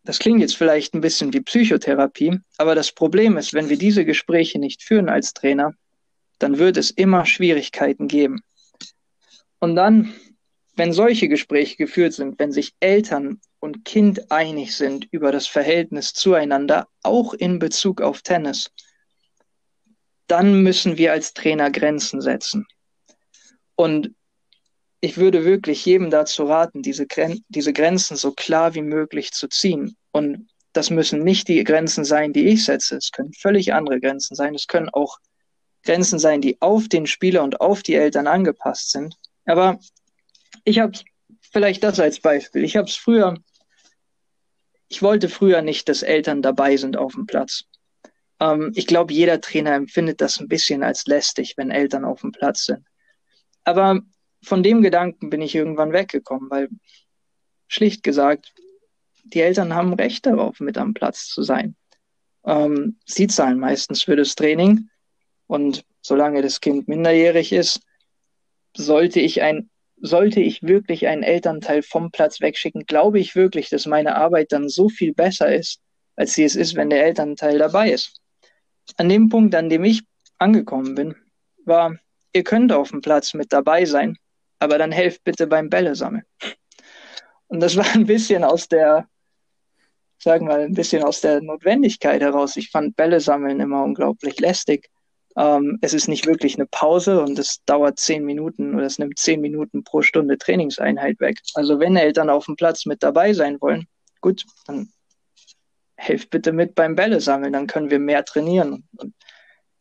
das 0.05 0.19
klingt 0.19 0.41
jetzt 0.41 0.57
vielleicht 0.57 0.95
ein 0.95 1.01
bisschen 1.01 1.33
wie 1.33 1.41
Psychotherapie, 1.41 2.39
aber 2.57 2.75
das 2.75 2.93
Problem 2.93 3.37
ist, 3.37 3.53
wenn 3.53 3.69
wir 3.69 3.79
diese 3.79 4.05
Gespräche 4.05 4.59
nicht 4.59 4.83
führen 4.83 5.09
als 5.09 5.35
Trainer, 5.35 5.75
dann 6.39 6.59
wird 6.59 6.77
es 6.77 6.91
immer 6.91 7.25
Schwierigkeiten 7.25 8.09
geben. 8.09 8.43
Und 9.61 9.77
dann, 9.77 10.13
wenn 10.75 10.93
solche 10.93 11.29
Gespräche 11.29 11.77
geführt 11.77 12.15
sind, 12.15 12.39
wenn 12.39 12.53
sich 12.53 12.75
Eltern 12.81 13.41
und 13.61 13.85
Kind 13.85 14.31
einig 14.31 14.75
sind 14.77 15.07
über 15.11 15.31
das 15.33 15.47
Verhältnis 15.47 16.13
zueinander, 16.13 16.89
auch 17.03 17.35
in 17.35 17.59
Bezug 17.59 18.01
auf 18.01 18.23
Tennis, 18.23 18.71
dann 20.27 20.63
müssen 20.63 20.97
wir 20.97 21.13
als 21.13 21.35
Trainer 21.35 21.71
Grenzen 21.71 22.21
setzen. 22.21 22.67
Und 23.77 24.15
ich 25.01 25.19
würde 25.19 25.45
wirklich 25.45 25.85
jedem 25.85 26.11
dazu 26.11 26.45
raten, 26.45 26.81
diese, 26.83 27.07
Gren 27.07 27.45
diese 27.49 27.73
Grenzen 27.73 28.17
so 28.17 28.33
klar 28.33 28.75
wie 28.75 28.83
möglich 28.83 29.33
zu 29.33 29.49
ziehen. 29.49 29.97
Und 30.13 30.49
das 30.73 30.91
müssen 30.91 31.23
nicht 31.23 31.49
die 31.49 31.63
Grenzen 31.65 32.05
sein, 32.05 32.33
die 32.33 32.47
ich 32.47 32.65
setze. 32.65 32.97
Es 32.97 33.11
können 33.11 33.33
völlig 33.33 33.75
andere 33.75 34.01
Grenzen 34.01 34.37
sein. 34.37 34.55
Es 34.55 34.69
können 34.69 34.89
auch 34.89 35.19
Grenzen 35.83 36.19
sein, 36.19 36.41
die 36.41 36.57
auf 36.61 36.89
den 36.89 37.07
Spieler 37.07 37.43
und 37.43 37.61
auf 37.61 37.83
die 37.83 37.95
Eltern 37.95 38.27
angepasst 38.27 38.93
sind. 38.93 39.17
Aber 39.45 39.81
ich 40.65 40.79
habe 40.79 40.93
vielleicht 41.41 41.83
das 41.83 42.01
als 42.01 42.21
Beispiel. 42.21 42.65
Ich 42.65 42.77
habe 42.77 42.89
es 42.89 42.97
früher, 42.97 43.37
ich 44.89 45.03
wollte 45.03 45.29
früher 45.29 45.63
nicht, 45.63 45.89
dass 45.89 46.03
Eltern 46.03 46.43
dabei 46.43 46.77
sind 46.77 46.97
auf 46.97 47.15
dem 47.15 47.27
Platz. 47.27 47.65
Ähm, 48.41 48.73
ich 48.75 48.87
glaube, 48.87 49.13
jeder 49.13 49.41
Trainer 49.41 49.75
empfindet 49.75 50.21
das 50.21 50.41
ein 50.41 50.49
bisschen 50.49 50.83
als 50.83 51.07
lästig, 51.07 51.55
wenn 51.57 51.71
Eltern 51.71 52.05
auf 52.05 52.21
dem 52.21 52.33
Platz 52.33 52.67
sind. 52.67 52.87
Aber 53.65 54.01
von 54.43 54.63
dem 54.63 54.83
Gedanken 54.83 55.31
bin 55.31 55.41
ich 55.41 55.55
irgendwann 55.55 55.93
weggekommen, 55.93 56.51
weil 56.51 56.69
schlicht 57.69 58.03
gesagt, 58.03 58.53
die 59.25 59.41
Eltern 59.41 59.75
haben 59.75 59.95
Recht 59.95 60.27
darauf, 60.27 60.61
mit 60.61 60.77
am 60.77 60.95
Platz 60.95 61.29
zu 61.29 61.43
sein. 61.43 61.77
Ähm, 62.45 62.99
sie 63.07 63.29
zahlen 63.29 63.59
meistens 63.59 64.03
für 64.03 64.17
das 64.17 64.35
Training 64.35 64.91
und 65.47 65.85
solange 66.01 66.43
das 66.43 66.61
Kind 66.61 66.89
minderjährig 66.89 67.53
ist, 67.53 67.81
sollte 68.77 69.21
ich 69.21 69.43
ein 69.43 69.71
sollte 70.03 70.41
ich 70.41 70.65
wirklich 70.65 71.07
einen 71.07 71.23
Elternteil 71.23 71.83
vom 71.83 72.11
Platz 72.11 72.41
wegschicken, 72.41 72.87
glaube 72.87 73.21
ich 73.21 73.37
wirklich, 73.37 73.71
dass 73.71 73.87
meine 73.87 74.17
Arbeit 74.17 74.51
dann 74.51 74.69
so 74.69 74.89
viel 74.89 75.15
besser 75.15 75.55
ist, 75.55 75.81
als 76.17 76.35
sie 76.35 76.43
es 76.43 76.57
ist, 76.57 76.75
wenn 76.75 76.91
der 76.91 77.05
Elternteil 77.07 77.57
dabei 77.59 77.93
ist. 77.93 78.21
An 78.97 79.09
dem 79.09 79.29
Punkt, 79.29 79.55
an 79.55 79.71
dem 79.71 79.85
ich 79.85 80.03
angekommen 80.39 80.97
bin, 80.97 81.15
war, 81.65 81.97
ihr 82.33 82.43
könnt 82.43 82.73
auf 82.73 82.91
dem 82.91 83.01
Platz 83.01 83.33
mit 83.33 83.53
dabei 83.53 83.85
sein, 83.85 84.19
aber 84.59 84.77
dann 84.77 84.91
helft 84.91 85.23
bitte 85.23 85.47
beim 85.47 85.71
Bälle 85.71 85.95
sammeln. 85.95 86.25
Und 87.47 87.61
das 87.61 87.77
war 87.77 87.87
ein 87.95 88.07
bisschen 88.07 88.43
aus 88.43 88.67
der, 88.67 89.07
sagen 90.19 90.49
wir 90.49 90.55
mal, 90.55 90.63
ein 90.63 90.75
bisschen 90.75 91.05
aus 91.05 91.21
der 91.21 91.41
Notwendigkeit 91.41 92.21
heraus. 92.21 92.57
Ich 92.57 92.71
fand 92.71 92.97
Bälle 92.97 93.21
sammeln 93.21 93.61
immer 93.61 93.85
unglaublich 93.85 94.41
lästig. 94.41 94.89
Ähm, 95.37 95.79
es 95.81 95.95
ist 95.95 96.09
nicht 96.09 96.27
wirklich 96.27 96.57
eine 96.57 96.67
Pause 96.67 97.23
und 97.23 97.39
es 97.39 97.63
dauert 97.65 97.99
zehn 97.99 98.25
Minuten 98.25 98.75
oder 98.75 98.85
es 98.85 98.99
nimmt 98.99 99.19
zehn 99.19 99.41
Minuten 99.41 99.85
pro 99.85 100.03
Stunde 100.03 100.37
Trainingseinheit 100.39 101.21
weg. 101.21 101.39
Also 101.55 101.81
wenn 101.81 101.97
Eltern 101.97 102.31
auf 102.31 102.47
dem 102.47 102.57
Platz 102.57 102.85
mit 102.87 103.03
dabei 103.03 103.33
sein 103.33 103.61
wollen, 103.61 103.87
gut, 104.21 104.45
dann 104.67 104.93
helft 105.97 106.31
bitte 106.31 106.53
mit 106.53 106.75
beim 106.75 106.97
Bälle 106.97 107.21
sammeln, 107.21 107.53
dann 107.53 107.67
können 107.67 107.91
wir 107.91 107.99
mehr 107.99 108.25
trainieren 108.25 108.89
und, 108.97 109.15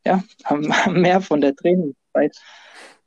ja, 0.06 0.24
haben, 0.46 0.74
haben 0.86 1.02
mehr 1.02 1.22
von 1.22 1.42
der 1.42 1.56
Trainingszeit. 1.56 2.38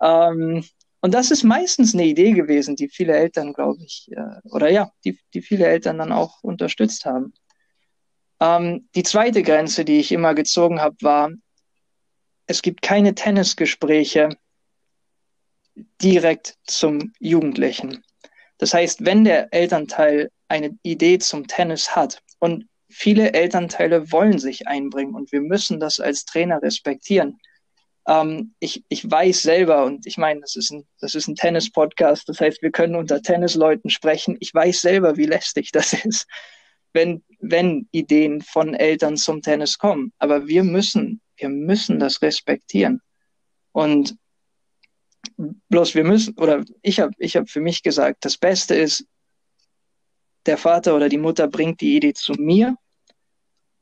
Ähm, 0.02 0.64
und 1.00 1.12
das 1.12 1.30
ist 1.30 1.44
meistens 1.44 1.94
eine 1.94 2.06
Idee 2.06 2.32
gewesen, 2.32 2.76
die 2.76 2.88
viele 2.88 3.12
Eltern, 3.14 3.52
glaube 3.52 3.82
ich, 3.84 4.08
äh, 4.12 4.48
oder 4.50 4.70
ja, 4.70 4.90
die, 5.04 5.18
die 5.34 5.42
viele 5.42 5.66
Eltern 5.66 5.98
dann 5.98 6.12
auch 6.12 6.42
unterstützt 6.42 7.04
haben. 7.04 7.34
Ähm, 8.40 8.88
die 8.94 9.02
zweite 9.02 9.42
Grenze, 9.42 9.84
die 9.84 10.00
ich 10.00 10.12
immer 10.12 10.34
gezogen 10.34 10.80
habe, 10.80 10.96
war, 11.02 11.30
es 12.46 12.62
gibt 12.62 12.82
keine 12.82 13.14
Tennisgespräche 13.14 14.30
direkt 16.02 16.56
zum 16.66 17.12
Jugendlichen. 17.18 18.04
Das 18.58 18.74
heißt, 18.74 19.04
wenn 19.04 19.24
der 19.24 19.52
Elternteil 19.52 20.30
eine 20.48 20.78
Idee 20.82 21.18
zum 21.18 21.46
Tennis 21.46 21.96
hat 21.96 22.22
und 22.38 22.68
viele 22.88 23.32
Elternteile 23.32 24.12
wollen 24.12 24.38
sich 24.38 24.68
einbringen 24.68 25.14
und 25.14 25.32
wir 25.32 25.40
müssen 25.40 25.80
das 25.80 25.98
als 25.98 26.24
Trainer 26.24 26.62
respektieren. 26.62 27.38
Ähm, 28.06 28.54
ich, 28.60 28.84
ich 28.88 29.10
weiß 29.10 29.42
selber 29.42 29.84
und 29.84 30.06
ich 30.06 30.18
meine, 30.18 30.40
das 30.40 30.54
ist 30.54 30.70
ein, 30.70 30.86
ein 31.00 31.34
Tennis-Podcast, 31.34 32.28
das 32.28 32.40
heißt, 32.40 32.62
wir 32.62 32.70
können 32.70 32.94
unter 32.94 33.20
Tennisleuten 33.22 33.90
sprechen. 33.90 34.36
Ich 34.40 34.54
weiß 34.54 34.82
selber, 34.82 35.16
wie 35.16 35.26
lästig 35.26 35.72
das 35.72 35.92
ist, 35.92 36.26
wenn, 36.92 37.24
wenn 37.40 37.88
Ideen 37.90 38.42
von 38.42 38.74
Eltern 38.74 39.16
zum 39.16 39.42
Tennis 39.42 39.78
kommen. 39.78 40.12
Aber 40.18 40.46
wir 40.46 40.62
müssen 40.62 41.20
wir 41.44 41.50
müssen 41.50 41.98
das 41.98 42.22
respektieren. 42.22 43.02
Und 43.72 44.16
bloß 45.68 45.94
wir 45.94 46.04
müssen, 46.04 46.34
oder 46.38 46.64
ich 46.80 47.00
habe 47.00 47.12
ich 47.18 47.36
hab 47.36 47.50
für 47.50 47.60
mich 47.60 47.82
gesagt, 47.82 48.24
das 48.24 48.38
Beste 48.38 48.74
ist, 48.74 49.06
der 50.46 50.56
Vater 50.56 50.96
oder 50.96 51.10
die 51.10 51.18
Mutter 51.18 51.46
bringt 51.48 51.82
die 51.82 51.96
Idee 51.96 52.14
zu 52.14 52.32
mir 52.32 52.76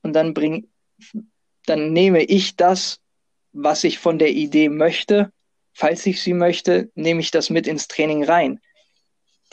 und 0.01 0.13
dann 0.13 0.33
bring, 0.33 0.67
dann 1.65 1.93
nehme 1.93 2.23
ich 2.23 2.57
das, 2.57 2.99
was 3.53 3.85
ich 3.85 3.97
von 3.97 4.19
der 4.19 4.31
Idee 4.31 4.67
möchte, 4.67 5.31
falls 5.73 6.05
ich 6.05 6.21
sie 6.21 6.33
möchte, 6.33 6.91
nehme 6.95 7.21
ich 7.21 7.31
das 7.31 7.49
mit 7.49 7.65
ins 7.65 7.87
Training 7.87 8.25
rein. 8.25 8.59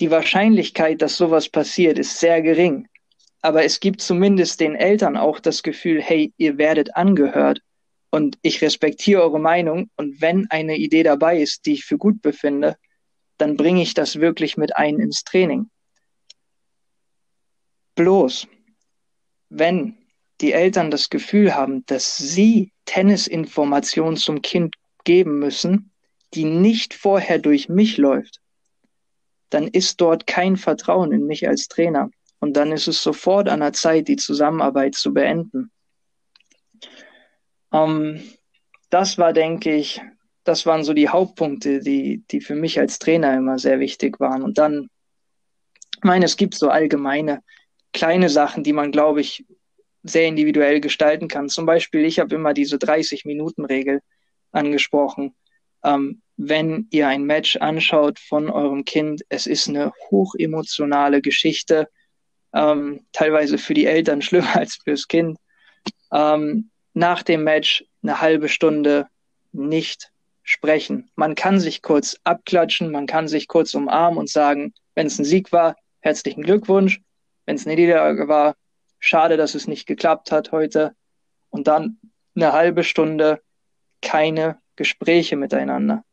Die 0.01 0.11
Wahrscheinlichkeit, 0.11 1.01
dass 1.01 1.17
sowas 1.17 1.49
passiert, 1.49 1.99
ist 1.99 2.19
sehr 2.19 2.43
gering. 2.43 2.89
Aber 3.41 3.65
es 3.65 3.79
gibt 3.79 4.01
zumindest 4.01 4.59
den 4.61 4.75
Eltern 4.75 5.17
auch 5.17 5.39
das 5.39 5.63
Gefühl, 5.63 6.03
hey, 6.03 6.33
ihr 6.39 6.59
werdet 6.59 6.97
angehört 6.97 7.61
und 8.11 8.39
ich 8.43 8.61
respektiere 8.63 9.23
eure 9.23 9.41
Meinung 9.41 9.91
und 9.97 10.21
wenn 10.21 10.47
eine 10.51 10.77
Idee 10.77 11.03
dabei 11.03 11.41
ist, 11.41 11.67
die 11.67 11.75
ich 11.75 11.85
für 11.85 11.99
gut 11.99 12.23
befinde, 12.23 12.77
dann 13.39 13.57
bringe 13.57 13.83
ich 13.83 13.95
das 13.95 14.21
wirklich 14.21 14.57
mit 14.57 14.77
ein 14.77 14.99
ins 14.99 15.25
Training. 15.25 15.71
Bloß, 17.95 18.49
wenn 19.49 19.97
die 20.41 20.53
Eltern 20.53 20.91
das 20.91 21.11
Gefühl 21.11 21.55
haben, 21.55 21.85
dass 21.87 22.17
sie 22.17 22.73
Tennisinformationen 22.87 24.17
zum 24.17 24.43
Kind 24.43 24.75
geben 25.05 25.39
müssen, 25.39 25.93
die 26.35 26.45
nicht 26.45 26.95
vorher 26.95 27.39
durch 27.39 27.69
mich 27.69 27.97
läuft, 27.97 28.41
dann 29.51 29.67
ist 29.67 30.01
dort 30.01 30.27
kein 30.27 30.57
Vertrauen 30.57 31.13
in 31.13 31.27
mich 31.27 31.47
als 31.49 31.69
Trainer. 31.69 32.11
Und 32.39 32.57
dann 32.57 32.73
ist 32.73 32.89
es 32.89 33.03
sofort 33.03 33.49
an 33.49 33.61
der 33.61 33.73
Zeit, 33.73 34.09
die 34.09 34.17
Zusammenarbeit 34.17 34.95
zu 34.95 35.13
beenden. 35.13 35.71
Ähm, 37.73 38.23
das 38.91 39.19
war, 39.19 39.33
denke 39.33 39.75
ich, 39.75 40.01
das 40.45 40.67
waren 40.67 40.85
so 40.85 40.95
die 40.95 41.09
Hauptpunkte, 41.09 41.81
die, 41.81 42.25
die 42.31 42.41
für 42.41 42.55
mich 42.55 42.79
als 42.79 42.99
Trainer 42.99 43.37
immer 43.37 43.59
sehr 43.59 43.79
wichtig 43.79 44.19
waren. 44.21 44.43
Und 44.43 44.59
dann, 44.59 44.89
ich 45.97 46.05
meine, 46.05 46.25
es 46.25 46.37
gibt 46.37 46.55
so 46.55 46.69
allgemeine 46.69 47.43
kleine 47.93 48.29
Sachen, 48.29 48.65
die 48.65 48.73
man, 48.73 48.93
glaube 48.93 49.21
ich, 49.21 49.45
sehr 50.03 50.27
individuell 50.27 50.81
gestalten 50.81 51.29
kann. 51.29 51.49
Zum 51.49 51.67
Beispiel, 51.67 52.05
ich 52.05 52.19
habe 52.19 52.35
immer 52.35 52.55
diese 52.55 52.77
30-Minuten-Regel 52.77 54.01
angesprochen. 54.53 55.35
Ähm, 55.85 56.23
wenn 56.37 56.87
ihr 56.91 57.07
ein 57.09 57.25
Match 57.25 57.57
anschaut 57.57 58.19
von 58.19 58.49
eurem 58.49 58.85
Kind, 58.85 59.23
es 59.29 59.47
ist 59.47 59.69
eine 59.69 59.93
hochemotionale 60.11 61.21
Geschichte, 61.21 61.89
ähm, 62.55 63.07
teilweise 63.13 63.59
für 63.59 63.75
die 63.75 63.87
Eltern 63.87 64.23
schlimmer 64.23 64.57
als 64.57 64.77
fürs 64.83 65.07
Kind. 65.07 65.39
Ähm, 66.13 66.71
nach 66.95 67.23
dem 67.23 67.45
Match 67.45 67.85
eine 68.03 68.21
halbe 68.21 68.49
Stunde 68.49 69.07
nicht 69.53 70.11
sprechen. 70.43 71.11
Man 71.15 71.35
kann 71.35 71.61
sich 71.61 71.83
kurz 71.83 72.19
abklatschen, 72.25 72.91
man 72.91 73.07
kann 73.07 73.29
sich 73.29 73.49
kurz 73.49 73.75
umarmen 73.75 74.19
und 74.19 74.29
sagen, 74.29 74.75
wenn 74.95 75.07
es 75.07 75.19
ein 75.19 75.25
Sieg 75.25 75.53
war, 75.53 75.77
herzlichen 76.01 76.43
Glückwunsch. 76.43 77.01
Wenn 77.47 77.57
es 77.57 77.67
eine 77.67 77.77
Niederlage 77.77 78.29
war, 78.29 78.55
schade, 78.99 79.37
dass 79.37 79.55
es 79.55 79.67
nicht 79.67 79.87
geklappt 79.87 80.33
hat 80.33 80.53
heute. 80.53 80.95
Und 81.51 81.67
dann 81.67 81.99
eine 82.35 82.53
halbe 82.53 82.85
Stunde 82.85 83.41
keine 84.03 84.59
Gespräche 84.77 85.37
miteinander. 85.37 86.05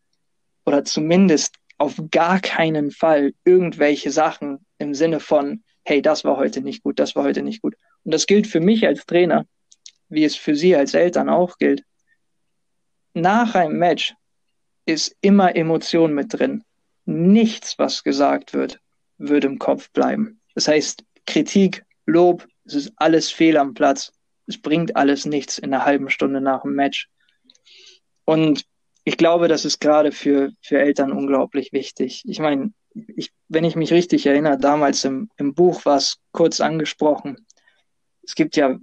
Oder 0.66 0.84
zumindest 0.84 1.56
auf 1.78 1.96
gar 2.12 2.40
keinen 2.40 2.92
Fall 2.92 3.34
irgendwelche 3.46 4.12
Sachen 4.12 4.66
im 4.78 4.94
Sinne 4.94 5.20
von, 5.20 5.64
hey, 5.84 6.02
das 6.02 6.26
war 6.26 6.38
heute 6.38 6.62
nicht 6.62 6.84
gut, 6.84 7.00
das 7.00 7.16
war 7.16 7.24
heute 7.24 7.44
nicht 7.44 7.62
gut. 7.62 7.76
Und 8.04 8.14
das 8.14 8.26
gilt 8.26 8.48
für 8.48 8.60
mich 8.60 8.86
als 8.86 9.06
Trainer, 9.06 9.46
wie 10.10 10.24
es 10.24 10.36
für 10.36 10.55
Sie 10.55 10.76
als 10.76 10.93
Eltern 10.93 11.30
auch 11.30 11.58
gilt. 11.58 11.84
Nach 13.14 13.55
einem 13.55 13.78
Match 13.78 14.14
ist 14.86 15.16
immer 15.22 15.55
Emotion 15.55 16.14
mit 16.14 16.34
drin. 16.34 16.64
Nichts, 17.05 17.78
was 17.78 18.03
gesagt 18.03 18.53
wird, 18.53 18.80
wird 19.18 19.43
im 19.45 19.60
Kopf 19.60 19.91
bleiben. 19.91 20.39
Das 20.55 20.68
heißt, 20.68 21.03
Kritik, 21.26 21.84
Lob, 22.05 22.47
es 22.66 22.74
ist 22.74 22.93
alles 22.95 23.32
fehl 23.32 23.58
am 23.58 23.74
Platz. 23.74 24.12
Es 24.45 24.62
bringt 24.62 24.95
alles 24.95 25.26
nichts 25.26 25.58
in 25.58 25.74
einer 25.74 25.86
halben 25.86 26.10
Stunde 26.10 26.41
nach 26.41 26.62
dem 26.62 26.74
Match. 26.74 27.10
Und 28.26 28.66
ich 29.03 29.18
glaube, 29.18 29.47
das 29.47 29.66
ist 29.66 29.80
gerade 29.80 30.12
für, 30.12 30.51
für 30.62 30.80
Eltern 30.80 31.12
unglaublich 31.12 31.72
wichtig. 31.74 32.24
Ich 32.26 32.39
meine, 32.39 32.74
ich, 33.16 33.32
wenn 33.47 33.64
ich 33.64 33.76
mich 33.76 33.91
richtig 33.91 34.26
erinnere, 34.26 34.58
damals 34.58 35.03
im, 35.05 35.30
im 35.38 35.53
Buch 35.53 35.86
war 35.86 35.97
es 35.97 36.18
kurz 36.32 36.60
angesprochen. 36.60 37.45
Es 38.24 38.36
gibt 38.36 38.55
ja 38.58 38.78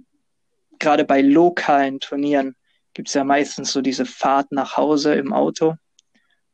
gerade 0.79 1.05
bei 1.05 1.21
lokalen 1.21 1.99
Turnieren 1.99 2.55
gibt 2.93 3.09
es 3.09 3.13
ja 3.13 3.23
meistens 3.23 3.71
so 3.71 3.81
diese 3.81 4.05
Fahrt 4.05 4.51
nach 4.51 4.77
Hause 4.77 5.15
im 5.15 5.33
Auto 5.33 5.75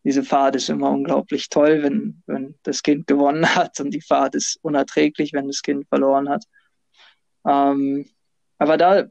diese 0.03 0.23
Fahrt 0.23 0.55
ist 0.55 0.69
immer 0.69 0.89
unglaublich 0.89 1.49
toll, 1.49 1.83
wenn, 1.83 2.23
wenn 2.25 2.55
das 2.63 2.81
Kind 2.81 3.07
gewonnen 3.07 3.45
hat 3.55 3.79
und 3.79 3.91
die 3.91 4.01
Fahrt 4.01 4.35
ist 4.35 4.57
unerträglich, 4.61 5.33
wenn 5.33 5.47
das 5.47 5.61
Kind 5.61 5.87
verloren 5.87 6.29
hat. 6.29 6.45
Ähm, 7.45 8.09
aber 8.57 8.77
da, 8.77 9.05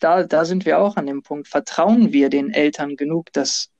da, 0.00 0.24
da 0.24 0.44
sind 0.44 0.66
wir 0.66 0.78
auch 0.78 0.96
an 0.96 1.06
dem 1.06 1.22
Punkt. 1.22 1.48
Vertrauen 1.48 2.12
wir 2.12 2.28
den 2.28 2.52
Eltern 2.52 2.96
genug, 2.96 3.32
dass 3.32 3.70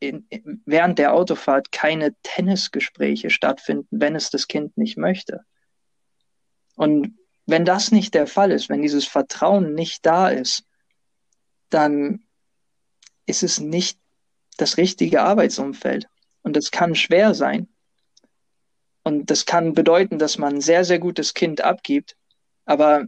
in, 0.00 0.26
während 0.64 0.98
der 0.98 1.14
Autofahrt 1.14 1.72
keine 1.72 2.14
Tennisgespräche 2.22 3.30
stattfinden, 3.30 4.00
wenn 4.00 4.16
es 4.16 4.30
das 4.30 4.48
Kind 4.48 4.76
nicht 4.76 4.96
möchte? 4.96 5.44
Und 6.76 7.16
wenn 7.46 7.64
das 7.64 7.90
nicht 7.90 8.14
der 8.14 8.26
Fall 8.26 8.50
ist, 8.50 8.68
wenn 8.68 8.82
dieses 8.82 9.06
Vertrauen 9.06 9.74
nicht 9.74 10.04
da 10.06 10.28
ist, 10.28 10.64
dann 11.68 12.24
ist 13.26 13.42
es 13.42 13.60
nicht 13.60 13.98
das 14.56 14.76
richtige 14.76 15.22
Arbeitsumfeld. 15.22 16.06
Und 16.42 16.56
das 16.56 16.70
kann 16.70 16.94
schwer 16.94 17.34
sein. 17.34 17.68
Und 19.02 19.30
das 19.30 19.44
kann 19.44 19.74
bedeuten, 19.74 20.18
dass 20.18 20.38
man 20.38 20.54
ein 20.54 20.60
sehr, 20.60 20.84
sehr 20.84 20.98
gutes 20.98 21.34
Kind 21.34 21.62
abgibt. 21.62 22.16
Aber 22.64 23.06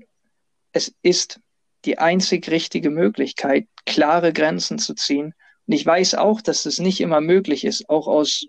es 0.72 0.95
ist 1.03 1.41
die 1.84 1.99
einzig 1.99 2.51
richtige 2.51 2.91
Möglichkeit, 2.91 3.66
klare 3.87 4.32
Grenzen 4.32 4.78
zu 4.78 4.95
ziehen. 4.95 5.34
Und 5.66 5.72
ich 5.72 5.87
weiß 5.87 6.14
auch, 6.16 6.43
dass 6.43 6.64
das 6.64 6.78
nicht 6.78 7.01
immer 7.01 7.20
möglich 7.20 7.64
ist, 7.64 7.89
auch 7.89 8.07
aus, 8.07 8.45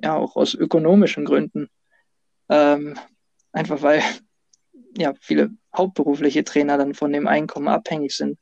ja, 0.00 0.16
auch 0.16 0.36
aus 0.36 0.54
ökonomischen 0.54 1.24
Gründen. 1.24 1.68
Ähm, 2.48 2.98
einfach 3.52 3.82
weil 3.82 4.02
ja 4.96 5.12
viele 5.20 5.50
hauptberufliche 5.76 6.44
Trainer 6.44 6.78
dann 6.78 6.94
von 6.94 7.12
dem 7.12 7.26
Einkommen 7.26 7.68
abhängig 7.68 8.16
sind. 8.16 8.38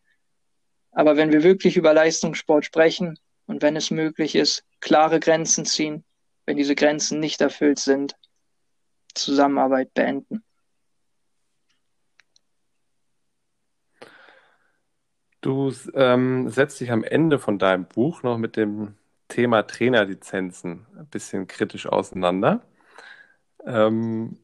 Aber 0.90 1.16
wenn 1.16 1.32
wir 1.32 1.42
wirklich 1.42 1.76
über 1.76 1.94
Leistungssport 1.94 2.64
sprechen, 2.64 3.18
und 3.46 3.62
wenn 3.62 3.76
es 3.76 3.90
möglich 3.90 4.34
ist, 4.34 4.64
klare 4.80 5.20
Grenzen 5.20 5.64
ziehen. 5.64 6.04
Wenn 6.46 6.56
diese 6.56 6.74
Grenzen 6.74 7.20
nicht 7.20 7.40
erfüllt 7.40 7.78
sind, 7.78 8.16
Zusammenarbeit 9.14 9.92
beenden. 9.94 10.42
Du 15.40 15.72
ähm, 15.94 16.48
setzt 16.48 16.80
dich 16.80 16.92
am 16.92 17.04
Ende 17.04 17.38
von 17.38 17.58
deinem 17.58 17.84
Buch 17.84 18.22
noch 18.22 18.38
mit 18.38 18.56
dem 18.56 18.94
Thema 19.28 19.64
Trainerlizenzen 19.64 20.86
ein 20.96 21.06
bisschen 21.08 21.46
kritisch 21.46 21.86
auseinander. 21.86 22.64
Ähm, 23.66 24.38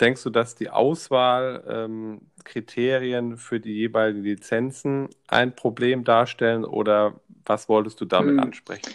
denkst 0.00 0.22
du, 0.22 0.30
dass 0.30 0.54
die 0.54 0.70
Auswahlkriterien 0.70 3.30
ähm, 3.32 3.38
für 3.38 3.60
die 3.60 3.74
jeweiligen 3.74 4.22
Lizenzen 4.22 5.08
ein 5.26 5.54
Problem 5.54 6.04
darstellen 6.04 6.64
oder 6.64 7.20
was 7.44 7.68
wolltest 7.68 8.00
du 8.00 8.04
damit 8.04 8.36
hm. 8.36 8.40
ansprechen? 8.40 8.94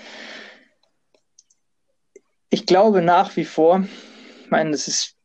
Ich 2.49 2.65
glaube 2.65 3.01
nach 3.01 3.35
wie 3.37 3.45
vor, 3.45 3.85
ich 4.43 4.51
meine, 4.51 4.71
es 4.71 4.87
ist 4.87 5.15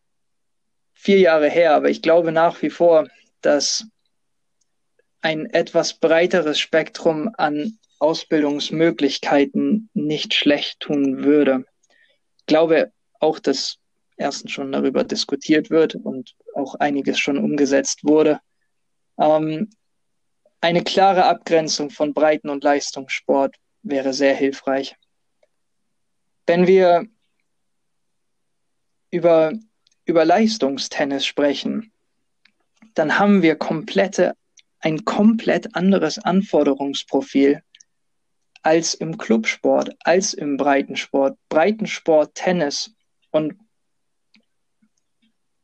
vier 0.94 1.18
Jahre 1.18 1.50
her, 1.50 1.74
aber 1.74 1.90
ich 1.90 2.02
glaube 2.02 2.32
nach 2.32 2.62
wie 2.62 2.70
vor, 2.70 3.08
dass 3.40 3.86
ein 5.20 5.46
etwas 5.46 5.94
breiteres 5.94 6.58
Spektrum 6.58 7.30
an 7.36 7.78
Ausbildungsmöglichkeiten 7.98 9.88
nicht 9.94 10.34
schlecht 10.34 10.80
tun 10.80 11.24
würde. 11.24 11.64
Ich 12.38 12.46
glaube 12.46 12.92
auch, 13.18 13.38
dass 13.38 13.78
erstens 14.16 14.52
schon 14.52 14.72
darüber 14.72 15.04
diskutiert 15.04 15.70
wird 15.70 15.94
und 15.94 16.34
auch 16.54 16.74
einiges 16.76 17.18
schon 17.18 17.38
umgesetzt 17.38 18.04
wurde. 18.04 18.40
Ähm, 19.18 19.70
eine 20.60 20.82
klare 20.82 21.26
Abgrenzung 21.26 21.90
von 21.90 22.14
Breiten- 22.14 22.48
und 22.48 22.64
Leistungssport 22.64 23.56
wäre 23.82 24.12
sehr 24.12 24.34
hilfreich. 24.34 24.96
Wenn 26.46 26.66
wir 26.66 27.06
über, 29.10 29.52
über 30.04 30.24
Leistungstennis 30.24 31.26
sprechen, 31.26 31.92
dann 32.94 33.18
haben 33.18 33.42
wir 33.42 33.56
komplette, 33.56 34.34
ein 34.80 35.04
komplett 35.04 35.74
anderes 35.74 36.18
Anforderungsprofil 36.18 37.62
als 38.62 38.94
im 38.94 39.16
Clubsport, 39.18 39.94
als 40.00 40.34
im 40.34 40.56
Breitensport. 40.56 41.38
Breitensport, 41.48 42.34
Tennis 42.34 42.94
und 43.30 43.54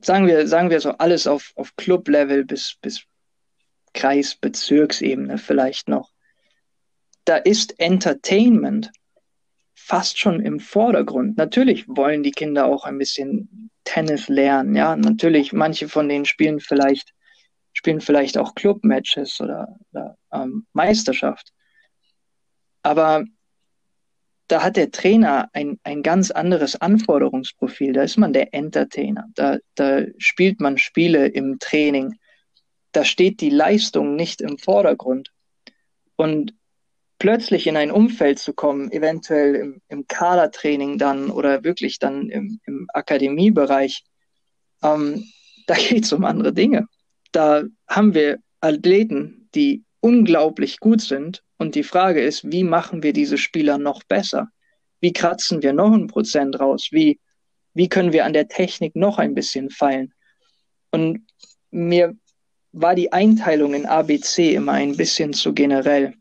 sagen 0.05 0.27
wir, 0.27 0.47
sagen 0.47 0.71
wir 0.71 0.81
so 0.81 0.91
alles 0.93 1.27
auf, 1.27 1.53
auf 1.57 1.75
Club-Level 1.77 2.45
bis, 2.45 2.77
bis 2.81 3.05
Kreisbezirksebene 3.95 5.39
vielleicht 5.39 5.89
noch. 5.89 6.11
Da 7.25 7.37
ist 7.37 7.79
Entertainment 7.79 8.91
fast 9.75 10.19
schon 10.19 10.41
im 10.41 10.61
Vordergrund. 10.61 11.37
Natürlich 11.37 11.87
wollen 11.89 12.23
die 12.23 12.31
Kinder 12.31 12.67
auch 12.67 12.85
ein 12.85 12.99
bisschen 12.99 13.71
Tennis 13.85 14.29
lernen, 14.29 14.75
ja. 14.75 14.97
Natürlich, 14.97 15.53
manche 15.53 15.89
von 15.89 16.09
denen 16.09 16.25
spielen 16.25 16.61
vielleicht, 16.61 17.13
spielen 17.73 18.01
vielleicht 18.01 18.39
auch 18.39 18.55
Clubmatches 18.55 19.41
oder, 19.41 19.77
oder 19.93 20.17
ähm, 20.33 20.67
Meisterschaft. 20.73 21.53
Aber 22.83 23.25
da 24.53 24.63
hat 24.63 24.77
der 24.77 24.91
Trainer 24.91 25.49
ein, 25.53 25.79
ein 25.83 26.03
ganz 26.03 26.31
anderes 26.31 26.77
Anforderungsprofil. 26.81 27.93
Da 27.93 28.03
ist 28.03 28.19
man 28.19 28.33
der 28.33 28.53
Entertainer. 28.53 29.27
Da, 29.35 29.59
da 29.75 30.03
spielt 30.19 30.61
man 30.61 30.79
Spiele 30.79 31.27
im 31.27 31.59
Training 31.59 32.15
da 32.93 33.05
steht 33.05 33.41
die 33.41 33.51
Leistung 33.51 34.15
nicht 34.15 34.41
im 34.41 34.59
Vordergrund. 34.59 35.31
Und 36.17 36.55
plötzlich 37.19 37.67
in 37.67 37.77
ein 37.77 37.91
Umfeld 37.91 38.39
zu 38.39 38.53
kommen, 38.53 38.93
eventuell 38.93 39.55
im, 39.55 39.83
im 39.89 40.07
Kadertraining 40.07 40.99
dann 40.99 41.31
oder 41.31 41.65
wirklich 41.65 41.99
dann 41.99 42.29
im, 42.29 42.61
im 42.67 42.87
Akademiebereich, 42.93 44.05
ähm, 44.83 45.25
da 45.67 45.75
geht 45.75 46.05
es 46.05 46.13
um 46.13 46.25
andere 46.25 46.53
Dinge. 46.53 46.87
Da 47.33 47.65
haben 47.89 48.15
wir 48.15 48.39
Athleten, 48.61 49.49
die 49.55 49.85
unglaublich 50.01 50.79
gut 50.79 51.01
sind. 51.01 51.43
Und 51.63 51.77
die 51.77 51.85
Frage 51.85 52.21
ist, 52.21 52.51
wie 52.51 52.65
machen 52.65 53.05
wir 53.05 53.13
diese 53.13 53.39
Spieler 53.39 53.79
noch 53.79 54.03
besser? 54.03 54.49
Wie 55.01 55.13
kratzen 55.13 55.63
wir 55.63 55.73
noch 55.73 55.93
ein 55.93 56.09
Prozent 56.09 56.59
raus? 56.59 56.89
Wie, 56.91 57.21
wie 57.73 57.89
können 57.89 58.13
wir 58.13 58.25
an 58.25 58.33
der 58.33 58.49
Technik 58.49 58.97
noch 58.97 59.19
ein 59.19 59.33
bisschen 59.33 59.71
feilen? 59.71 60.13
Und 60.91 61.25
mir 61.71 62.17
war 62.73 62.97
die 62.97 63.13
Einteilung 63.13 63.75
in 63.75 63.87
ABC 63.87 64.57
immer 64.57 64.73
ein 64.73 64.97
bisschen 64.97 65.35
zu 65.35 65.55
generell. 65.55 66.15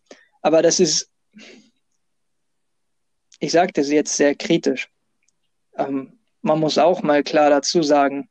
Aber 0.43 0.61
das 0.61 0.79
ist, 0.79 1.09
ich 3.39 3.51
sage 3.51 3.73
das 3.73 3.89
jetzt 3.89 4.15
sehr 4.15 4.35
kritisch. 4.35 4.91
Ähm, 5.75 6.19
man 6.43 6.59
muss 6.59 6.77
auch 6.77 7.01
mal 7.01 7.23
klar 7.23 7.49
dazu 7.49 7.81
sagen, 7.81 8.29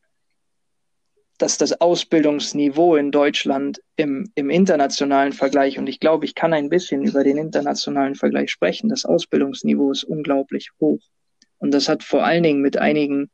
dass 1.40 1.56
das 1.56 1.80
Ausbildungsniveau 1.80 2.96
in 2.96 3.10
Deutschland 3.10 3.80
im, 3.96 4.30
im 4.34 4.50
internationalen 4.50 5.32
Vergleich, 5.32 5.78
und 5.78 5.88
ich 5.88 5.98
glaube, 5.98 6.26
ich 6.26 6.34
kann 6.34 6.52
ein 6.52 6.68
bisschen 6.68 7.02
über 7.02 7.24
den 7.24 7.38
internationalen 7.38 8.14
Vergleich 8.14 8.50
sprechen, 8.50 8.90
das 8.90 9.06
Ausbildungsniveau 9.06 9.90
ist 9.90 10.04
unglaublich 10.04 10.70
hoch. 10.80 11.00
Und 11.56 11.72
das 11.72 11.88
hat 11.88 12.04
vor 12.04 12.24
allen 12.24 12.42
Dingen 12.42 12.60
mit 12.60 12.76
einigen 12.76 13.30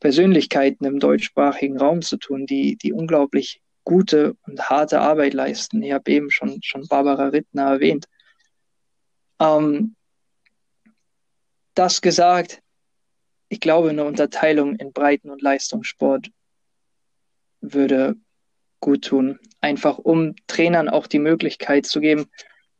Persönlichkeiten 0.00 0.84
im 0.84 0.98
deutschsprachigen 0.98 1.78
Raum 1.78 2.02
zu 2.02 2.16
tun, 2.16 2.44
die, 2.46 2.76
die 2.76 2.92
unglaublich 2.92 3.60
gute 3.84 4.34
und 4.48 4.68
harte 4.68 5.00
Arbeit 5.00 5.32
leisten. 5.32 5.80
Ich 5.82 5.92
habe 5.92 6.10
eben 6.10 6.32
schon, 6.32 6.58
schon 6.60 6.88
Barbara 6.88 7.28
Rittner 7.28 7.70
erwähnt. 7.70 8.06
Ähm, 9.40 9.94
das 11.74 12.00
gesagt, 12.00 12.62
ich 13.48 13.60
glaube, 13.60 13.90
eine 13.90 14.04
Unterteilung 14.04 14.74
in 14.76 14.92
Breiten- 14.92 15.30
und 15.30 15.40
Leistungssport 15.40 16.30
würde 17.72 18.16
gut 18.80 19.04
tun. 19.04 19.38
Einfach 19.60 19.98
um 19.98 20.34
Trainern 20.46 20.88
auch 20.88 21.06
die 21.06 21.18
Möglichkeit 21.18 21.86
zu 21.86 22.00
geben 22.00 22.26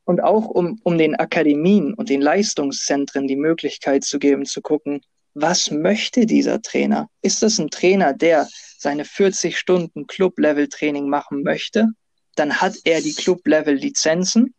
und 0.05 0.23
auch 0.23 0.47
um, 0.47 0.81
um 0.85 0.99
den 0.99 1.17
Akademien 1.17 1.95
und 1.95 2.11
den 2.11 2.21
Leistungszentren 2.21 3.27
die 3.27 3.37
Möglichkeit 3.37 4.05
zu 4.05 4.19
geben, 4.19 4.45
zu 4.45 4.61
gucken, 4.61 5.01
was 5.35 5.71
möchte 5.71 6.27
dieser 6.27 6.63
Trainer? 6.63 7.09
Ist 7.23 7.43
das 7.43 7.59
ein 7.59 7.71
Trainer, 7.71 8.13
der 8.13 8.49
seine 8.79 9.05
40 9.05 9.59
Stunden 9.59 10.07
Club-Level-Training 10.07 11.09
machen 11.09 11.43
möchte? 11.43 11.89
Dann 12.37 12.61
hat 12.61 12.77
er 12.85 13.01
die 13.01 13.15
Club-Level-Lizenzen. 13.15 14.55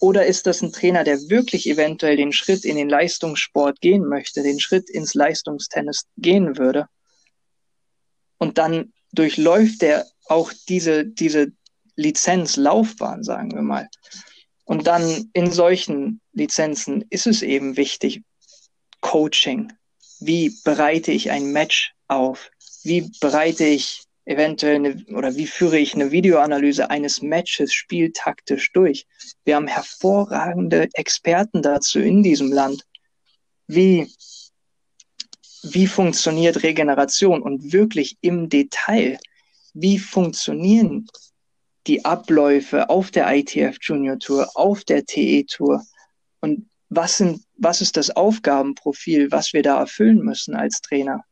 Oder 0.00 0.26
ist 0.26 0.46
das 0.46 0.62
ein 0.62 0.72
Trainer, 0.72 1.04
der 1.04 1.18
wirklich 1.28 1.68
eventuell 1.68 2.16
den 2.16 2.32
Schritt 2.32 2.64
in 2.64 2.76
den 2.76 2.88
Leistungssport 2.88 3.80
gehen 3.80 4.06
möchte, 4.06 4.42
den 4.42 4.58
Schritt 4.58 4.90
ins 4.90 5.14
Leistungstennis 5.14 6.06
gehen 6.16 6.58
würde? 6.58 6.86
Und 8.38 8.58
dann 8.58 8.92
durchläuft 9.12 9.82
er 9.82 10.06
auch 10.26 10.52
diese, 10.68 11.04
diese 11.04 11.52
Lizenzlaufbahn, 11.96 13.24
sagen 13.24 13.52
wir 13.52 13.62
mal. 13.62 13.88
Und 14.64 14.86
dann 14.86 15.30
in 15.32 15.50
solchen 15.50 16.20
Lizenzen 16.32 17.04
ist 17.10 17.26
es 17.26 17.42
eben 17.42 17.76
wichtig, 17.76 18.22
Coaching. 19.00 19.72
Wie 20.20 20.54
bereite 20.64 21.10
ich 21.10 21.30
ein 21.30 21.52
Match 21.52 21.92
auf? 22.08 22.50
Wie 22.84 23.10
bereite 23.20 23.64
ich 23.64 24.02
eventuell 24.26 24.76
eine, 24.76 25.04
oder 25.14 25.34
wie 25.34 25.46
führe 25.46 25.78
ich 25.78 25.94
eine 25.94 26.12
Videoanalyse 26.12 26.88
eines 26.90 27.20
Matches 27.22 27.72
spieltaktisch 27.72 28.72
durch? 28.72 29.06
Wir 29.44 29.56
haben 29.56 29.66
hervorragende 29.66 30.88
Experten 30.92 31.62
dazu 31.62 31.98
in 31.98 32.22
diesem 32.22 32.52
Land. 32.52 32.84
Wie 33.66 34.08
wie 35.62 35.86
funktioniert 35.86 36.62
Regeneration 36.62 37.42
und 37.42 37.72
wirklich 37.72 38.16
im 38.20 38.48
Detail, 38.48 39.18
wie 39.74 39.98
funktionieren 39.98 41.06
die 41.86 42.04
Abläufe 42.04 42.88
auf 42.88 43.10
der 43.10 43.34
ITF 43.34 43.76
Junior 43.80 44.18
Tour, 44.18 44.48
auf 44.54 44.84
der 44.84 45.04
TE 45.04 45.44
Tour 45.46 45.82
und 46.40 46.68
was 46.88 47.18
sind, 47.18 47.42
was 47.56 47.80
ist 47.80 47.96
das 47.96 48.10
Aufgabenprofil, 48.10 49.30
was 49.30 49.52
wir 49.52 49.62
da 49.62 49.78
erfüllen 49.78 50.18
müssen 50.18 50.56
als 50.56 50.80
Trainer? 50.80 51.24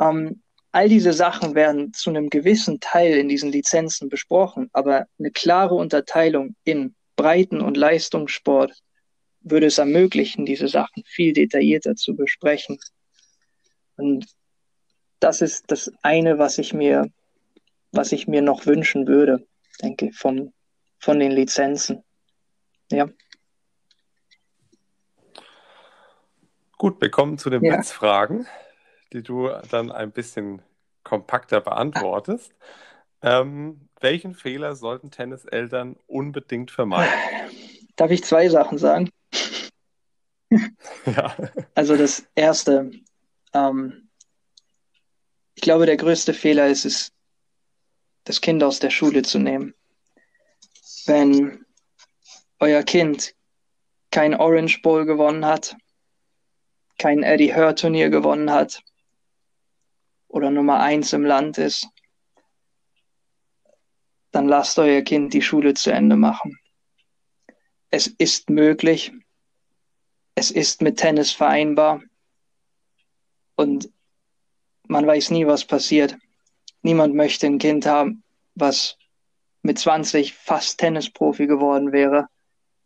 Ähm, 0.00 0.42
all 0.72 0.88
diese 0.88 1.12
Sachen 1.12 1.54
werden 1.54 1.92
zu 1.92 2.10
einem 2.10 2.30
gewissen 2.30 2.80
Teil 2.80 3.18
in 3.18 3.28
diesen 3.28 3.52
Lizenzen 3.52 4.08
besprochen, 4.08 4.70
aber 4.72 5.06
eine 5.18 5.30
klare 5.30 5.74
Unterteilung 5.74 6.56
in 6.64 6.94
Breiten- 7.16 7.60
und 7.60 7.76
Leistungssport 7.76 8.72
würde 9.42 9.66
es 9.66 9.78
ermöglichen, 9.78 10.46
diese 10.46 10.68
Sachen 10.68 11.02
viel 11.06 11.32
detaillierter 11.32 11.96
zu 11.96 12.14
besprechen. 12.14 12.78
Und 14.00 14.26
das 15.20 15.42
ist 15.42 15.70
das 15.70 15.92
eine, 16.02 16.38
was 16.38 16.58
ich 16.58 16.72
mir, 16.72 17.10
was 17.92 18.12
ich 18.12 18.26
mir 18.26 18.42
noch 18.42 18.66
wünschen 18.66 19.06
würde, 19.06 19.46
denke 19.82 20.06
ich, 20.06 20.16
vom, 20.16 20.52
von 20.98 21.18
den 21.18 21.30
Lizenzen. 21.30 22.02
Ja. 22.90 23.08
Gut, 26.78 27.00
wir 27.00 27.10
kommen 27.10 27.36
zu 27.36 27.50
den 27.50 27.62
ja. 27.62 27.74
Blitzfragen, 27.74 28.46
die 29.12 29.22
du 29.22 29.50
dann 29.70 29.92
ein 29.92 30.12
bisschen 30.12 30.62
kompakter 31.04 31.60
beantwortest. 31.60 32.52
Ähm, 33.22 33.88
welchen 34.00 34.34
Fehler 34.34 34.74
sollten 34.74 35.10
Tenniseltern 35.10 35.96
unbedingt 36.06 36.70
vermeiden? 36.70 37.12
Darf 37.96 38.10
ich 38.10 38.24
zwei 38.24 38.48
Sachen 38.48 38.78
sagen? 38.78 39.10
ja. 40.50 41.36
Also 41.74 41.96
das 41.96 42.26
erste, 42.34 42.90
ähm, 43.52 44.08
ich 45.54 45.62
glaube, 45.62 45.86
der 45.86 45.96
größte 45.96 46.34
Fehler 46.34 46.68
ist 46.68 46.84
es, 46.84 47.12
das 48.24 48.40
Kind 48.40 48.62
aus 48.62 48.78
der 48.78 48.90
Schule 48.90 49.22
zu 49.22 49.38
nehmen. 49.38 49.74
Wenn 51.06 51.64
euer 52.58 52.82
Kind 52.82 53.34
kein 54.10 54.34
Orange 54.34 54.82
Bowl 54.82 55.04
gewonnen 55.04 55.44
hat, 55.44 55.76
kein 56.98 57.22
Eddie 57.22 57.54
Hör 57.54 57.74
Turnier 57.74 58.10
gewonnen 58.10 58.50
hat 58.50 58.82
oder 60.28 60.50
Nummer 60.50 60.80
eins 60.80 61.12
im 61.12 61.24
Land 61.24 61.58
ist, 61.58 61.88
dann 64.30 64.46
lasst 64.46 64.78
euer 64.78 65.02
Kind 65.02 65.34
die 65.34 65.42
Schule 65.42 65.74
zu 65.74 65.90
Ende 65.90 66.16
machen. 66.16 66.58
Es 67.90 68.06
ist 68.06 68.50
möglich. 68.50 69.12
Es 70.34 70.50
ist 70.50 70.82
mit 70.82 70.98
Tennis 70.98 71.32
vereinbar. 71.32 72.02
Und 73.60 73.90
man 74.88 75.06
weiß 75.06 75.32
nie, 75.32 75.46
was 75.46 75.66
passiert. 75.66 76.16
Niemand 76.80 77.14
möchte 77.14 77.46
ein 77.46 77.58
Kind 77.58 77.84
haben, 77.84 78.22
was 78.54 78.96
mit 79.60 79.78
20 79.78 80.32
fast 80.32 80.80
Tennisprofi 80.80 81.46
geworden 81.46 81.92
wäre 81.92 82.28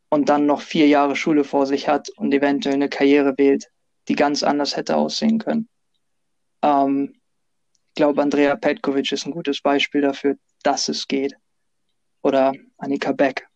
und 0.09 0.29
dann 0.29 0.47
noch 0.47 0.62
vier 0.62 0.89
Jahre 0.89 1.14
Schule 1.14 1.45
vor 1.45 1.66
sich 1.66 1.87
hat 1.87 2.09
und 2.16 2.35
eventuell 2.35 2.75
eine 2.75 2.89
Karriere 2.89 3.39
wählt, 3.39 3.70
die 4.09 4.16
ganz 4.16 4.43
anders 4.43 4.77
hätte 4.77 4.97
aussehen 4.97 5.39
können. 5.39 5.68
Ähm, 6.61 7.20
ich 7.91 7.95
glaube, 7.95 8.20
Andrea 8.20 8.57
Petkovic 8.57 9.12
ist 9.12 9.27
ein 9.27 9.33
gutes 9.33 9.61
Beispiel 9.61 10.01
dafür, 10.01 10.39
dass 10.64 10.89
es 10.89 11.07
geht. 11.07 11.37
Oder 12.20 12.53
Annika 12.79 13.12
Beck. 13.12 13.47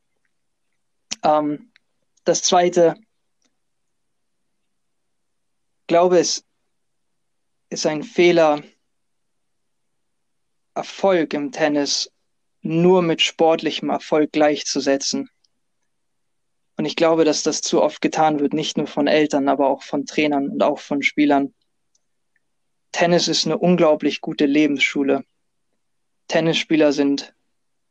Ähm, 1.25 1.73
das 2.23 2.43
Zweite, 2.43 2.95
glaube, 5.89 6.21
es 6.21 6.48
ist 7.71 7.87
ein 7.87 8.03
Fehler, 8.03 8.63
Erfolg 10.75 11.35
im 11.35 11.51
Tennis 11.51 12.11
nur 12.63 13.03
mit 13.03 13.21
sportlichem 13.21 13.91
Erfolg 13.91 14.33
gleichzusetzen. 14.33 15.29
Und 16.77 16.85
ich 16.85 16.95
glaube, 16.95 17.25
dass 17.25 17.43
das 17.43 17.61
zu 17.61 17.83
oft 17.83 18.01
getan 18.01 18.39
wird, 18.39 18.53
nicht 18.53 18.77
nur 18.77 18.87
von 18.87 19.09
Eltern, 19.09 19.49
aber 19.49 19.69
auch 19.69 19.83
von 19.83 20.07
Trainern 20.07 20.49
und 20.49 20.63
auch 20.63 20.79
von 20.79 21.03
Spielern. 21.03 21.53
Tennis 22.93 23.27
ist 23.27 23.47
eine 23.47 23.59
unglaublich 23.59 24.21
gute 24.21 24.47
Lebensschule. 24.47 25.25
Tennisspieler 26.29 26.93
sind 26.93 27.35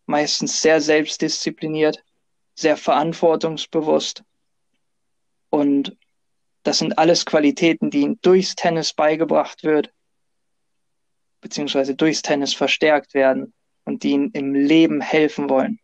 meistens 0.05 0.61
sehr 0.61 0.80
selbstdiszipliniert, 0.80 2.03
sehr 2.55 2.78
verantwortungsbewusst 2.78 4.23
und 5.49 5.96
das 6.68 6.80
sind 6.80 6.97
alles 6.97 7.26
Qualitäten, 7.26 7.89
die 7.91 8.01
ihm 8.01 8.20
durchs 8.22 8.53
Tennis 8.53 8.91
beigebracht 8.91 9.63
wird, 9.63 9.93
beziehungsweise 11.39 11.95
durchs 11.95 12.22
Tennis 12.22 12.53
verstärkt 12.53 13.13
werden 13.13 13.53
und 13.86 14.03
die 14.03 14.11
ihm 14.11 14.32
im 14.34 14.53
Leben 14.53 14.99
helfen 14.99 15.49
wollen. 15.49 15.80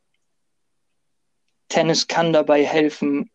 Tennis 1.69 2.07
kann 2.07 2.33
dabei 2.33 2.65
helfen, 2.65 3.31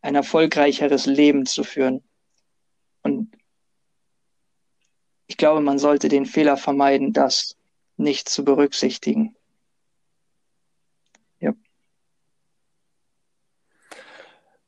ein 0.00 0.16
erfolgreicheres 0.16 1.06
Leben 1.06 1.46
zu 1.46 1.62
führen. 1.62 2.02
Und 3.04 3.36
ich 5.28 5.36
glaube, 5.36 5.60
man 5.60 5.78
sollte 5.78 6.08
den 6.08 6.26
Fehler 6.26 6.56
vermeiden, 6.56 7.12
das 7.12 7.56
nicht 7.96 8.28
zu 8.28 8.44
berücksichtigen. 8.44 9.36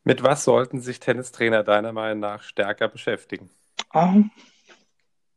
Mit 0.06 0.22
was 0.22 0.44
sollten 0.44 0.80
sich 0.80 1.00
Tennistrainer 1.00 1.64
deiner 1.64 1.92
Meinung 1.92 2.20
nach 2.20 2.44
stärker 2.44 2.86
beschäftigen? 2.86 3.50
Um, 3.92 4.30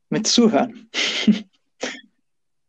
mit 0.09 0.28
Zuhören. 0.28 0.91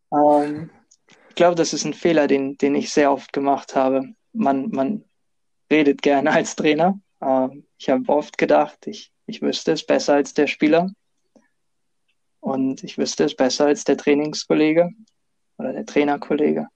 um, 0.09 0.70
ich 1.28 1.34
glaube, 1.34 1.57
das 1.57 1.74
ist 1.74 1.84
ein 1.84 1.92
Fehler, 1.92 2.26
den, 2.26 2.57
den 2.57 2.74
ich 2.74 2.90
sehr 2.90 3.12
oft 3.12 3.34
gemacht 3.34 3.76
habe. 3.76 4.14
Man, 4.32 4.70
man 4.70 5.05
redet 5.70 6.01
gerne 6.01 6.30
als 6.32 6.57
Trainer. 6.57 6.98
Um, 7.18 7.66
ich 7.76 7.90
habe 7.90 8.09
oft 8.09 8.38
gedacht, 8.38 8.86
ich, 8.86 9.12
ich 9.26 9.42
wüsste 9.42 9.72
es 9.72 9.84
besser 9.84 10.14
als 10.14 10.32
der 10.32 10.46
Spieler. 10.46 10.90
Und 12.40 12.82
ich 12.82 12.96
wüsste 12.96 13.24
es 13.24 13.36
besser 13.36 13.66
als 13.66 13.84
der 13.84 13.98
Trainingskollege 13.98 14.88
oder 15.59 15.74
der 15.74 15.84
Trainerkollege. 15.84 16.66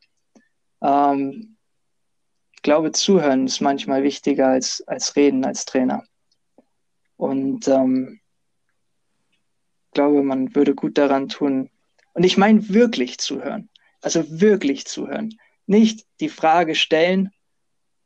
Glaube, 2.64 2.90
zuhören 2.90 3.46
ist 3.46 3.60
manchmal 3.60 4.02
wichtiger 4.02 4.48
als, 4.48 4.82
als 4.88 5.14
reden 5.14 5.44
als 5.44 5.66
Trainer. 5.66 6.02
Und 7.16 7.68
ähm, 7.68 8.20
glaube, 9.92 10.22
man 10.24 10.56
würde 10.56 10.74
gut 10.74 10.98
daran 10.98 11.28
tun. 11.28 11.70
Und 12.14 12.24
ich 12.24 12.36
meine 12.36 12.68
wirklich 12.70 13.18
zuhören. 13.18 13.68
Also 14.00 14.40
wirklich 14.40 14.86
zuhören. 14.86 15.38
Nicht 15.66 16.06
die 16.20 16.28
Frage 16.28 16.74
stellen. 16.74 17.30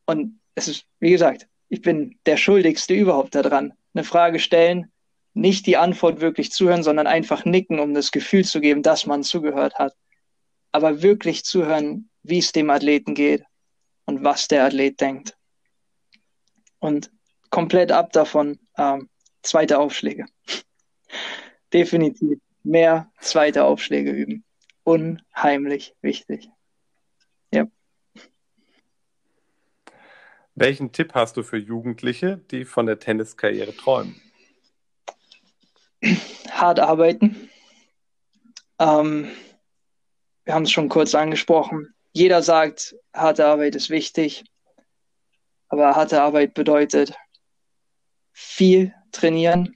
Und 0.04 0.40
es 0.54 0.68
ist, 0.68 0.84
wie 0.98 1.12
gesagt, 1.12 1.46
ich 1.68 1.80
bin 1.80 2.18
der 2.26 2.36
Schuldigste 2.36 2.94
überhaupt 2.94 3.34
daran. 3.34 3.72
Eine 3.94 4.04
Frage 4.04 4.40
stellen, 4.40 4.90
nicht 5.34 5.66
die 5.66 5.76
Antwort 5.76 6.20
wirklich 6.20 6.50
zuhören, 6.50 6.82
sondern 6.82 7.06
einfach 7.06 7.44
nicken, 7.44 7.78
um 7.78 7.94
das 7.94 8.10
Gefühl 8.10 8.44
zu 8.44 8.60
geben, 8.60 8.82
dass 8.82 9.06
man 9.06 9.22
zugehört 9.22 9.78
hat. 9.78 9.94
Aber 10.72 11.02
wirklich 11.02 11.44
zuhören, 11.44 12.10
wie 12.24 12.38
es 12.38 12.50
dem 12.50 12.70
Athleten 12.70 13.14
geht 13.14 13.44
und 14.08 14.24
was 14.24 14.48
der 14.48 14.64
Athlet 14.64 14.98
denkt. 15.02 15.36
Und 16.78 17.10
komplett 17.50 17.92
ab 17.92 18.10
davon 18.12 18.58
ähm, 18.78 19.10
zweite 19.42 19.78
Aufschläge. 19.78 20.24
Definitiv 21.74 22.38
mehr 22.62 23.12
zweite 23.20 23.64
Aufschläge 23.64 24.10
üben. 24.10 24.44
Unheimlich 24.82 25.94
wichtig. 26.00 26.48
Ja. 27.52 27.66
Welchen 30.54 30.90
Tipp 30.90 31.12
hast 31.12 31.36
du 31.36 31.42
für 31.42 31.58
Jugendliche, 31.58 32.38
die 32.50 32.64
von 32.64 32.86
der 32.86 32.98
Tenniskarriere 32.98 33.76
träumen? 33.76 34.18
Hart 36.50 36.80
arbeiten. 36.80 37.50
Ähm, 38.78 39.28
wir 40.46 40.54
haben 40.54 40.62
es 40.62 40.70
schon 40.70 40.88
kurz 40.88 41.14
angesprochen. 41.14 41.94
Jeder 42.12 42.42
sagt, 42.42 42.96
harte 43.12 43.46
Arbeit 43.46 43.74
ist 43.74 43.90
wichtig, 43.90 44.44
aber 45.68 45.94
harte 45.94 46.22
Arbeit 46.22 46.54
bedeutet 46.54 47.14
viel 48.32 48.94
trainieren 49.12 49.74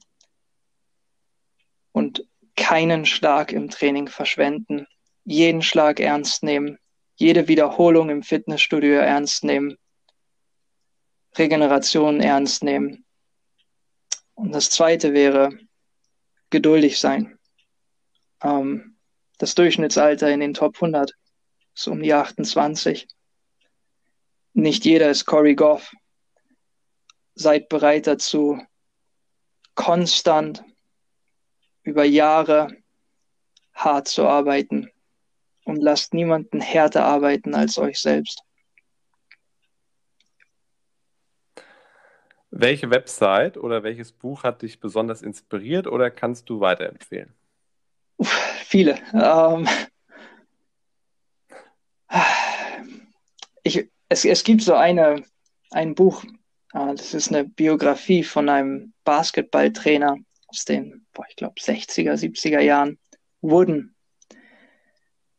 und 1.93 2.25
keinen 2.57 3.07
Schlag 3.07 3.53
im 3.53 3.71
Training 3.71 4.09
verschwenden, 4.09 4.87
jeden 5.25 5.63
Schlag 5.63 6.01
ernst 6.01 6.43
nehmen, 6.43 6.79
jede 7.17 7.49
Wiederholung 7.49 8.11
im 8.11 8.23
Fitnessstudio 8.23 8.95
ernst 8.95 9.45
nehmen, 9.45 9.77
Regeneration 11.37 12.21
ernst 12.21 12.63
nehmen. 12.65 13.05
Und 14.35 14.53
das 14.53 14.71
zweite 14.71 15.13
wäre 15.13 15.59
geduldig 16.51 16.99
sein. 16.99 17.39
Ähm, 18.43 18.97
das 19.39 19.55
Durchschnittsalter 19.55 20.31
in 20.31 20.41
den 20.41 20.55
Top 20.55 20.77
100 20.77 21.15
ist 21.75 21.89
um 21.89 22.03
die 22.03 22.13
28. 22.13 23.09
Nicht 24.55 24.85
jeder 24.85 25.11
ist 25.11 25.25
Corey 25.25 25.55
Goff. 25.55 25.93
Seid 27.35 27.69
bereit 27.69 28.07
dazu, 28.07 28.61
konstant 29.75 30.63
über 31.83 32.05
Jahre 32.05 32.69
hart 33.73 34.09
zu 34.09 34.27
arbeiten 34.27 34.91
und 35.65 35.77
lasst 35.77 36.13
niemanden 36.15 36.61
härter 36.61 37.05
arbeiten 37.05 37.55
als 37.55 37.79
euch 37.79 38.01
selbst. 38.01 38.43
Welche 42.51 42.91
Website 42.91 43.57
oder 43.57 43.83
welches 43.83 44.13
Buch 44.13 44.43
hat 44.43 44.61
dich 44.61 44.79
besonders 44.79 45.23
inspiriert 45.23 45.87
oder 45.87 46.11
kannst 46.11 46.51
du 46.51 46.61
weiterempfehlen? 46.61 47.33
Uff, 48.19 48.31
viele. 48.67 48.99
Ähm, 49.15 49.67
ich, 53.63 53.89
es, 54.09 54.25
es 54.25 54.45
gibt 54.45 54.63
so 54.63 54.75
eine, 54.75 55.25
ein 55.71 55.95
Buch, 55.95 56.25
äh, 56.73 56.95
das 56.95 57.15
ist 57.15 57.29
eine 57.29 57.45
Biografie 57.45 58.23
von 58.23 58.49
einem 58.49 58.93
Basketballtrainer 59.05 60.17
aus 60.49 60.65
den, 60.65 61.07
boah, 61.13 61.25
ich 61.29 61.37
glaube, 61.37 61.61
60er, 61.61 62.15
70er 62.15 62.61
Jahren, 62.61 62.99
Wooden, 63.41 63.95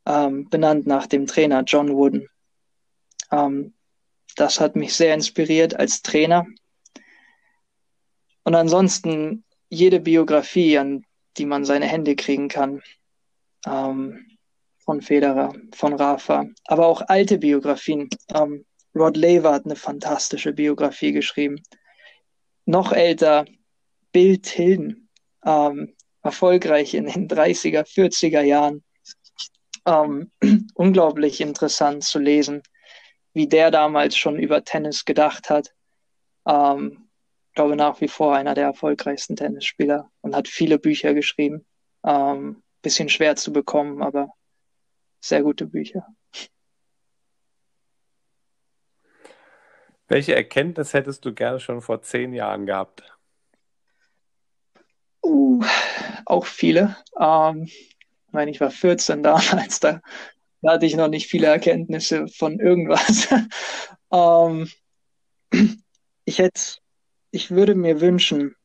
ähm, 0.05 0.49
benannt 0.49 0.86
nach 0.88 1.07
dem 1.07 1.28
Trainer 1.28 1.63
John 1.63 1.89
Wooden. 1.89 2.28
Ähm, 3.32 3.74
das 4.36 4.59
hat 4.59 4.76
mich 4.76 4.95
sehr 4.95 5.13
inspiriert 5.13 5.76
als 5.76 6.01
Trainer 6.01 6.45
und 8.43 8.55
ansonsten 8.55 9.43
jede 9.69 9.99
Biografie, 9.99 10.78
an 10.78 11.05
die 11.38 11.45
man 11.45 11.65
seine 11.65 11.88
Hände 11.88 12.15
kriegen 12.15 12.47
kann, 12.47 12.82
ähm, 13.65 14.32
von 14.86 15.01
Federer, 15.01 15.53
von 15.73 15.93
Rafa, 15.93 16.45
aber 16.65 16.88
auch 16.88 17.01
alte 17.07 17.38
Biografien. 17.38 18.09
Ähm, 18.34 18.65
Rod 18.95 19.17
Laver 19.17 19.53
hat 19.53 19.65
eine 19.65 19.75
fantastische 19.75 20.53
Biografie 20.53 21.11
geschrieben. 21.11 21.61
Noch 22.65 22.91
älter, 22.91 23.45
Bill 24.11 24.38
Tilden, 24.39 25.09
ähm, 25.45 25.95
erfolgreich 26.21 26.93
in 26.93 27.05
den 27.05 27.27
30er, 27.27 27.84
40er 27.84 28.41
Jahren. 28.41 28.84
Ähm, 29.86 30.31
unglaublich 30.75 31.41
interessant 31.41 32.03
zu 32.03 32.19
lesen, 32.19 32.61
wie 33.34 33.47
der 33.47 33.71
damals 33.71 34.15
schon 34.15 34.38
über 34.38 34.63
Tennis 34.63 35.05
gedacht 35.05 35.49
hat. 35.49 35.73
Ähm, 36.47 37.09
glaube, 37.53 37.75
nach 37.75 38.01
wie 38.01 38.07
vor 38.07 38.36
einer 38.36 38.53
der 38.53 38.65
erfolgreichsten 38.65 39.36
Tennisspieler 39.36 40.09
und 40.21 40.36
hat 40.36 40.47
viele 40.47 40.79
Bücher 40.79 41.13
geschrieben. 41.13 41.65
Ähm, 42.05 42.63
bisschen 42.81 43.09
schwer 43.09 43.36
zu 43.36 43.53
bekommen, 43.53 44.01
aber 44.01 44.29
sehr 45.24 45.43
gute 45.43 45.65
Bücher. 45.67 46.05
Welche 50.07 50.36
Erkenntnis 50.36 50.93
hättest 50.93 51.24
du 51.26 51.34
gerne 51.34 51.59
schon 51.59 51.82
vor 51.82 52.01
zehn 52.01 52.34
Jahren 52.34 52.65
gehabt? 52.65 53.03
Uh, 55.24 55.63
auch 56.26 56.45
viele. 56.45 56.97
Ähm, 57.19 57.63
ich 57.63 58.34
meine, 58.34 58.51
ich 58.51 58.59
war 58.59 58.69
14 58.69 59.24
damals, 59.24 59.80
da, 59.80 60.01
da 60.61 60.74
hatte 60.74 60.86
ich 60.86 60.95
noch 60.95 61.07
nicht 61.07 61.28
viele 61.28 61.47
Erkenntnisse 61.47 62.28
von 62.28 62.59
irgendwas. 62.59 63.30
ähm, 64.11 64.69
ich 66.26 66.39
hätte 66.39 66.84
ich 67.32 67.49
würde 67.49 67.74
mir 67.74 67.99
wünschen, 67.99 68.55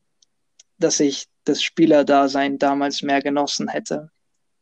dass 0.77 0.99
ich 0.99 1.25
das 1.45 1.63
Spielerdasein 1.63 2.59
damals 2.59 3.01
mehr 3.01 3.21
genossen 3.21 3.67
hätte. 3.67 4.11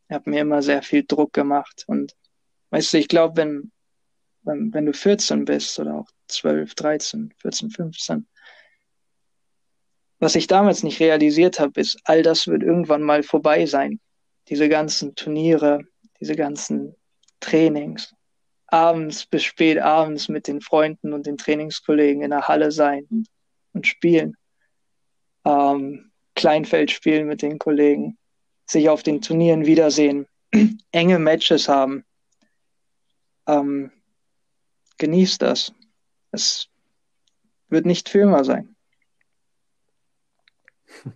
Ich 0.09 0.15
habe 0.15 0.29
mir 0.29 0.41
immer 0.41 0.61
sehr 0.61 0.81
viel 0.81 1.03
Druck 1.05 1.33
gemacht 1.33 1.83
und 1.87 2.15
weißt 2.69 2.93
du, 2.93 2.97
ich 2.97 3.07
glaube, 3.07 3.37
wenn, 3.37 3.71
wenn, 4.43 4.73
wenn 4.73 4.85
du 4.85 4.93
14 4.93 5.45
bist 5.45 5.79
oder 5.79 5.95
auch 5.95 6.09
12, 6.27 6.75
13, 6.75 7.33
14, 7.37 7.69
15, 7.69 8.27
was 10.19 10.35
ich 10.35 10.47
damals 10.47 10.83
nicht 10.83 10.99
realisiert 10.99 11.59
habe, 11.59 11.79
ist, 11.79 11.99
all 12.05 12.23
das 12.23 12.47
wird 12.47 12.63
irgendwann 12.63 13.03
mal 13.03 13.21
vorbei 13.21 13.65
sein. 13.65 13.99
Diese 14.49 14.69
ganzen 14.69 15.13
Turniere, 15.15 15.81
diese 16.19 16.35
ganzen 16.35 16.95
Trainings, 17.39 18.15
abends 18.67 19.25
bis 19.25 19.43
spät 19.43 19.79
abends 19.79 20.27
mit 20.27 20.47
den 20.47 20.61
Freunden 20.61 21.13
und 21.13 21.25
den 21.25 21.37
Trainingskollegen 21.37 22.23
in 22.23 22.31
der 22.31 22.47
Halle 22.47 22.71
sein 22.71 23.25
und 23.73 23.87
spielen. 23.87 24.35
Ähm, 25.45 26.11
Kleinfeld 26.35 26.91
spielen 26.91 27.27
mit 27.27 27.41
den 27.41 27.59
Kollegen, 27.59 28.17
sich 28.67 28.89
auf 28.89 29.03
den 29.03 29.21
Turnieren 29.21 29.65
wiedersehen, 29.65 30.27
enge 30.91 31.19
Matches 31.19 31.67
haben. 31.67 32.03
Ähm, 33.47 33.91
genießt 34.97 35.41
das. 35.41 35.73
Es 36.31 36.67
wird 37.69 37.85
nicht 37.85 38.09
für 38.09 38.19
immer 38.19 38.43
sein. 38.43 38.75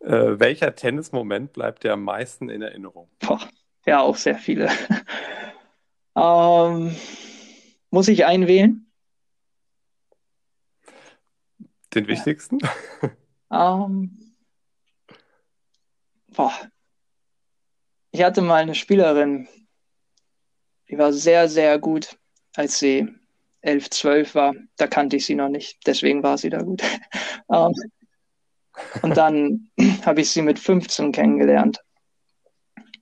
Äh, 0.00 0.38
welcher 0.38 0.76
Tennismoment 0.76 1.52
bleibt 1.52 1.82
dir 1.82 1.92
am 1.92 2.04
meisten 2.04 2.48
in 2.48 2.62
Erinnerung? 2.62 3.10
Boah, 3.18 3.40
ja, 3.84 4.00
auch 4.00 4.16
sehr 4.16 4.36
viele. 4.36 4.70
ähm, 6.16 6.94
muss 7.90 8.06
ich 8.06 8.24
einwählen? 8.24 8.86
Den 11.94 12.06
wichtigsten? 12.06 12.60
Ähm, 13.50 14.27
boah. 16.38 16.54
Ich 18.12 18.22
hatte 18.22 18.40
mal 18.40 18.62
eine 18.62 18.76
Spielerin, 18.76 19.48
die 20.88 20.96
war 20.96 21.12
sehr, 21.12 21.48
sehr 21.48 21.78
gut, 21.78 22.16
als 22.54 22.78
sie 22.78 23.08
11, 23.60 23.90
12 23.90 24.34
war. 24.36 24.54
Da 24.76 24.86
kannte 24.86 25.16
ich 25.16 25.26
sie 25.26 25.34
noch 25.34 25.48
nicht, 25.48 25.78
deswegen 25.84 26.22
war 26.22 26.38
sie 26.38 26.48
da 26.48 26.62
gut. 26.62 26.80
ähm, 27.52 27.74
und 29.02 29.16
dann 29.16 29.68
habe 30.06 30.20
ich 30.20 30.30
sie 30.30 30.42
mit 30.42 30.60
15 30.60 31.10
kennengelernt. 31.10 31.80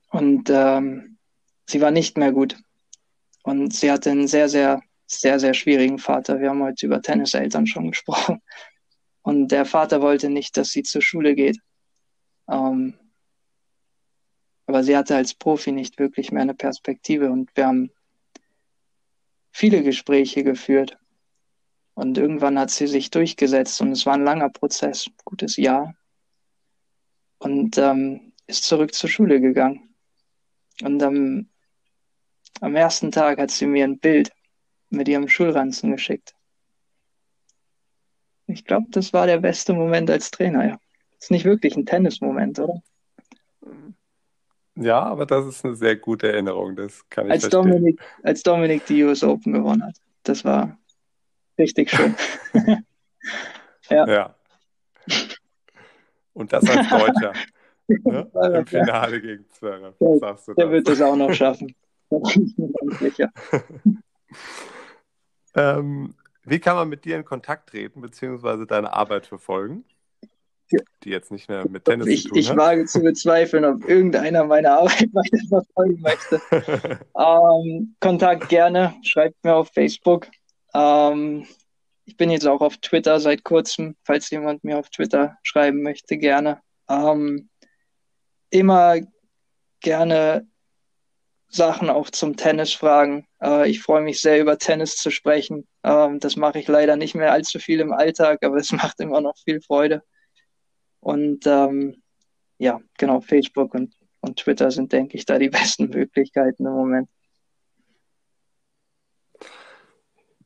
Und 0.08 0.48
ähm, 0.48 1.18
sie 1.66 1.80
war 1.82 1.90
nicht 1.90 2.16
mehr 2.16 2.32
gut. 2.32 2.56
Und 3.42 3.74
sie 3.74 3.92
hatte 3.92 4.10
einen 4.10 4.28
sehr, 4.28 4.48
sehr, 4.48 4.80
sehr, 5.06 5.38
sehr 5.38 5.52
schwierigen 5.52 5.98
Vater. 5.98 6.40
Wir 6.40 6.48
haben 6.48 6.62
heute 6.62 6.86
über 6.86 7.02
Tenniseltern 7.02 7.66
schon 7.66 7.90
gesprochen. 7.90 8.40
Und 9.20 9.48
der 9.48 9.66
Vater 9.66 10.00
wollte 10.00 10.30
nicht, 10.30 10.56
dass 10.56 10.70
sie 10.70 10.84
zur 10.84 11.02
Schule 11.02 11.34
geht. 11.34 11.58
Ähm, 12.48 12.94
aber 14.66 14.82
sie 14.82 14.96
hatte 14.96 15.16
als 15.16 15.34
Profi 15.34 15.72
nicht 15.72 15.98
wirklich 15.98 16.32
mehr 16.32 16.42
eine 16.42 16.54
Perspektive 16.54 17.30
und 17.30 17.50
wir 17.54 17.66
haben 17.66 17.90
viele 19.52 19.82
Gespräche 19.82 20.44
geführt. 20.44 20.98
Und 21.94 22.18
irgendwann 22.18 22.58
hat 22.58 22.70
sie 22.70 22.86
sich 22.86 23.10
durchgesetzt 23.10 23.80
und 23.80 23.92
es 23.92 24.04
war 24.04 24.14
ein 24.14 24.24
langer 24.24 24.50
Prozess, 24.50 25.08
gutes 25.24 25.56
Jahr. 25.56 25.94
Und 27.38 27.78
ähm, 27.78 28.32
ist 28.46 28.64
zurück 28.64 28.92
zur 28.92 29.08
Schule 29.08 29.40
gegangen. 29.40 29.94
Und 30.82 31.02
am, 31.02 31.48
am 32.60 32.76
ersten 32.76 33.10
Tag 33.10 33.38
hat 33.38 33.50
sie 33.50 33.66
mir 33.66 33.84
ein 33.84 33.98
Bild 33.98 34.30
mit 34.90 35.08
ihrem 35.08 35.28
Schulranzen 35.28 35.90
geschickt. 35.90 36.34
Ich 38.46 38.64
glaube, 38.64 38.86
das 38.90 39.12
war 39.12 39.26
der 39.26 39.38
beste 39.38 39.72
Moment 39.72 40.10
als 40.10 40.30
Trainer, 40.30 40.66
ja. 40.66 40.80
Ist 41.18 41.30
nicht 41.30 41.44
wirklich 41.44 41.76
ein 41.76 41.86
Tennismoment, 41.86 42.58
oder? 42.58 42.82
Ja, 44.76 45.00
aber 45.00 45.24
das 45.24 45.46
ist 45.46 45.64
eine 45.64 45.74
sehr 45.74 45.96
gute 45.96 46.30
Erinnerung, 46.30 46.76
das 46.76 47.08
kann 47.08 47.26
ich 47.26 47.32
als 47.32 47.44
verstehen. 47.44 47.62
Dominik, 47.62 48.00
als 48.22 48.42
Dominik 48.42 48.86
die 48.86 49.04
US 49.04 49.24
Open 49.24 49.54
gewonnen 49.54 49.82
hat. 49.82 49.96
Das 50.22 50.44
war 50.44 50.78
richtig 51.58 51.90
schön. 51.90 52.14
ja. 53.88 54.06
ja. 54.06 54.34
Und 56.34 56.52
das 56.52 56.68
als 56.68 56.88
Deutscher. 56.88 57.32
ne? 57.88 58.30
Im 58.54 58.66
Finale 58.66 59.20
gegen 59.22 59.48
Zverev, 59.48 59.96
der, 59.98 60.08
Der 60.08 60.20
das. 60.20 60.46
wird 60.46 60.88
das 60.88 61.00
auch 61.00 61.16
noch 61.16 61.32
schaffen. 61.32 61.74
Da 62.08 62.18
bin 62.18 62.46
ich 62.46 62.56
mir 62.56 62.70
ganz 62.70 62.98
sicher. 63.00 63.32
ähm, 65.56 66.14
wie 66.44 66.60
kann 66.60 66.76
man 66.76 66.88
mit 66.88 67.04
dir 67.04 67.16
in 67.16 67.24
Kontakt 67.24 67.70
treten, 67.70 68.00
beziehungsweise 68.00 68.64
deine 68.64 68.92
Arbeit 68.92 69.26
verfolgen? 69.26 69.84
Die 71.04 71.10
jetzt 71.10 71.30
nicht 71.30 71.48
mehr 71.48 71.68
mit 71.68 71.84
Tennis 71.84 72.06
ich, 72.08 72.22
zu 72.22 72.28
tun 72.30 72.38
ich 72.38 72.50
hat? 72.50 72.56
Wage 72.56 72.86
zu 72.86 73.00
bezweifeln, 73.00 73.64
ob 73.64 73.88
irgendeiner 73.88 74.44
meine 74.44 74.72
Arbeit 74.72 75.08
weiter 75.12 75.46
verfolgen 75.48 76.00
möchte. 76.00 76.40
ähm, 77.16 77.94
Kontakt 78.00 78.48
gerne, 78.48 78.94
schreibt 79.02 79.42
mir 79.44 79.54
auf 79.54 79.70
Facebook. 79.72 80.28
Ähm, 80.74 81.46
ich 82.04 82.16
bin 82.16 82.30
jetzt 82.30 82.46
auch 82.46 82.60
auf 82.60 82.76
Twitter 82.78 83.20
seit 83.20 83.44
kurzem, 83.44 83.96
falls 84.04 84.30
jemand 84.30 84.64
mir 84.64 84.78
auf 84.78 84.90
Twitter 84.90 85.36
schreiben 85.42 85.82
möchte, 85.82 86.18
gerne. 86.18 86.60
Ähm, 86.88 87.48
immer 88.50 89.00
gerne 89.80 90.46
Sachen 91.48 91.90
auch 91.90 92.10
zum 92.10 92.36
Tennis 92.36 92.72
fragen. 92.72 93.26
Äh, 93.42 93.70
ich 93.70 93.82
freue 93.82 94.02
mich 94.02 94.20
sehr 94.20 94.40
über 94.40 94.58
Tennis 94.58 94.96
zu 94.96 95.10
sprechen. 95.10 95.66
Ähm, 95.82 96.20
das 96.20 96.36
mache 96.36 96.58
ich 96.58 96.68
leider 96.68 96.96
nicht 96.96 97.14
mehr 97.14 97.32
allzu 97.32 97.58
viel 97.58 97.80
im 97.80 97.92
Alltag, 97.92 98.44
aber 98.44 98.56
es 98.56 98.72
macht 98.72 99.00
immer 99.00 99.20
noch 99.20 99.36
viel 99.44 99.60
Freude. 99.60 100.02
Und 101.06 101.46
ähm, 101.46 102.02
ja, 102.58 102.80
genau, 102.98 103.20
Facebook 103.20 103.74
und, 103.74 103.94
und 104.18 104.40
Twitter 104.40 104.72
sind, 104.72 104.92
denke 104.92 105.16
ich, 105.16 105.24
da 105.24 105.38
die 105.38 105.50
besten 105.50 105.88
Möglichkeiten 105.88 106.66
im 106.66 106.72
Moment. 106.72 107.08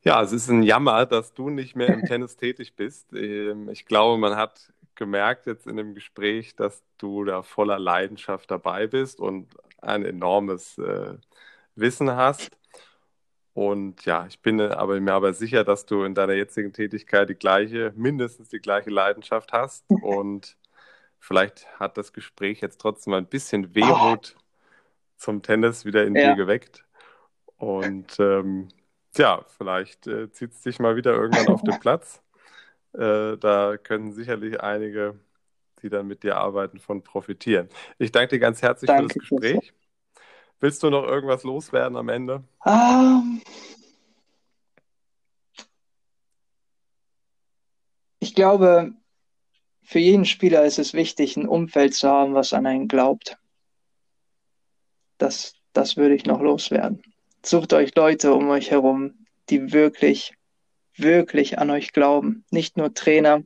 Ja, 0.02 0.22
es 0.22 0.32
ist 0.32 0.50
ein 0.50 0.62
Jammer, 0.62 1.06
dass 1.06 1.32
du 1.32 1.48
nicht 1.48 1.76
mehr 1.76 1.88
im 1.88 2.04
Tennis 2.04 2.36
tätig 2.36 2.76
bist. 2.76 3.11
Ähm, 3.14 3.70
ich 3.70 3.86
glaube, 3.86 4.20
man 4.20 4.36
hat 4.36 4.70
gemerkt 4.96 5.46
jetzt 5.46 5.66
in 5.66 5.78
dem 5.78 5.94
Gespräch, 5.94 6.54
dass 6.56 6.82
du 6.98 7.24
da 7.24 7.42
voller 7.42 7.78
Leidenschaft 7.78 8.50
dabei 8.50 8.86
bist 8.86 9.18
und 9.18 9.48
ein 9.80 10.04
enormes 10.04 10.76
äh, 10.76 11.14
Wissen 11.74 12.11
hast. 12.11 12.50
Und 13.53 14.05
ja, 14.05 14.26
ich 14.26 14.40
bin 14.40 14.61
aber 14.61 15.01
mir 15.01 15.12
aber 15.12 15.32
sicher, 15.32 15.64
dass 15.64 15.84
du 15.84 16.05
in 16.05 16.14
deiner 16.14 16.34
jetzigen 16.34 16.72
Tätigkeit 16.72 17.28
die 17.28 17.34
gleiche, 17.34 17.92
mindestens 17.96 18.48
die 18.48 18.61
gleiche 18.61 18.90
Leidenschaft 18.90 19.53
hast. 19.53 19.84
Und 20.03 20.57
vielleicht 21.18 21.66
hat 21.78 21.96
das 21.96 22.12
Gespräch 22.12 22.61
jetzt 22.61 22.80
trotzdem 22.80 23.14
ein 23.14 23.26
bisschen 23.26 23.74
Wehmut 23.74 24.36
oh. 24.36 24.42
zum 25.16 25.42
Tennis 25.42 25.84
wieder 25.84 26.05
in 26.05 26.14
ja. 26.14 26.30
dir 26.30 26.36
geweckt. 26.36 26.84
Und 27.57 28.18
ähm, 28.20 28.68
ja, 29.16 29.44
vielleicht 29.59 30.07
äh, 30.07 30.30
zieht 30.30 30.53
es 30.53 30.62
dich 30.62 30.78
mal 30.78 30.96
wieder 30.96 31.12
irgendwann 31.12 31.48
auf 31.48 31.62
den 31.62 31.78
Platz. 31.80 32.22
Äh, 32.94 33.36
da 33.36 33.76
können 33.76 34.12
sicherlich 34.12 34.61
einige, 34.61 35.18
die 35.82 35.90
dann 35.90 36.07
mit 36.07 36.22
dir 36.22 36.36
arbeiten, 36.36 36.78
von 36.78 37.03
profitieren. 37.03 37.68
Ich 37.98 38.12
danke 38.12 38.36
dir 38.36 38.38
ganz 38.38 38.62
herzlich 38.62 38.88
danke, 38.88 39.12
für 39.12 39.18
das 39.18 39.28
Gespräch. 39.28 39.74
Willst 40.61 40.82
du 40.82 40.90
noch 40.90 41.04
irgendwas 41.04 41.42
loswerden 41.42 41.96
am 41.96 42.11
Ende? 42.11 42.44
Um, 42.64 42.72
ähm. 42.72 43.42
ich 48.18 48.34
glaube, 48.34 48.92
für 49.82 49.98
jeden 49.98 50.26
Spieler 50.26 50.64
ist 50.64 50.78
es 50.78 50.92
wichtig, 50.92 51.36
ein 51.36 51.48
Umfeld 51.48 51.94
zu 51.94 52.08
haben, 52.08 52.34
was 52.34 52.52
an 52.52 52.66
einen 52.66 52.88
glaubt. 52.88 53.38
Das, 55.16 55.54
das 55.72 55.96
würde 55.96 56.14
ich 56.14 56.26
noch 56.26 56.40
loswerden. 56.40 57.02
Sucht 57.42 57.72
euch 57.72 57.94
Leute 57.96 58.34
um 58.34 58.50
euch 58.50 58.70
herum, 58.70 59.26
die 59.48 59.72
wirklich, 59.72 60.34
wirklich 60.94 61.58
an 61.58 61.70
euch 61.70 61.92
glauben. 61.92 62.44
Nicht 62.50 62.76
nur 62.76 62.92
Trainer 62.92 63.42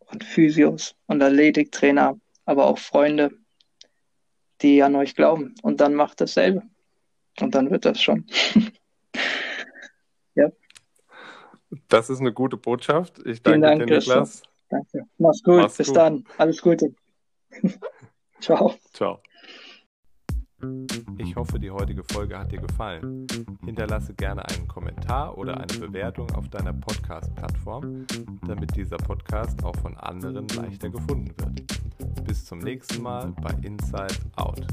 und 0.00 0.24
Physios 0.24 0.96
und 1.06 1.22
Athletiktrainer, 1.22 2.18
aber 2.44 2.66
auch 2.66 2.78
Freunde, 2.78 3.30
die 4.62 4.82
an 4.82 4.94
euch 4.94 5.14
glauben. 5.14 5.54
Und 5.62 5.80
dann 5.80 5.94
macht 5.94 6.20
dasselbe. 6.20 6.62
Und 7.40 7.54
dann 7.54 7.70
wird 7.70 7.84
das 7.84 8.00
schon. 8.00 8.26
ja. 10.34 10.50
Das 11.88 12.10
ist 12.10 12.20
eine 12.20 12.32
gute 12.32 12.56
Botschaft. 12.56 13.18
Ich 13.26 13.42
danke 13.42 13.60
Dank, 13.60 13.86
dir, 13.86 13.96
Niklas. 13.96 14.42
Danke. 14.68 15.06
Mach's 15.18 15.42
gut. 15.42 15.56
Mach's 15.56 15.76
Bis 15.76 15.88
gut. 15.88 15.96
dann. 15.96 16.24
Alles 16.38 16.62
Gute. 16.62 16.94
Ciao. 18.40 18.74
Ciao. 18.92 19.20
Ich 21.18 21.36
hoffe, 21.36 21.58
die 21.58 21.70
heutige 21.70 22.02
Folge 22.04 22.38
hat 22.38 22.52
dir 22.52 22.60
gefallen. 22.60 23.26
Hinterlasse 23.64 24.14
gerne 24.14 24.48
einen 24.48 24.68
Kommentar 24.68 25.36
oder 25.36 25.56
eine 25.56 25.78
Bewertung 25.78 26.30
auf 26.32 26.48
deiner 26.48 26.72
Podcast-Plattform, 26.72 28.06
damit 28.46 28.76
dieser 28.76 28.96
Podcast 28.96 29.64
auch 29.64 29.76
von 29.76 29.96
anderen 29.96 30.48
leichter 30.48 30.90
gefunden 30.90 31.32
wird. 31.38 32.24
Bis 32.24 32.44
zum 32.44 32.58
nächsten 32.58 33.02
Mal 33.02 33.32
bei 33.42 33.52
Inside 33.62 34.14
Out. 34.36 34.66